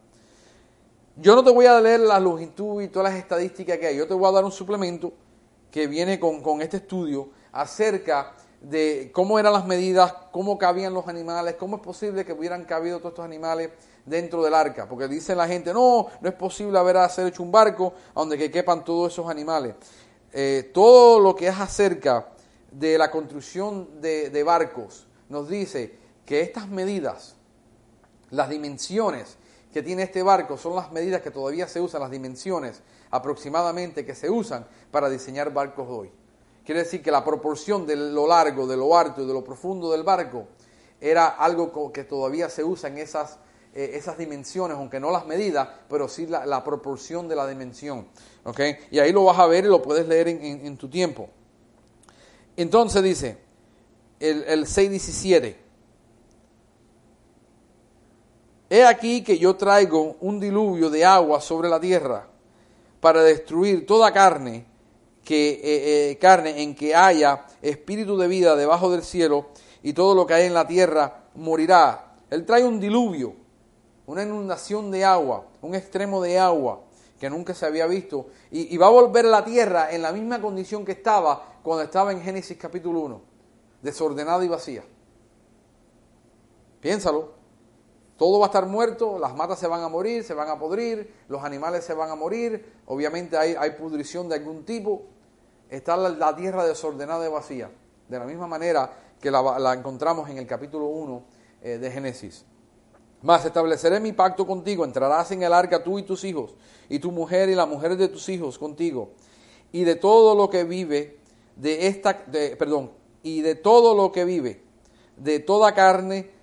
Yo 1.18 1.36
no 1.36 1.44
te 1.44 1.52
voy 1.52 1.68
a 1.68 1.80
leer 1.80 2.00
la 2.00 2.20
longitud 2.20 2.82
y 2.82 2.88
todas 2.88 3.12
las 3.12 3.20
estadísticas 3.20 3.78
que 3.78 3.88
hay. 3.88 3.98
Yo 3.98 4.08
te 4.08 4.14
voy 4.14 4.28
a 4.28 4.32
dar 4.32 4.46
un 4.46 4.52
suplemento 4.52 5.14
que 5.72 5.88
viene 5.88 6.20
con, 6.20 6.42
con 6.42 6.62
este 6.62 6.78
estudio 6.78 7.30
acerca 7.52 8.34
de 8.62 9.10
cómo 9.14 9.40
eran 9.40 9.54
las 9.54 9.66
medidas, 9.66 10.14
cómo 10.32 10.58
cabían 10.58 10.94
los 10.94 11.08
animales, 11.08 11.56
cómo 11.56 11.78
es 11.78 11.82
posible 11.82 12.24
que 12.24 12.34
hubieran 12.34 12.66
cabido 12.66 13.00
todos 13.00 13.14
estos 13.14 13.26
animales 13.26 13.72
dentro 14.06 14.44
del 14.44 14.54
arca, 14.54 14.88
porque 14.88 15.08
dice 15.08 15.36
la 15.36 15.48
gente, 15.48 15.74
no, 15.74 16.08
no 16.20 16.30
es 16.30 16.36
posible 16.36 16.78
haber 16.78 16.98
hacer 16.98 17.28
hecho 17.28 17.42
un 17.42 17.52
barco 17.52 17.94
donde 18.14 18.38
que 18.38 18.52
quepan 18.52 18.84
todos 18.84 19.12
esos 19.14 19.30
animales. 19.30 19.76
Eh, 20.34 20.70
todo 20.74 21.20
lo 21.20 21.36
que 21.36 21.48
es 21.48 21.60
acerca 21.60 22.28
de 22.72 22.98
la 22.98 23.12
construcción 23.12 24.00
de, 24.00 24.30
de 24.30 24.44
barcos 24.44 25.08
nos 25.28 25.50
dice 25.50 25.96
que 26.26 26.42
estas 26.42 26.68
medidas, 26.68 27.36
las 28.30 28.50
dimensiones 28.50 29.38
que 29.74 29.82
tiene 29.82 30.04
este 30.04 30.24
barco 30.24 30.58
son 30.58 30.76
las 30.76 30.92
medidas 30.92 31.22
que 31.22 31.32
todavía 31.32 31.68
se 31.68 31.82
usan, 31.82 32.02
las 32.02 32.12
dimensiones 32.12 32.82
aproximadamente 33.12 34.06
que 34.06 34.16
se 34.16 34.30
usan 34.30 34.66
para 34.90 35.10
diseñar 35.10 35.54
barcos 35.54 35.88
hoy. 35.90 36.12
Quiere 36.66 36.84
decir 36.84 37.02
que 37.02 37.12
la 37.12 37.24
proporción 37.24 37.86
de 37.86 37.96
lo 37.96 38.28
largo, 38.28 38.68
de 38.68 38.78
lo 38.78 38.98
alto 38.98 39.22
y 39.22 39.28
de 39.28 39.34
lo 39.34 39.44
profundo 39.44 39.92
del 39.92 40.04
barco 40.04 40.48
era 41.00 41.28
algo 41.28 41.92
que 41.92 42.04
todavía 42.04 42.50
se 42.50 42.64
usa 42.64 42.90
en 42.90 42.98
esas 42.98 43.40
eh, 43.74 43.92
esas 43.94 44.18
dimensiones, 44.18 44.76
aunque 44.76 45.00
no 45.00 45.12
las 45.12 45.26
medidas, 45.26 45.66
pero 45.90 46.10
sí 46.10 46.28
la, 46.28 46.64
proporción 46.64 47.30
de 47.30 47.38
la 47.38 47.48
dimensión. 47.48 48.06
¿okay? 48.44 48.76
Y 48.92 49.00
ahí 49.00 49.14
lo 49.14 49.24
vas 49.24 49.40
a 49.40 49.48
ver 49.48 49.64
y 49.64 49.70
lo 49.70 49.82
puedes 49.82 50.06
leer 50.10 50.28
en, 50.28 50.76
tu 50.76 50.90
tiempo. 50.90 51.30
Entonces 52.58 53.02
dice, 53.02 53.38
el, 54.20 54.44
el 54.44 54.66
6.17, 54.66 55.56
He 58.70 58.86
aquí 58.86 59.22
que 59.24 59.38
yo 59.38 59.56
traigo 59.56 60.16
un 60.22 60.40
diluvio 60.40 60.90
de 60.90 61.04
agua 61.04 61.42
sobre 61.42 61.68
la 61.68 61.80
tierra 61.80 62.31
para 63.02 63.24
destruir 63.24 63.86
toda 63.86 64.14
carne, 64.14 64.66
que, 65.26 65.52
eh, 65.52 66.12
eh, 66.12 66.18
carne 66.18 66.64
en 66.64 66.74
que 66.74 66.96
haya 66.96 67.46
espíritu 67.62 68.18
de 68.18 68.30
vida 68.30 68.56
debajo 68.56 68.90
del 68.90 69.04
cielo, 69.04 69.48
y 69.84 69.92
todo 69.92 70.16
lo 70.16 70.26
que 70.26 70.36
hay 70.36 70.46
en 70.46 70.54
la 70.54 70.66
tierra 70.66 71.26
morirá. 71.36 72.16
Él 72.30 72.46
trae 72.46 72.64
un 72.64 72.80
diluvio 72.80 73.42
una 74.12 74.24
inundación 74.24 74.92
de 74.92 75.06
agua, 75.06 75.46
un 75.62 75.74
extremo 75.74 76.22
de 76.22 76.38
agua 76.38 76.82
que 77.18 77.30
nunca 77.30 77.54
se 77.54 77.66
había 77.66 77.88
visto, 77.88 78.28
y, 78.52 78.76
va 78.78 78.88
a 78.88 78.90
volver 78.90 79.24
la 79.26 79.46
tierra 79.46 79.92
en 79.92 80.02
la 80.02 80.12
misma 80.12 80.42
condición 80.42 80.84
que 80.84 80.92
estaba 80.94 81.60
cuando 81.64 81.84
estaba 81.84 82.12
en 82.12 82.22
Génesis 82.22 82.58
capítulo 82.58 83.00
1, 83.02 83.22
desordenada 83.82 84.44
y 84.44 84.48
vacía. 84.50 84.84
Piénsalo. 86.82 87.41
Todo 88.22 88.38
va 88.38 88.46
a 88.46 88.50
estar 88.50 88.68
muerto, 88.68 89.18
las 89.18 89.36
matas 89.36 89.58
se 89.58 89.66
van 89.66 89.82
a 89.82 89.90
morir, 89.90 90.24
se 90.24 90.36
van 90.36 90.48
a 90.48 90.60
podrir, 90.60 91.12
los 91.28 91.44
animales 91.44 91.84
se 91.84 91.96
van 91.96 92.12
a 92.12 92.16
morir, 92.16 92.64
obviamente 92.86 93.36
hay, 93.36 93.72
pudrición 93.72 94.30
de 94.30 94.36
algún 94.36 94.64
tipo. 94.64 95.08
Está 95.72 95.98
la, 95.98 96.36
tierra 96.36 96.64
desordenada 96.64 97.26
y 97.26 97.32
vacía, 97.32 97.72
de 98.08 98.20
la 98.20 98.26
misma 98.26 98.46
manera 98.46 98.94
que 99.20 99.32
la, 99.32 99.74
encontramos 99.74 100.30
en 100.30 100.38
el 100.38 100.46
capítulo 100.46 100.86
1 100.86 101.24
eh, 101.64 101.78
de 101.80 101.90
Génesis. 101.90 102.46
Mas 103.24 103.44
estableceré 103.44 104.00
mi 104.00 104.12
pacto 104.12 104.46
contigo, 104.46 104.86
entrarás 104.86 105.32
en 105.32 105.42
el 105.42 105.52
arca 105.52 105.84
tú 105.84 105.98
y 105.98 106.04
tus 106.04 106.24
hijos, 106.24 106.54
y 106.90 107.00
tu 107.00 107.12
mujer 107.12 107.50
y 107.50 107.56
la 107.56 107.66
mujer 107.66 107.98
de 107.98 108.08
tus 108.08 108.30
hijos 108.30 108.60
contigo, 108.60 109.14
y 109.72 109.84
de 109.84 109.96
todo 109.96 110.36
lo 110.36 110.48
que 110.48 110.64
vive, 110.64 111.18
de 111.56 111.88
esta, 111.88 112.24
perdón, 112.24 112.92
y 113.24 113.42
de 113.42 113.56
todo 113.56 113.96
lo 113.96 114.12
que 114.12 114.26
vive, 114.26 114.62
de 115.18 115.40
toda 115.40 115.74
carne, 115.74 116.40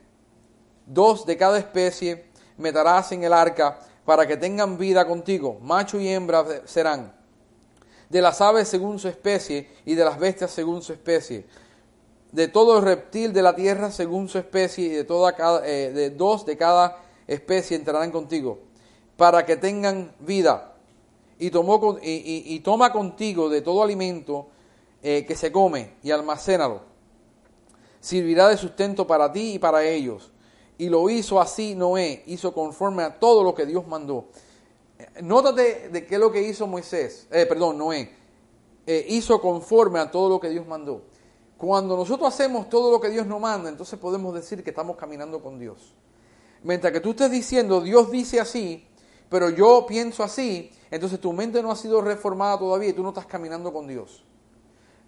dos 0.88 1.24
de 1.26 1.36
cada 1.36 1.58
especie, 1.58 2.26
meterás 2.56 3.12
en 3.12 3.24
el 3.24 3.32
arca, 3.32 3.78
para 4.04 4.26
que 4.26 4.36
tengan 4.36 4.78
vida 4.78 5.06
contigo, 5.06 5.58
macho 5.60 6.00
y 6.00 6.08
hembra 6.08 6.44
serán, 6.64 7.14
de 8.08 8.22
las 8.22 8.40
aves 8.40 8.68
según 8.68 8.98
su 8.98 9.06
especie, 9.08 9.68
y 9.84 9.94
de 9.94 10.04
las 10.04 10.18
bestias 10.18 10.50
según 10.50 10.82
su 10.82 10.92
especie 10.92 11.46
de 12.32 12.48
todo 12.48 12.80
reptil 12.80 13.32
de 13.32 13.42
la 13.42 13.54
tierra 13.54 13.90
según 13.90 14.28
su 14.28 14.38
especie 14.38 14.86
y 14.86 14.88
de, 14.90 15.04
toda 15.04 15.34
eh, 15.64 15.92
de 15.94 16.10
dos 16.10 16.44
de 16.44 16.56
cada 16.56 17.02
especie 17.26 17.76
entrarán 17.76 18.10
contigo, 18.10 18.58
para 19.16 19.44
que 19.44 19.56
tengan 19.56 20.12
vida. 20.20 20.74
Y, 21.40 21.50
tomó 21.50 21.98
y, 22.02 22.58
toma 22.60 22.92
contigo 22.92 23.48
de 23.48 23.62
todo 23.62 23.84
alimento 23.84 24.48
eh, 25.04 25.24
que 25.24 25.36
se 25.36 25.52
come 25.52 25.94
y 26.02 26.10
almacénalo. 26.10 26.80
Servirá 28.00 28.48
de 28.48 28.56
sustento 28.56 29.06
para 29.06 29.30
ti 29.30 29.54
y 29.54 29.58
para 29.60 29.84
ellos. 29.84 30.32
Y 30.78 30.88
lo 30.88 31.10
hizo 31.10 31.40
así 31.40 31.74
Noé, 31.74 32.22
hizo 32.26 32.54
conforme 32.54 33.02
a 33.02 33.18
todo 33.18 33.42
lo 33.42 33.54
que 33.54 33.66
Dios 33.66 33.86
mandó. 33.86 34.28
Nótate 35.22 35.90
de 35.90 36.06
qué 36.06 36.14
es 36.14 36.20
lo 36.20 36.32
que 36.32 36.42
hizo 36.42 36.66
Moisés, 36.66 37.26
eh, 37.30 37.46
perdón, 37.46 37.78
Noé. 37.78 38.16
hizo 38.86 39.40
conforme 39.40 39.98
a 39.98 40.10
todo 40.10 40.28
lo 40.28 40.40
que 40.40 40.48
Dios 40.48 40.66
mandó. 40.66 41.02
Cuando 41.58 41.96
nosotros 41.96 42.32
hacemos 42.32 42.68
todo 42.68 42.92
lo 42.92 43.00
que 43.00 43.10
Dios 43.10 43.26
nos 43.26 43.40
manda, 43.40 43.68
entonces 43.68 43.98
podemos 43.98 44.32
decir 44.32 44.62
que 44.62 44.70
estamos 44.70 44.96
caminando 44.96 45.42
con 45.42 45.58
Dios. 45.58 45.92
Mientras 46.62 46.92
que 46.92 47.00
tú 47.00 47.10
estés 47.10 47.30
diciendo, 47.30 47.80
Dios 47.80 48.10
dice 48.10 48.40
así, 48.40 48.86
pero 49.28 49.50
yo 49.50 49.84
pienso 49.86 50.22
así, 50.22 50.70
entonces 50.90 51.20
tu 51.20 51.32
mente 51.32 51.60
no 51.62 51.72
ha 51.72 51.76
sido 51.76 52.00
reformada 52.00 52.58
todavía 52.58 52.90
y 52.90 52.92
tú 52.92 53.02
no 53.02 53.08
estás 53.10 53.26
caminando 53.26 53.72
con 53.72 53.88
Dios. 53.88 54.24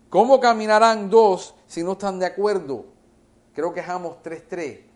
¿Cómo 0.09 0.41
caminarán 0.41 1.09
dos 1.09 1.55
si 1.67 1.85
no 1.85 1.93
están 1.93 2.19
de 2.19 2.27
acuerdo? 2.27 2.87
Creo 3.55 3.73
que 3.73 3.81
Amos 3.81 4.17
3.3. 4.25 4.90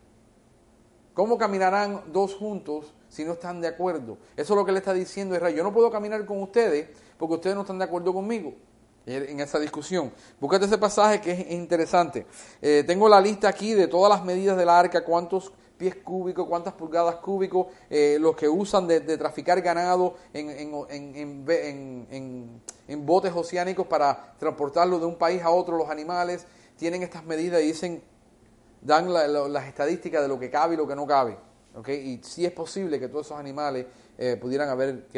¿Cómo 1.15 1.39
caminarán 1.39 2.03
dos 2.12 2.35
juntos 2.35 2.93
si 3.09 3.25
no 3.25 3.35
están 3.35 3.61
de 3.61 3.69
acuerdo? 3.69 4.19
Eso 4.37 4.53
es 4.53 4.59
lo 4.59 4.67
que 4.67 4.73
le 4.73 4.79
está 4.79 4.93
diciendo 4.93 5.37
Israel. 5.37 5.55
Yo 5.55 5.62
no 5.62 5.73
puedo 5.73 5.91
caminar 5.91 6.27
con 6.27 6.43
ustedes 6.43 6.89
porque 7.17 7.35
ustedes 7.35 7.55
no 7.55 7.62
están 7.62 7.79
de 7.79 7.85
acuerdo 7.85 8.12
conmigo 8.12 8.53
en 9.07 9.39
esa 9.39 9.61
discusión. 9.61 10.12
Búscate 10.41 10.65
ese 10.65 10.79
pasaje 10.79 11.21
que 11.21 11.31
es 11.31 11.51
interesante. 11.53 12.27
Eh, 12.61 12.83
tengo 12.87 13.09
la 13.09 13.21
lista 13.21 13.49
aquí 13.49 13.75
de 13.75 13.87
todas 13.87 14.11
las 14.11 14.25
medidas 14.25 14.57
del 14.57 14.69
arca, 14.69 15.05
cuántos 15.05 15.53
pies 15.77 15.97
cúbicos, 15.97 16.49
cuántas 16.49 16.75
pulgadas 16.75 17.17
cúbicos, 17.17 17.67
eh, 17.91 18.17
los 18.21 18.35
que 18.35 18.49
usan 18.49 18.87
de, 18.87 19.01
traficar 19.19 19.61
ganado 19.61 20.15
en, 20.33 20.51
en, 22.89 23.07
botes 23.07 23.33
oceánicos 23.35 23.87
para 23.87 24.35
transportarlo 24.39 24.99
de 24.99 25.07
un 25.07 25.17
país 25.17 25.43
a 25.43 25.51
otro, 25.51 25.77
los 25.77 25.91
animales, 25.91 26.47
tienen 26.77 27.03
estas 27.03 27.25
medidas 27.25 27.61
y 27.62 27.67
dicen, 27.67 28.03
dan 28.85 29.12
las 29.12 29.64
estadísticas 29.66 30.22
de 30.22 30.28
lo 30.28 30.39
que 30.39 30.51
cabe 30.51 30.74
y 30.74 30.76
lo 30.76 30.87
que 30.87 30.95
no 30.95 31.07
cabe. 31.07 31.37
Y 31.89 32.20
si 32.22 32.45
es 32.45 32.53
posible 32.53 33.01
que 33.01 33.09
todos 33.09 33.26
esos 33.26 33.39
animales 33.39 33.87
eh, 34.16 34.37
pudieran 34.41 34.68
haber 34.68 35.09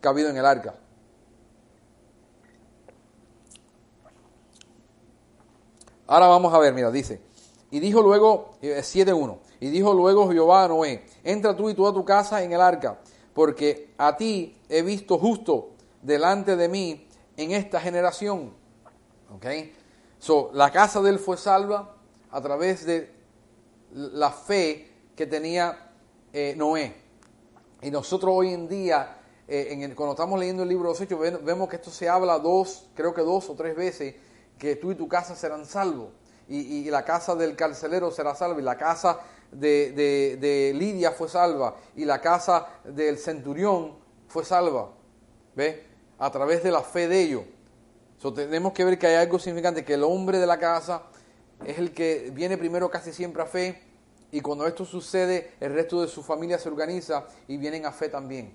cabido 0.00 0.30
en 0.30 0.36
el 0.36 0.46
arca. 0.46 0.74
Ahora 6.06 6.26
vamos 6.28 6.54
a 6.54 6.58
ver, 6.58 6.72
mira, 6.72 6.90
dice, 6.90 7.20
y 7.70 7.78
dijo 7.78 8.02
luego, 8.02 8.56
7.1, 8.62 9.32
eh, 9.32 9.38
y 9.60 9.70
dijo 9.70 9.92
luego 9.92 10.28
Jehová 10.28 10.64
a 10.64 10.68
Noé, 10.68 11.04
entra 11.22 11.54
tú 11.54 11.70
y 11.70 11.74
toda 11.74 11.92
tu 11.92 12.04
casa 12.04 12.42
en 12.42 12.52
el 12.52 12.60
arca, 12.60 12.98
porque 13.32 13.92
a 13.96 14.16
ti 14.16 14.56
he 14.68 14.82
visto 14.82 15.18
justo 15.18 15.70
delante 16.02 16.56
de 16.56 16.68
mí 16.68 17.06
en 17.36 17.52
esta 17.52 17.80
generación. 17.80 18.52
¿Ok? 19.32 19.46
So, 20.18 20.50
la 20.52 20.72
casa 20.72 21.00
de 21.00 21.10
él 21.10 21.18
fue 21.20 21.36
salva 21.36 21.99
a 22.30 22.40
través 22.40 22.84
de 22.84 23.10
la 23.92 24.30
fe 24.30 24.90
que 25.16 25.26
tenía 25.26 25.90
eh, 26.32 26.54
Noé. 26.56 26.94
Y 27.82 27.90
nosotros 27.90 28.32
hoy 28.34 28.52
en 28.52 28.68
día, 28.68 29.18
eh, 29.48 29.92
cuando 29.96 30.12
estamos 30.12 30.38
leyendo 30.38 30.62
el 30.62 30.68
libro 30.68 30.84
de 30.84 30.90
los 30.90 31.00
Hechos, 31.00 31.18
vemos 31.42 31.68
que 31.68 31.76
esto 31.76 31.90
se 31.90 32.08
habla 32.08 32.38
dos, 32.38 32.88
creo 32.94 33.14
que 33.14 33.22
dos 33.22 33.48
o 33.50 33.54
tres 33.54 33.74
veces 33.74 34.14
que 34.58 34.76
tú 34.76 34.92
y 34.92 34.94
tu 34.94 35.08
casa 35.08 35.34
serán 35.34 35.64
salvos, 35.64 36.10
y, 36.48 36.90
la 36.90 37.04
casa 37.04 37.36
del 37.36 37.54
carcelero 37.54 38.10
será 38.10 38.34
salva, 38.34 38.60
y 38.60 38.64
la 38.64 38.76
casa 38.76 39.20
de, 39.52 40.72
Lidia 40.74 41.12
fue 41.12 41.28
salva, 41.28 41.76
y 41.94 42.04
la 42.04 42.20
casa 42.20 42.66
del 42.84 43.18
centurión 43.18 43.96
fue 44.26 44.44
salva. 44.44 44.90
¿Ve? 45.54 45.86
A 46.18 46.30
través 46.30 46.62
de 46.62 46.70
la 46.70 46.82
fe 46.82 47.08
de 47.08 47.20
ellos. 47.20 47.44
tenemos 48.34 48.72
que 48.72 48.84
ver 48.84 48.98
que 48.98 49.06
hay 49.06 49.14
algo 49.14 49.38
significante, 49.38 49.84
que 49.84 49.94
el 49.94 50.02
hombre 50.02 50.38
de 50.38 50.46
la 50.46 50.58
casa 50.58 51.02
es 51.64 51.78
el 51.78 51.92
que 51.92 52.30
viene 52.32 52.56
primero 52.56 52.90
casi 52.90 53.12
siempre 53.12 53.42
a 53.42 53.46
fe, 53.46 53.82
y 54.32 54.40
cuando 54.40 54.66
esto 54.66 54.84
sucede, 54.84 55.52
el 55.60 55.72
resto 55.72 56.02
de 56.02 56.08
su 56.08 56.22
familia 56.22 56.58
se 56.58 56.68
organiza 56.68 57.26
y 57.48 57.56
vienen 57.56 57.86
a 57.86 57.92
fe 57.92 58.08
también. 58.08 58.54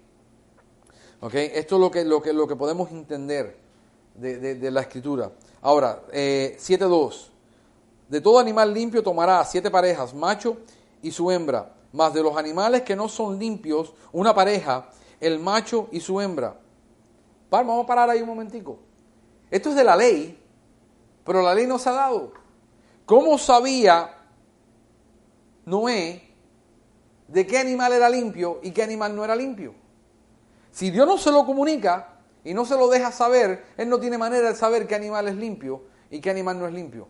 Esto 1.32 1.76
es 1.76 1.82
lo 1.82 1.91
que, 1.91 2.06
lo 2.06 2.22
que, 2.22 2.34
lo 2.34 2.47
que 2.47 2.56
podemos 2.56 2.91
entender 2.91 3.58
de 4.16 4.72
la 4.72 4.82
escritura. 4.82 5.32
Ahora, 5.62 6.03
eh, 6.12 6.58
7.2. 6.60 7.30
De 8.08 8.22
todo 8.22 8.38
animal 8.38 8.72
limpio 8.72 9.01
tomará 9.01 9.43
siete 9.43 9.72
parejas, 9.72 10.14
macho 10.14 10.58
y 11.01 11.12
su 11.12 11.32
hembra, 11.32 11.74
más 11.91 12.14
de 12.14 12.22
los 12.22 12.38
animales 12.38 12.84
que 12.84 12.95
no 12.95 13.10
son 13.10 13.39
limpios, 13.39 13.95
una 14.12 14.36
pareja, 14.36 14.89
el 15.20 15.39
macho 15.39 15.88
y 15.91 15.99
su 15.99 16.22
hembra. 16.22 16.56
vamos 17.49 17.84
a 17.84 17.88
parar 17.88 18.12
ahí 18.12 18.22
un 18.22 18.28
momentico. 18.28 18.78
Esto 19.49 19.70
es 19.70 19.76
de 19.76 19.84
la 19.84 19.95
ley, 19.95 20.39
pero 21.26 21.41
la 21.41 21.56
ley 21.56 21.66
no 21.66 21.80
se 21.80 21.89
ha 21.89 21.93
dado. 21.93 22.45
¿Cómo 23.06 23.38
sabía 23.38 24.18
Noé 25.66 26.34
de 27.28 27.47
qué 27.47 27.58
animal 27.58 27.93
era 27.93 28.10
limpio 28.10 28.60
y 28.64 28.72
qué 28.72 28.84
animal 28.84 29.16
no 29.16 29.24
era 29.24 29.36
limpio? 29.36 29.74
Si 30.72 30.91
Dios 30.91 31.08
no 31.08 31.18
se 31.18 31.32
lo 31.32 31.45
comunica, 31.45 32.16
y 32.45 32.53
no 32.53 32.64
se 32.64 32.78
lo 32.78 32.88
deja 32.88 33.12
saber, 33.12 33.66
él 33.76 33.89
no 33.89 33.99
tiene 33.99 34.18
manera 34.18 34.49
de 34.49 34.56
saber 34.56 34.88
qué 34.88 34.95
animal 34.95 35.28
es 35.28 35.36
limpio 35.36 35.82
y 36.12 36.22
qué 36.22 36.30
animal 36.30 36.60
no 36.60 36.68
es 36.68 36.74
limpio. 36.74 37.08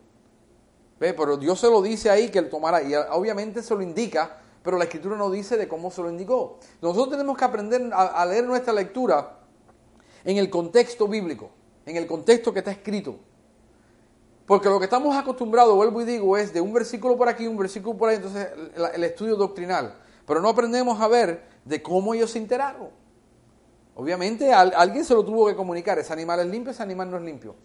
¿Ve? 0.98 1.14
Pero 1.14 1.36
Dios 1.36 1.60
se 1.60 1.70
lo 1.70 1.82
dice 1.82 2.10
ahí 2.10 2.30
que 2.30 2.39
él 2.39 2.50
tomará, 2.50 2.82
y 2.82 2.96
obviamente 2.96 3.62
se 3.62 3.76
lo 3.76 3.82
indica, 3.82 4.38
pero 4.64 4.78
la 4.78 4.86
escritura 4.86 5.18
no 5.18 5.30
dice 5.30 5.58
de 5.58 5.68
cómo 5.68 5.91
se 5.91 6.02
lo 6.02 6.10
indicó. 6.10 6.58
Nosotros 6.82 7.10
tenemos 7.10 7.38
que 7.38 7.43
aprender 7.43 7.91
a, 7.93 8.26
leer 8.26 8.46
nuestra 8.46 8.72
lectura 8.72 9.39
en 10.24 10.38
el 10.38 10.50
contexto 10.50 11.06
bíblico, 11.06 11.52
en 11.86 11.98
el 11.98 12.08
contexto 12.08 12.54
que 12.54 12.60
está 12.60 12.72
escrito. 12.72 13.20
Porque 14.46 14.70
lo 14.70 14.78
que 14.78 14.86
estamos 14.86 15.16
acostumbrados, 15.16 15.76
vuelvo 15.76 16.02
y 16.02 16.06
digo, 16.06 16.38
es 16.38 16.54
de 16.54 16.62
un 16.62 16.72
versículo 16.72 17.18
por 17.18 17.28
aquí, 17.28 17.48
un 17.48 17.58
versículo 17.58 17.98
por 17.98 18.10
ahí, 18.10 18.18
entonces 18.18 18.48
el 18.93 19.04
estudio 19.04 19.36
doctrinal. 19.36 19.96
Pero 20.28 20.41
no 20.41 20.50
aprendemos 20.50 21.02
a 21.02 21.08
ver 21.08 21.43
de 21.64 21.82
cómo 21.82 22.14
ellos 22.14 22.32
se 22.32 22.38
enteraron. 22.38 22.89
Obviamente 23.96 24.54
alguien 24.54 25.06
se 25.06 25.14
lo 25.14 25.24
tuvo 25.24 25.48
que 25.48 25.56
comunicar, 25.56 25.98
ese 25.98 26.14
animal 26.14 26.41
es 26.41 26.48
limpio, 26.48 26.72
ese 26.72 26.84
animal 26.84 27.10
no 27.10 27.18
es 27.18 27.24
limpio. 27.24 27.56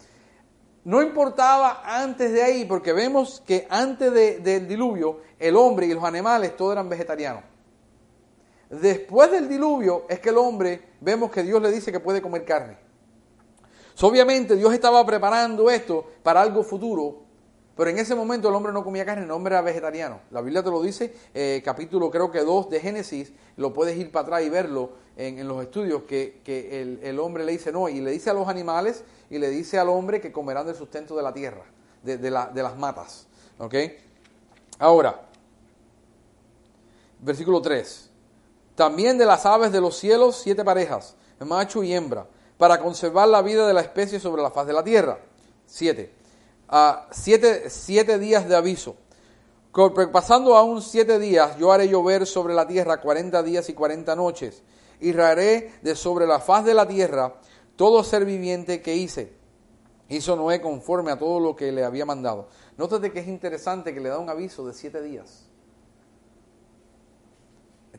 No 0.85 1.03
importaba 1.03 1.83
antes 1.85 2.33
de 2.33 2.43
ahí, 2.43 2.65
porque 2.65 2.95
vemos 2.95 3.43
que 3.45 3.67
antes 3.69 4.13
del 4.43 4.67
diluvio 4.67 5.21
el 5.39 5.57
hombre 5.57 5.87
y 5.87 5.93
los 5.93 6.05
animales 6.05 6.57
todos 6.57 6.73
eran 6.73 6.89
vegetarianos. 6.89 7.43
Después 8.71 9.31
del 9.33 9.49
diluvio 9.49 10.07
es 10.09 10.21
que 10.21 10.31
el 10.31 10.39
hombre, 10.39 10.81
vemos 11.01 11.31
que 11.31 11.43
Dios 11.43 11.61
le 11.61 11.71
dice 11.71 11.93
que 11.93 12.01
puede 12.01 12.23
comer 12.23 12.45
carne. 12.45 12.79
Obviamente 14.03 14.57
Dios 14.57 14.73
estaba 14.73 15.05
preparando 15.05 15.71
esto 15.71 16.07
para 16.23 16.41
algo 16.41 16.63
futuro, 16.63 17.23
pero 17.77 17.91
en 17.91 17.99
ese 17.99 18.15
momento 18.15 18.49
el 18.49 18.55
hombre 18.55 18.73
no 18.73 18.85
comía 18.85 19.07
carne, 19.07 19.25
el 19.25 19.31
hombre 19.31 19.55
era 19.55 19.63
vegetariano. 19.63 20.21
La 20.31 20.43
Biblia 20.43 20.63
te 20.63 20.71
lo 20.71 20.83
dice, 20.83 21.15
eh, 21.33 21.63
capítulo 21.65 22.11
creo 22.11 22.31
que 22.31 22.41
2 22.41 22.69
de 22.69 22.81
Génesis, 22.81 23.33
lo 23.57 23.73
puedes 23.73 23.97
ir 23.97 24.13
para 24.13 24.25
atrás 24.25 24.43
y 24.43 24.49
verlo 24.51 24.91
en, 25.17 25.47
los 25.49 25.63
estudios, 25.63 26.03
que, 26.03 26.41
el, 27.03 27.19
hombre 27.19 27.45
le 27.45 27.53
dice 27.53 27.73
no, 27.73 27.89
y 27.89 28.01
le 28.01 28.11
dice 28.11 28.31
a 28.31 28.35
los 28.35 28.49
animales 28.49 29.05
y 29.31 29.39
le 29.39 29.49
dice 29.49 29.79
al 29.79 29.89
hombre 29.89 30.21
que 30.21 30.33
comerán 30.33 30.67
del 30.67 30.75
sustento 30.77 31.17
de 31.17 31.23
la 31.23 31.33
tierra, 31.33 31.65
de, 32.03 32.31
las 32.31 32.77
matas. 32.77 33.27
Ahora, 34.79 35.23
versículo 37.21 37.61
3. 37.61 38.11
También 38.75 39.19
de 39.19 39.27
las 39.27 39.45
aves 39.45 39.73
de 39.73 39.81
los 39.81 39.97
cielos, 39.97 40.41
siete 40.43 40.65
parejas, 40.65 41.15
macho 41.39 41.83
y 41.83 41.93
hembra, 41.93 42.27
para 42.61 42.79
conservar 42.79 43.27
la 43.27 43.41
vida 43.41 43.67
de 43.67 43.73
la 43.73 43.81
especie 43.81 44.21
sobre 44.21 44.43
la 44.43 44.51
faz 44.51 44.67
de 44.67 44.75
la 44.75 44.85
tierra. 44.85 45.19
Siete 45.65 46.13
a 46.69 47.09
siete, 47.11 48.19
días 48.19 48.47
de 48.49 48.55
aviso. 48.55 48.97
Pasando 50.13 50.57
aún 50.57 50.83
siete 50.83 51.19
días, 51.19 51.57
yo 51.57 51.73
haré 51.73 51.89
llover 51.89 52.27
sobre 52.27 52.55
la 52.55 52.67
tierra 52.67 53.01
cuarenta 53.01 53.43
días 53.43 53.69
y 53.71 53.73
cuarenta 53.73 54.15
noches, 54.15 54.63
y 55.01 55.13
raré 55.13 55.73
de 55.83 55.97
sobre 55.97 56.27
la 56.27 56.39
faz 56.39 56.65
de 56.65 56.75
la 56.75 56.87
tierra 56.87 57.41
todo 57.77 58.05
ser 58.05 58.25
viviente 58.25 58.83
que 58.83 58.95
hice. 58.95 59.33
Hizo 60.09 60.37
Noé 60.37 60.61
conforme 60.61 61.13
a 61.13 61.19
todo 61.19 61.41
lo 61.41 61.57
que 61.57 61.73
le 61.73 61.83
había 61.83 62.05
mandado. 62.05 62.49
Nótate 62.77 63.11
que 63.11 63.21
es 63.21 63.27
interesante 63.27 63.95
que 63.95 64.01
le 64.01 64.11
da 64.11 64.19
un 64.19 64.29
aviso 64.29 64.67
de 64.67 64.75
siete 64.75 65.01
días. 65.03 65.50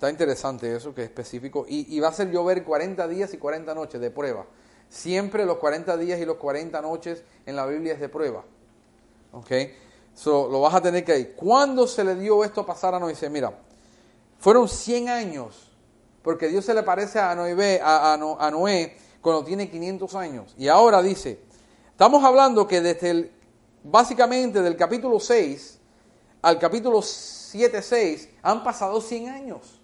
Está 0.02 0.10
interesante 0.10 0.76
eso, 0.76 0.96
que 0.96 1.04
es 1.04 1.10
específico. 1.10 1.64
Y, 1.70 2.00
va 2.00 2.08
a 2.08 2.12
ser 2.12 2.32
llover 2.32 2.64
40 2.64 3.08
días 3.08 3.36
y 3.36 3.38
40 3.38 3.76
noches 3.76 4.02
de 4.02 4.10
prueba. 4.10 4.48
Siempre 4.90 5.46
los 5.46 5.60
40 5.60 5.96
días 5.98 6.20
y 6.20 6.26
los 6.26 6.38
40 6.38 6.82
noches 6.82 7.24
en 7.46 7.56
la 7.56 7.68
Biblia 7.68 7.94
es 7.94 8.00
de 8.00 8.10
prueba. 8.10 8.44
¿Ok? 9.32 9.52
So, 10.16 10.50
lo 10.50 10.60
vas 10.60 10.74
a 10.74 10.82
tener 10.82 11.06
que 11.06 11.20
ir. 11.20 11.36
¿Cuándo 11.36 11.86
se 11.86 12.04
le 12.04 12.16
dio 12.16 12.44
esto 12.44 12.62
a 12.62 12.66
pasar 12.66 12.96
a 12.96 13.00
Noé? 13.00 13.14
Mira, 13.30 13.54
fueron 14.40 14.68
100 14.68 15.08
años, 15.08 15.72
porque 16.24 16.48
Dios 16.48 16.66
se 16.66 16.74
le 16.74 16.82
parece 16.82 17.20
a 17.20 17.36
Noé, 17.36 17.80
a 17.84 18.50
Noé 18.52 18.98
cuando 19.22 19.44
tiene 19.44 19.70
500 19.70 20.16
años. 20.16 20.56
Y 20.58 20.68
ahora 20.68 21.04
dice, 21.04 21.42
estamos 21.92 22.24
hablando 22.24 22.68
que 22.68 22.82
desde 22.82 23.12
el, 23.12 23.32
básicamente 23.84 24.64
del 24.64 24.76
capítulo 24.76 25.20
6 25.20 25.78
al 26.42 26.58
capítulo 26.58 27.04
7, 27.04 27.84
6, 27.84 28.30
han 28.42 28.64
pasado 28.64 29.00
100 29.00 29.30
años. 29.30 29.81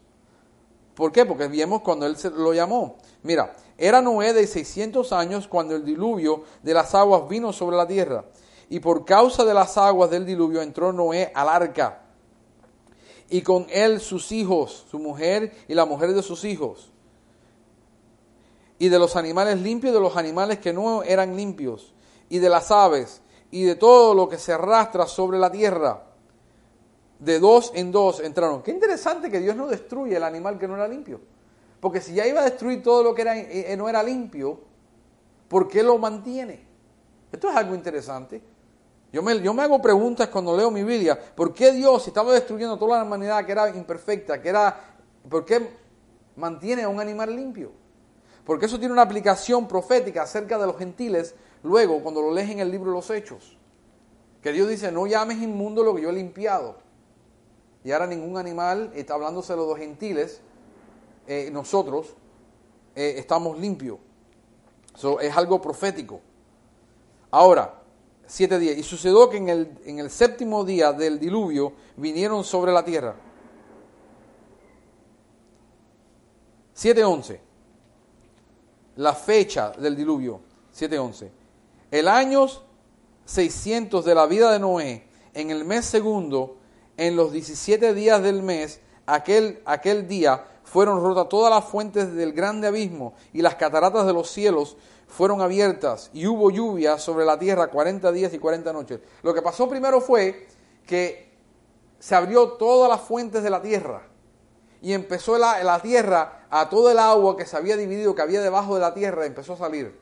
¿Por 0.98 1.12
qué? 1.12 1.28
Porque 1.28 1.48
vimos 1.48 1.84
cuando 1.84 2.08
él 2.08 2.18
se 2.18 2.32
lo 2.32 2.56
llamó. 2.56 2.98
Mira, 3.22 3.56
era 3.78 4.02
Noé 4.02 4.34
de 4.34 4.48
600 4.48 5.14
años 5.14 5.48
cuando 5.48 5.76
el 5.76 5.86
diluvio 5.86 6.41
de 6.64 6.74
las 6.74 6.95
aguas 6.95 7.30
vino 7.30 7.54
sobre 7.54 7.78
la 7.78 7.86
tierra. 7.86 8.26
Y 8.68 8.80
por 8.80 9.06
causa 9.06 9.45
de 9.45 9.54
las 9.54 9.78
aguas 9.78 10.10
del 10.10 10.26
diluvio 10.26 10.60
entró 10.60 10.91
Noé 10.91 11.32
al 11.36 11.50
arca. 11.50 12.02
Y 13.30 13.43
con 13.43 13.68
él 13.70 14.00
sus 14.00 14.32
hijos, 14.32 14.88
su 14.89 14.98
mujer 14.98 15.54
y 15.68 15.76
la 15.76 15.86
mujer 15.86 16.14
de 16.14 16.24
sus 16.24 16.43
hijos. 16.43 16.91
Y 18.80 18.89
de 18.89 18.98
los 18.98 19.16
animales 19.16 19.62
limpios 19.62 19.93
de 19.93 20.00
los 20.00 20.18
animales 20.18 20.58
que 20.58 20.74
no 20.74 21.04
eran 21.04 21.36
limpios. 21.36 21.93
Y 22.28 22.39
de 22.39 22.50
las 22.50 22.72
aves 22.72 23.22
y 23.52 23.66
de 23.66 23.76
todo 23.76 24.16
lo 24.16 24.28
que 24.28 24.39
se 24.39 24.52
arrastra 24.52 25.06
sobre 25.06 25.38
la 25.38 25.52
tierra 25.52 26.07
de 27.20 27.39
dos 27.39 27.72
en 27.76 27.91
dos 27.91 28.20
entraron. 28.20 28.61
Qué 28.61 28.72
interesante 28.72 29.32
que 29.32 29.39
Dios 29.39 29.55
no 29.55 29.68
destruye 29.68 30.15
el 30.15 30.24
animal 30.24 30.57
que 30.59 30.68
no 30.68 30.76
era 30.76 30.88
limpio. 30.88 31.20
Porque 31.80 32.01
si 32.01 32.13
ya 32.13 32.26
iba 32.28 32.41
a 32.41 32.45
destruir 32.45 32.82
todo 32.82 33.03
lo 33.03 33.13
que 33.13 33.22
era, 33.22 33.38
eh, 33.38 33.74
eh, 33.74 33.78
no 33.78 33.88
era 33.88 34.01
limpio, 34.03 34.59
¿por 35.47 35.68
qué 35.68 35.84
lo 35.84 35.97
mantiene? 35.97 36.65
Esto 37.32 37.49
es 37.49 37.55
algo 37.55 37.76
interesante. 37.76 38.41
Yo 39.11 39.22
me, 39.22 39.39
yo 39.41 39.53
me 39.53 39.63
hago 39.63 39.82
preguntas 39.82 40.28
cuando 40.30 40.55
leo 40.55 40.70
mi 40.72 40.84
Biblia. 40.84 41.18
¿Por 41.36 41.53
qué 41.53 41.72
Dios, 41.72 42.03
si 42.03 42.09
estaba 42.09 42.34
destruyendo 42.34 42.78
toda 42.78 42.97
la 42.97 43.03
humanidad 43.03 43.45
que 43.45 43.51
era 43.51 43.70
imperfecta, 43.70 44.41
que 44.41 44.49
era, 44.49 44.76
¿por 45.30 45.45
qué 45.45 45.70
mantiene 46.36 46.84
a 46.84 46.89
un 46.89 46.99
animal 46.99 47.36
limpio? 47.36 47.72
Porque 48.43 48.65
eso 48.65 48.80
tiene 48.80 48.93
una 48.93 49.03
aplicación 49.03 49.68
profética 49.68 50.24
acerca 50.24 50.57
de 50.57 50.65
los 50.65 50.78
gentiles 50.78 51.36
luego 51.63 52.01
cuando 52.01 52.22
lo 52.22 52.32
lees 52.32 52.49
en 52.49 52.59
el 52.59 52.72
libro 52.72 52.91
de 52.91 52.97
los 52.97 53.09
Hechos. 53.09 53.57
Que 54.41 54.51
Dios 54.51 54.68
dice, 54.68 54.91
no 54.91 55.07
llames 55.07 55.38
inmundo 55.41 55.84
lo 55.84 55.95
que 55.95 56.01
yo 56.01 56.09
he 56.09 56.13
limpiado 56.13 56.87
y 57.88 57.92
ahora 57.94 58.06
ningún 58.06 58.36
animal, 58.36 58.92
está 58.96 59.14
hablándose 59.14 59.54
de 59.54 59.60
los 59.60 59.78
gentiles, 59.78 60.42
eh, 61.26 61.50
nosotros 61.54 62.08
eh, 62.94 63.16
estamos 63.16 63.58
limpios. 63.58 63.98
Eso 64.94 65.22
es 65.22 65.34
algo 65.38 65.62
profético. 65.62 66.20
Ahora, 67.32 67.82
siete 68.26 68.60
días. 68.60 68.78
Y 68.78 68.84
sucedió 68.84 69.30
que 69.30 69.38
en 69.38 69.48
el, 69.48 69.80
en 69.86 70.00
el 70.00 70.10
séptimo 70.10 70.66
día 70.66 70.92
del 70.92 71.18
diluvio 71.18 71.72
vinieron 71.96 72.44
sobre 72.44 72.74
la 72.74 72.84
tierra. 72.84 73.16
7.11. 76.76 77.40
La 78.98 79.14
fecha 79.14 79.72
del 79.72 79.96
diluvio. 79.96 80.42
7.11. 80.78 81.30
El 81.90 82.10
año 82.10 82.48
600 83.24 84.04
de 84.04 84.14
la 84.14 84.26
vida 84.26 84.52
de 84.52 84.60
Noé, 84.60 85.08
en 85.34 85.52
el 85.52 85.64
mes 85.64 85.86
segundo, 85.86 86.58
en 86.98 87.16
los 87.16 87.32
17 87.32 87.93
días 87.93 88.22
del 88.22 88.43
mes, 88.43 88.82
aquel, 89.06 89.62
aquel 89.66 90.08
día, 90.08 90.43
fueron 90.64 91.02
rotas 91.02 91.30
todas 91.30 91.54
las 91.54 91.64
fuentes 91.64 92.14
del 92.14 92.34
grande 92.34 92.68
abismo 92.68 93.14
y 93.32 93.41
las 93.41 93.56
cataratas 93.56 94.06
de 94.06 94.14
los 94.14 94.30
cielos 94.30 94.76
fueron 95.08 95.41
abiertas 95.41 96.10
y 96.14 96.28
hubo 96.28 96.52
lluvia 96.52 96.98
sobre 96.98 97.24
la 97.24 97.39
tierra 97.39 97.68
40 97.68 98.12
días 98.12 98.34
y 98.34 98.39
40 98.39 98.74
noches. 98.74 99.00
Lo 99.24 99.34
que 99.34 99.41
pasó 99.41 99.70
primero 99.70 100.02
fue 100.02 100.48
que 100.86 101.32
se 102.00 102.16
abrió 102.16 102.54
todas 102.54 102.89
las 102.89 103.02
fuentes 103.02 103.41
de 103.43 103.50
la 103.50 103.62
tierra 103.62 104.04
y 104.82 104.93
empezó 104.93 105.38
la, 105.38 105.64
la 105.64 105.80
tierra 105.80 106.45
a 106.50 106.70
todo 106.70 106.91
el 106.91 107.00
agua 107.00 107.38
que 107.38 107.45
se 107.45 107.56
había 107.56 107.78
dividido, 107.78 108.14
que 108.14 108.22
había 108.22 108.41
debajo 108.41 108.76
de 108.76 108.82
la 108.82 108.93
tierra, 108.93 109.26
empezó 109.26 109.54
a 109.54 109.58
salir. 109.58 109.98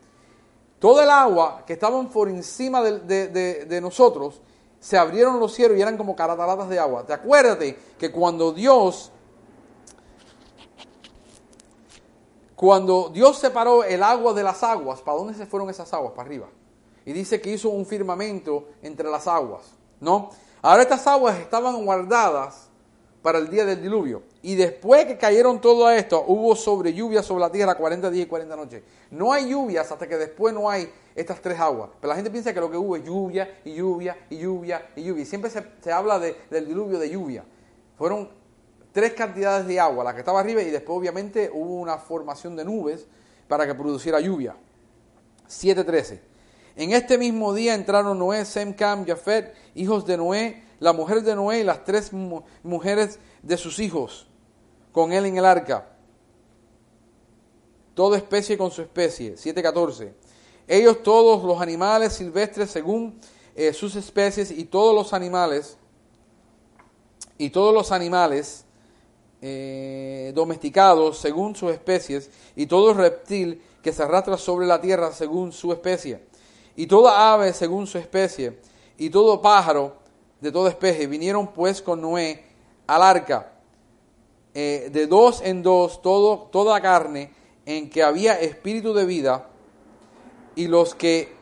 Todo 0.80 1.02
el 1.02 1.10
agua 1.10 1.64
que 1.66 1.74
estaba 1.74 2.02
por 2.10 2.28
encima 2.28 2.82
de, 2.82 3.28
de, 3.30 3.66
de 3.66 3.82
nosotros 3.82 4.42
se 4.80 4.98
abrieron 4.98 5.40
los 5.40 5.54
cielos 5.54 5.78
y 5.78 5.82
eran 5.82 5.98
como 5.98 6.16
caratalatas 6.16 6.70
de 6.70 6.80
agua. 6.80 7.06
Te 7.06 7.14
acuérdate 7.14 7.78
que 7.98 8.12
cuando 8.12 8.52
Dios, 8.52 9.12
cuando 12.56 13.10
Dios 13.14 13.38
separó 13.38 13.84
el 13.84 14.04
agua 14.04 14.34
de 14.34 14.44
las 14.44 14.64
aguas, 14.64 15.02
¿para 15.02 15.18
dónde 15.18 15.34
se 15.34 15.46
fueron 15.46 15.70
esas 15.70 15.94
aguas? 15.94 16.14
Para 16.14 16.28
arriba. 16.28 16.48
Y 17.06 17.14
dice 17.14 17.42
que 17.42 17.52
hizo 17.52 17.70
un 17.70 17.86
firmamento 17.86 18.70
entre 18.82 19.10
las 19.10 19.28
aguas, 19.28 19.64
¿no? 20.00 20.30
Ahora 20.62 20.84
estas 20.84 21.06
aguas 21.06 21.38
estaban 21.40 21.86
guardadas 21.86 22.65
para 23.26 23.40
el 23.40 23.50
día 23.50 23.66
del 23.66 23.82
diluvio. 23.82 24.22
Y 24.44 24.54
después 24.54 25.06
que 25.06 25.18
cayeron 25.18 25.60
todo 25.60 25.90
esto, 25.90 26.24
hubo 26.28 26.56
sobre 26.56 26.94
lluvia 26.94 27.24
sobre 27.24 27.42
la 27.42 27.52
tierra 27.52 27.74
40 27.74 28.12
días 28.12 28.28
y 28.28 28.30
40 28.30 28.56
noches. 28.56 28.84
No 29.10 29.34
hay 29.34 29.50
lluvias 29.50 29.92
hasta 29.92 30.08
que 30.08 30.16
después 30.16 30.54
no 30.54 30.70
hay 30.70 30.94
estas 31.16 31.42
tres 31.42 31.60
aguas. 31.60 31.90
Pero 32.00 32.10
la 32.10 32.16
gente 32.18 32.30
piensa 32.30 32.54
que 32.54 32.60
lo 32.60 32.70
que 32.70 32.78
hubo 32.78 32.96
es 32.96 33.04
lluvia 33.04 33.62
y 33.66 33.74
lluvia 33.74 34.16
y 34.30 34.38
lluvia 34.38 34.90
y 34.96 35.02
lluvia. 35.02 35.26
Siempre 35.26 35.50
se, 35.50 35.92
habla 35.92 36.20
del 36.20 36.68
diluvio 36.68 37.00
de 37.00 37.10
lluvia. 37.10 37.44
Fueron 37.98 38.30
tres 38.92 39.14
cantidades 39.14 39.66
de 39.66 39.80
agua, 39.80 40.04
la 40.04 40.14
que 40.14 40.20
estaba 40.20 40.40
arriba 40.40 40.62
y 40.62 40.70
después 40.70 40.96
obviamente 40.96 41.50
hubo 41.52 41.80
una 41.80 41.98
formación 41.98 42.56
de 42.56 42.64
nubes 42.64 43.08
para 43.48 43.66
que 43.66 43.74
produciera 43.74 44.20
lluvia. 44.20 44.56
7.13. 45.50 46.20
En 46.76 46.92
este 46.92 47.18
mismo 47.18 47.56
día 47.56 47.74
entraron 47.74 48.20
Noé, 48.20 48.46
Sem, 48.46 48.74
Cam, 48.74 49.04
Jafet, 49.04 49.52
hijos 49.74 50.06
de 50.06 50.16
Noé, 50.16 50.65
la 50.80 50.94
mujer 50.94 51.22
de 51.24 51.36
Noé 51.36 51.60
y 51.60 51.64
las 51.64 51.84
tres 51.84 52.12
mujeres 52.64 53.20
de 53.42 53.58
sus 53.58 53.80
hijos, 53.80 54.28
con 54.92 55.14
él 55.14 55.26
en 55.26 55.38
el 55.38 55.46
arca. 55.46 55.90
Toda 57.94 58.18
especie 58.18 58.58
con 58.58 58.72
su 58.72 58.82
especie. 58.82 59.36
7.14. 59.36 60.14
Ellos 60.68 61.04
todos 61.04 61.44
los 61.44 61.62
animales 61.62 62.14
silvestres 62.14 62.72
según 62.72 63.20
eh, 63.56 63.72
sus 63.72 63.96
especies 63.96 64.52
y 64.52 64.66
todos 64.66 64.94
los 64.94 65.14
animales 65.14 65.78
y 67.38 67.50
todos 67.50 67.74
los 67.74 67.92
animales 67.92 68.66
eh, 69.42 70.32
domesticados 70.34 71.18
según 71.18 71.56
sus 71.56 71.72
especies 71.72 72.30
y 72.56 72.66
todo 72.66 72.94
reptil 72.94 73.62
que 73.84 73.94
se 73.94 74.04
arrastra 74.04 74.38
sobre 74.38 74.66
la 74.66 74.82
tierra 74.82 75.12
según 75.12 75.52
su 75.52 75.72
especie 75.72 76.26
y 76.76 76.88
toda 76.88 77.34
ave 77.34 77.54
según 77.54 77.86
su 77.86 77.98
especie 77.98 78.60
y 78.98 79.10
todo 79.10 79.42
pájaro 79.42 79.98
de 80.46 80.52
toda 80.52 80.70
especie 80.70 81.08
vinieron 81.08 81.48
pues 81.48 81.82
con 81.82 82.02
Noé 82.02 82.44
al 82.86 83.02
arca 83.02 83.52
eh, 84.54 84.90
de 84.92 85.08
dos 85.08 85.42
en 85.42 85.64
dos 85.64 86.04
todo, 86.04 86.50
toda 86.52 86.80
carne 86.82 87.32
en 87.66 87.90
que 87.90 88.04
había 88.04 88.40
espíritu 88.40 88.94
de 88.94 89.06
vida 89.06 89.50
y 90.56 90.68
los 90.68 90.94
que 90.94 91.34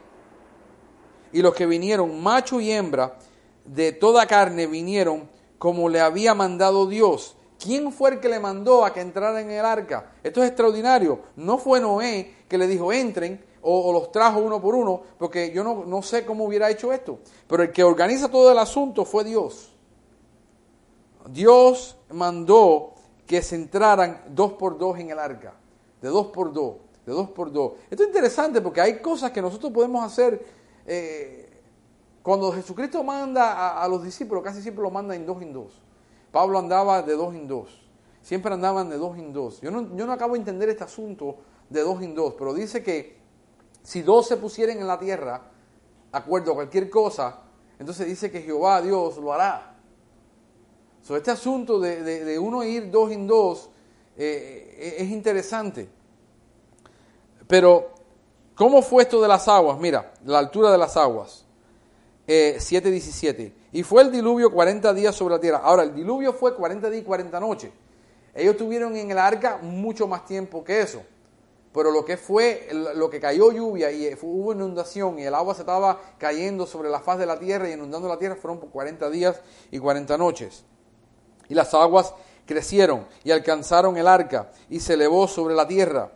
y 1.34 1.42
los 1.42 1.54
que 1.54 1.66
vinieron 1.66 2.24
macho 2.24 2.62
y 2.62 2.72
hembra 2.72 3.18
de 3.66 3.92
toda 3.92 4.26
carne 4.26 4.68
vinieron 4.68 5.30
como 5.58 5.90
le 5.90 6.00
había 6.00 6.34
mandado 6.34 6.88
Dios. 6.88 7.36
¿Quién 7.60 7.92
fue 7.92 8.12
el 8.12 8.20
que 8.22 8.30
le 8.30 8.40
mandó 8.40 8.86
a 8.86 8.94
que 8.94 9.02
entraran 9.02 9.44
en 9.44 9.52
el 9.52 9.66
arca? 9.66 10.14
Esto 10.24 10.42
es 10.42 10.48
extraordinario. 10.48 11.24
No 11.36 11.58
fue 11.58 11.82
Noé 11.82 12.36
que 12.48 12.58
le 12.58 12.68
dijo 12.68 12.94
entren 12.94 13.44
o, 13.64 13.92
los 13.92 14.12
trajo 14.12 14.40
uno 14.40 14.62
por 14.62 14.76
uno, 14.76 15.02
porque 15.18 15.52
yo 15.52 15.64
no, 15.64 15.86
no 15.86 16.02
sé 16.02 16.26
cómo 16.26 16.46
hubiera 16.46 16.70
hecho 16.70 16.94
esto. 16.94 17.20
Pero 17.48 17.64
el 17.64 17.72
que 17.72 17.84
organiza 17.84 18.30
todo 18.30 18.52
el 18.52 18.58
asunto 18.58 19.06
fue 19.06 19.24
Dios. 19.24 19.74
Dios 21.30 21.98
mandó 22.12 22.94
que 23.26 23.42
se 23.42 23.56
entraran 23.56 24.24
dos 24.30 24.54
por 24.54 24.78
dos 24.78 25.00
en 25.00 25.10
el 25.10 25.20
arca, 25.20 25.54
de 26.02 26.10
dos 26.10 26.28
por 26.28 26.54
dos 26.54 26.76
de 27.06 27.12
dos 27.12 27.30
por 27.30 27.52
dos. 27.52 27.74
Esto 27.90 28.04
es 28.04 28.10
interesante 28.10 28.62
porque 28.62 28.82
hay 28.82 29.00
cosas 29.00 29.32
que 29.32 29.42
nosotros 29.42 29.72
podemos 29.72 30.04
hacer. 30.04 30.46
Eh, 30.86 31.50
cuando 32.22 32.52
Jesucristo 32.54 33.04
manda 33.04 33.82
a, 33.82 33.88
los 33.88 34.04
discípulos, 34.04 34.44
casi 34.44 34.62
siempre 34.62 34.82
lo 34.82 34.90
manda 34.90 35.14
en 35.16 35.26
dos 35.26 35.42
en 35.42 35.52
dos. 35.52 35.82
Pablo 36.32 36.58
andaba 36.58 37.02
de 37.02 37.14
dos 37.16 37.36
en 37.36 37.48
dos. 37.48 37.82
Siempre 38.22 38.54
andaban 38.54 38.90
de 38.90 38.98
dos 38.98 39.18
en 39.18 39.34
dos. 39.34 39.60
Yo 39.60 39.72
no, 39.72 39.96
yo 39.98 40.06
no 40.06 40.14
acabo 40.14 40.34
de 40.34 40.40
entender 40.40 40.70
este 40.70 40.86
asunto 40.86 41.36
de 41.70 41.82
dos 41.82 42.02
en 42.02 42.16
dos, 42.16 42.36
pero 42.38 42.54
dice 42.54 42.82
que 42.82 43.18
si 43.84 44.02
dos 44.02 44.28
se 44.28 44.38
pusieran 44.38 44.80
en 44.80 44.88
la 44.88 44.98
tierra, 44.98 45.42
acuerdo 46.12 46.52
a 46.54 46.56
cualquier 46.56 46.90
cosa, 46.90 47.42
entonces 47.78 48.08
dice 48.08 48.32
que 48.32 48.42
Jehová 48.42 48.82
Dios 48.82 49.18
lo 49.18 49.34
hará. 49.34 49.76
So, 51.02 51.18
este 51.18 51.32
asunto 51.32 51.80
de, 51.80 52.40
uno 52.40 52.64
ir 52.64 52.90
dos 52.90 53.12
en 53.12 53.28
dos 53.28 53.70
eh, 54.16 54.96
es 55.00 55.10
interesante. 55.10 55.90
Pero, 57.46 57.92
¿cómo 58.56 58.82
fue 58.82 59.04
esto 59.04 59.22
de 59.22 59.28
las 59.28 59.48
aguas? 59.50 59.78
Mira, 59.80 60.14
la 60.24 60.40
altura 60.40 60.72
de 60.72 60.78
las 60.78 60.96
aguas. 60.96 61.46
Eh, 62.26 62.56
7.17. 62.58 63.52
Y 63.74 63.84
fue 63.84 64.04
el 64.04 64.12
diluvio 64.12 64.50
40 64.52 64.94
días 64.94 65.14
sobre 65.14 65.36
la 65.36 65.42
tierra. 65.42 65.58
Ahora, 65.58 65.84
el 65.84 65.94
diluvio 65.94 66.32
fue 66.32 66.56
40 66.56 66.90
días 66.90 67.04
y 67.04 67.06
40 67.06 67.40
noches. 67.42 67.72
Ellos 68.34 68.56
tuvieron 68.56 68.96
en 68.96 69.12
el 69.12 69.18
arca 69.18 69.58
mucho 69.62 70.08
más 70.08 70.26
tiempo 70.26 70.64
que 70.64 70.80
eso. 70.80 71.04
Pero 71.74 71.90
lo 71.90 72.06
que 72.06 72.18
fue, 72.18 72.70
lo 72.72 73.10
que 73.10 73.20
cayó 73.20 73.52
lluvia 73.52 73.92
y 73.92 74.16
hubo 74.22 74.54
inundación 74.54 75.18
y 75.18 75.24
el 75.24 75.34
agua 75.34 75.56
se 75.56 75.62
estaba 75.62 76.00
cayendo 76.20 76.68
sobre 76.68 76.90
la 76.90 77.00
faz 77.00 77.18
de 77.18 77.26
la 77.26 77.40
tierra 77.40 77.68
y 77.68 77.74
inundando 77.74 78.08
la 78.08 78.20
tierra 78.20 78.36
fueron 78.36 78.60
por 78.60 78.70
40 78.70 79.10
días 79.10 79.42
y 79.72 79.80
40 79.80 80.16
noches. 80.18 80.64
Y 81.50 81.56
las 81.56 81.74
aguas 81.74 82.14
crecieron 82.46 83.08
y 83.24 83.32
alcanzaron 83.32 83.98
el 83.98 84.08
arca 84.08 84.52
y 84.70 84.80
se 84.80 84.94
elevó 84.94 85.28
sobre 85.28 85.56
la 85.56 85.68
tierra. 85.68 86.12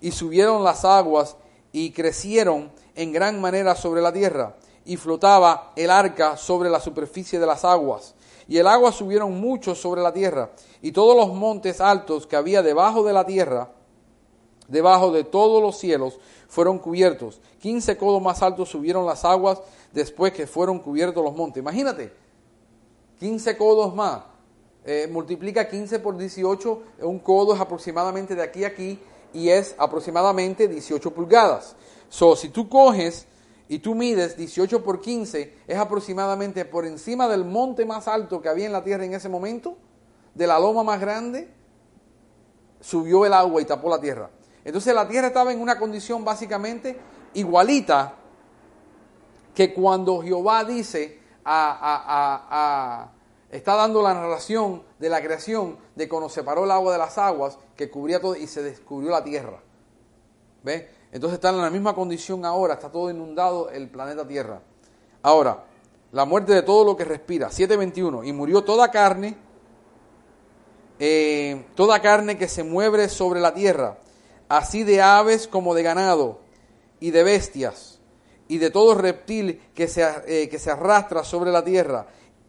Y 0.00 0.10
subieron 0.10 0.64
las 0.64 0.84
aguas 0.86 1.36
y 1.70 1.90
crecieron 1.90 2.72
en 2.94 3.12
gran 3.12 3.40
manera 3.40 3.74
sobre 3.74 4.00
la 4.00 4.12
tierra. 4.12 4.56
Y 4.86 4.96
flotaba 4.96 5.72
el 5.76 5.90
arca 5.90 6.36
sobre 6.36 6.70
la 6.70 6.80
superficie 6.80 7.38
de 7.38 7.46
las 7.46 7.64
aguas. 7.64 8.14
Y 8.48 8.58
el 8.58 8.66
agua 8.66 8.92
subieron 8.92 9.38
mucho 9.38 9.74
sobre 9.74 10.02
la 10.02 10.12
tierra. 10.12 10.50
Y 10.82 10.92
todos 10.92 11.16
los 11.16 11.34
montes 11.34 11.80
altos 11.80 12.26
que 12.26 12.36
había 12.36 12.62
debajo 12.62 13.02
de 13.02 13.12
la 13.12 13.24
tierra, 13.24 13.70
debajo 14.68 15.12
de 15.12 15.24
todos 15.24 15.62
los 15.62 15.78
cielos, 15.78 16.18
fueron 16.48 16.78
cubiertos. 16.78 17.40
Quince 17.60 17.96
codos 17.96 18.22
más 18.22 18.42
altos 18.42 18.68
subieron 18.68 19.06
las 19.06 19.24
aguas 19.24 19.60
después 19.92 20.32
que 20.32 20.46
fueron 20.46 20.78
cubiertos 20.78 21.24
los 21.24 21.34
montes. 21.34 21.60
Imagínate, 21.60 22.12
quince 23.18 23.56
codos 23.56 23.94
más. 23.94 24.22
Eh, 24.86 25.08
multiplica 25.10 25.66
15 25.66 25.98
por 26.00 26.18
18, 26.18 26.82
un 27.00 27.18
codo 27.18 27.54
es 27.54 27.60
aproximadamente 27.60 28.34
de 28.34 28.42
aquí 28.42 28.64
a 28.64 28.68
aquí 28.68 28.98
y 29.32 29.48
es 29.48 29.74
aproximadamente 29.78 30.68
18 30.68 31.10
pulgadas. 31.10 31.74
So, 32.10 32.36
si 32.36 32.50
tú 32.50 32.68
coges 32.68 33.26
y 33.66 33.78
tú 33.78 33.94
mides 33.94 34.36
18 34.36 34.84
por 34.84 35.00
15, 35.00 35.54
es 35.66 35.76
aproximadamente 35.78 36.66
por 36.66 36.84
encima 36.84 37.28
del 37.28 37.46
monte 37.46 37.86
más 37.86 38.08
alto 38.08 38.42
que 38.42 38.50
había 38.50 38.66
en 38.66 38.72
la 38.72 38.84
tierra 38.84 39.06
en 39.06 39.14
ese 39.14 39.30
momento, 39.30 39.78
de 40.34 40.46
la 40.46 40.58
loma 40.58 40.82
más 40.82 41.00
grande, 41.00 41.48
subió 42.80 43.24
el 43.24 43.32
agua 43.32 43.62
y 43.62 43.64
tapó 43.64 43.88
la 43.88 44.00
tierra. 44.00 44.28
Entonces 44.64 44.94
la 44.94 45.06
tierra 45.06 45.28
estaba 45.28 45.52
en 45.52 45.60
una 45.60 45.78
condición 45.78 46.24
básicamente 46.24 46.98
igualita 47.34 48.14
que 49.54 49.72
cuando 49.72 50.22
Jehová 50.22 50.64
dice 50.64 51.20
a, 51.44 53.10
está 53.50 53.76
dando 53.76 54.02
la 54.02 54.14
narración 54.14 54.82
de 54.98 55.08
la 55.08 55.22
creación 55.22 55.76
de 55.94 56.08
cuando 56.08 56.28
separó 56.28 56.64
el 56.64 56.70
agua 56.70 56.92
de 56.92 56.98
las 56.98 57.18
aguas 57.18 57.58
que 57.76 57.90
cubría 57.90 58.20
todo 58.20 58.34
y 58.34 58.46
se 58.46 58.62
descubrió 58.62 59.10
la 59.10 59.22
tierra. 59.22 59.60
¿Ve? 60.62 60.88
Entonces 61.12 61.34
están 61.34 61.54
en 61.54 61.62
la 61.62 61.70
misma 61.70 61.94
condición 61.94 62.44
ahora, 62.44 62.74
está 62.74 62.90
todo 62.90 63.10
inundado 63.10 63.70
el 63.70 63.88
planeta 63.88 64.26
Tierra. 64.26 64.60
Ahora, 65.22 65.64
la 66.10 66.24
muerte 66.24 66.52
de 66.52 66.62
todo 66.62 66.84
lo 66.84 66.96
que 66.96 67.04
respira, 67.04 67.50
7.21, 67.50 68.26
y 68.26 68.32
murió 68.32 68.64
toda 68.64 68.90
carne, 68.90 69.36
eh, 70.98 71.66
toda 71.76 72.00
carne 72.00 72.36
que 72.36 72.48
se 72.48 72.64
mueve 72.64 73.08
sobre 73.08 73.40
la 73.40 73.54
tierra, 73.54 73.98
así 74.56 74.84
de 74.84 75.02
aves 75.02 75.48
como 75.48 75.74
de 75.74 75.82
ganado, 75.82 76.40
y 77.00 77.10
de 77.10 77.22
bestias, 77.22 78.00
y 78.48 78.58
de 78.58 78.70
todo 78.70 78.94
reptil 78.94 79.60
que 79.74 79.88
se, 79.88 80.06
eh, 80.26 80.48
que 80.48 80.58
se 80.58 80.70
arrastra 80.70 81.24
sobre 81.24 81.50
la 81.50 81.64
tierra, 81.64 82.06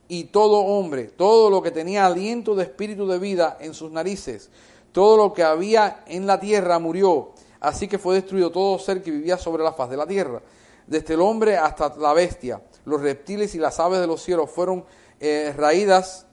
y 0.08 0.26
todo 0.26 0.60
hombre, 0.60 1.06
todo 1.06 1.49
lo 1.49 1.62
que 1.62 1.72
tenía 1.72 2.06
aliento 2.06 2.56
de 2.56 2.64
espíritu 2.64 3.08
de 3.08 3.20
vida 3.20 3.58
en 3.60 3.74
sus 3.74 3.91
narices, 3.91 4.49
todo 4.91 5.18
lo 5.18 5.34
que 5.34 5.43
había 5.43 6.03
en 6.08 6.26
la 6.28 6.39
tierra 6.39 6.80
murió 6.80 7.34
Así 7.66 7.88
que 7.88 7.97
fue 7.97 8.14
destruido 8.14 8.51
todo 8.51 8.78
ser 8.78 9.01
que 9.01 9.10
vivía 9.10 9.39
sobre 9.39 9.64
la 9.64 9.74
faz 9.74 9.89
de 9.89 9.97
la 9.97 10.06
tierra, 10.06 10.39
desde 10.86 11.16
el 11.16 11.22
hombre 11.22 11.58
hasta 11.58 11.95
la 11.97 12.14
bestia. 12.14 12.62
Los 12.86 13.01
reptiles 13.01 13.56
y 13.56 13.58
las 13.58 13.80
aves 13.80 13.99
de 13.99 14.06
los 14.06 14.22
cielos 14.22 14.51
fueron 14.51 14.86
eh, 15.20 15.51
raídas, 15.58 16.28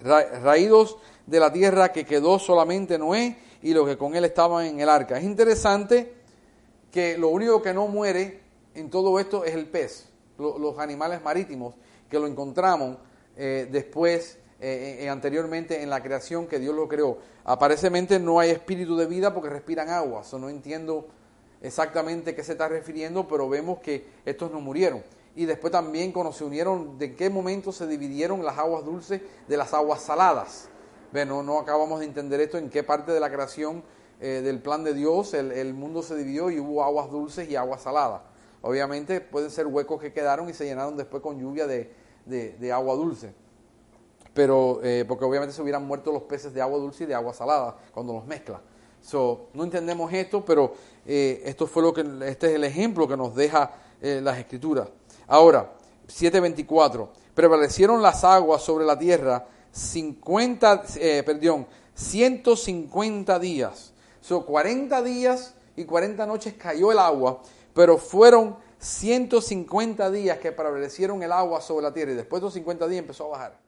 raídos 0.00 0.96
de 1.26 1.38
la 1.38 1.52
tierra 1.52 1.92
que 1.92 2.06
quedó 2.06 2.38
solamente 2.38 2.96
Noé 2.96 3.36
y 3.62 3.74
los 3.74 3.86
que 3.86 3.96
con 3.98 4.14
él 4.14 4.24
estaban 4.24 4.66
en 4.66 4.80
el 4.80 4.88
arca. 4.88 5.18
Es 5.18 5.24
interesante 5.24 6.14
que 6.90 7.18
lo 7.18 7.28
único 7.28 7.60
que 7.62 7.74
no 7.74 7.88
muere 7.88 8.40
en 8.74 8.90
todo 8.90 9.18
esto 9.18 9.44
es 9.44 9.54
el 9.54 9.66
pez, 9.66 10.08
los 10.38 10.78
animales 10.78 11.22
marítimos, 11.22 11.74
que 12.08 12.18
lo 12.18 12.26
encontramos 12.26 12.98
eh, 13.36 13.68
después 13.70 14.38
eh, 14.60 14.98
eh, 15.00 15.08
anteriormente 15.08 15.82
en 15.82 15.90
la 15.90 16.02
creación 16.02 16.46
que 16.46 16.58
Dios 16.58 16.74
lo 16.74 16.88
creó. 16.88 17.18
Aparentemente 17.44 18.18
no 18.18 18.40
hay 18.40 18.50
espíritu 18.50 18.96
de 18.96 19.06
vida 19.06 19.32
porque 19.32 19.48
respiran 19.48 19.88
agua. 19.88 20.24
So, 20.24 20.38
no 20.38 20.48
entiendo 20.48 21.06
exactamente 21.62 22.34
qué 22.34 22.42
se 22.42 22.52
está 22.52 22.68
refiriendo, 22.68 23.28
pero 23.28 23.48
vemos 23.48 23.78
que 23.78 24.06
estos 24.24 24.50
no 24.50 24.60
murieron. 24.60 25.02
Y 25.36 25.44
después 25.44 25.70
también 25.70 26.10
cuando 26.10 26.32
se 26.32 26.42
unieron, 26.42 26.98
de 26.98 27.14
qué 27.14 27.30
momento 27.30 27.70
se 27.70 27.86
dividieron 27.86 28.44
las 28.44 28.58
aguas 28.58 28.84
dulces 28.84 29.20
de 29.46 29.56
las 29.56 29.72
aguas 29.72 30.02
saladas. 30.02 30.68
No 31.12 31.58
acabamos 31.58 32.00
de 32.00 32.06
entender 32.06 32.40
esto, 32.40 32.58
en 32.58 32.70
qué 32.70 32.82
parte 32.82 33.12
de 33.12 33.20
la 33.20 33.30
creación 33.30 33.82
eh, 34.20 34.40
del 34.42 34.60
plan 34.60 34.84
de 34.84 34.94
Dios 34.94 35.34
el, 35.34 35.74
mundo 35.74 36.02
se 36.02 36.16
dividió 36.16 36.50
y 36.50 36.58
hubo 36.60 36.82
aguas 36.82 37.10
dulces 37.10 37.48
y 37.48 37.56
aguas 37.56 37.82
saladas. 37.82 38.22
Obviamente 38.62 39.20
pueden 39.20 39.50
ser 39.50 39.66
huecos 39.66 40.00
que 40.00 40.12
quedaron 40.12 40.48
y 40.48 40.54
se 40.54 40.64
llenaron 40.64 40.96
después 40.96 41.22
con 41.22 41.38
lluvia 41.40 41.66
de, 41.66 41.92
de 42.26 42.72
agua 42.72 42.94
dulce 42.94 43.32
pero 44.38 44.78
eh, 44.84 45.04
porque 45.08 45.24
obviamente 45.24 45.52
se 45.52 45.60
hubieran 45.60 45.84
muerto 45.84 46.12
los 46.12 46.22
peces 46.22 46.54
de 46.54 46.62
agua 46.62 46.78
dulce 46.78 47.02
y 47.02 47.06
de 47.08 47.14
agua 47.16 47.34
salada 47.34 47.76
cuando 47.92 48.12
los 48.12 48.24
mezcla. 48.24 48.60
So, 49.02 49.48
no 49.52 49.64
entendemos 49.64 50.12
esto, 50.12 50.44
pero 50.44 50.74
eh, 51.04 51.42
esto 51.44 51.66
fue 51.66 51.82
lo 51.82 51.92
que 51.92 52.02
este 52.24 52.46
es 52.46 52.54
el 52.54 52.62
ejemplo 52.62 53.08
que 53.08 53.16
nos 53.16 53.34
deja 53.34 53.72
eh, 54.00 54.20
las 54.22 54.38
escrituras. 54.38 54.88
Ahora, 55.26 55.72
7:24. 56.06 57.08
Prevalecieron 57.34 58.00
las 58.00 58.22
aguas 58.22 58.62
sobre 58.62 58.84
la 58.84 58.96
tierra 58.96 59.44
50 59.72 60.82
perdón, 61.24 61.66
150 61.94 63.38
días. 63.38 63.92
So, 64.20 64.44
40 64.44 65.02
días 65.02 65.54
y 65.76 65.84
40 65.84 66.26
noches 66.26 66.54
cayó 66.58 66.92
el 66.92 66.98
agua, 66.98 67.42
pero 67.74 67.98
fueron 67.98 68.56
150 68.78 70.10
días 70.10 70.38
que 70.38 70.52
prevalecieron 70.52 71.22
el 71.22 71.32
agua 71.32 71.60
sobre 71.60 71.84
la 71.84 71.92
tierra 71.92 72.12
y 72.12 72.14
después 72.14 72.40
de 72.40 72.46
los 72.46 72.54
50 72.54 72.86
días 72.88 73.00
empezó 73.00 73.26
a 73.26 73.38
bajar. 73.38 73.67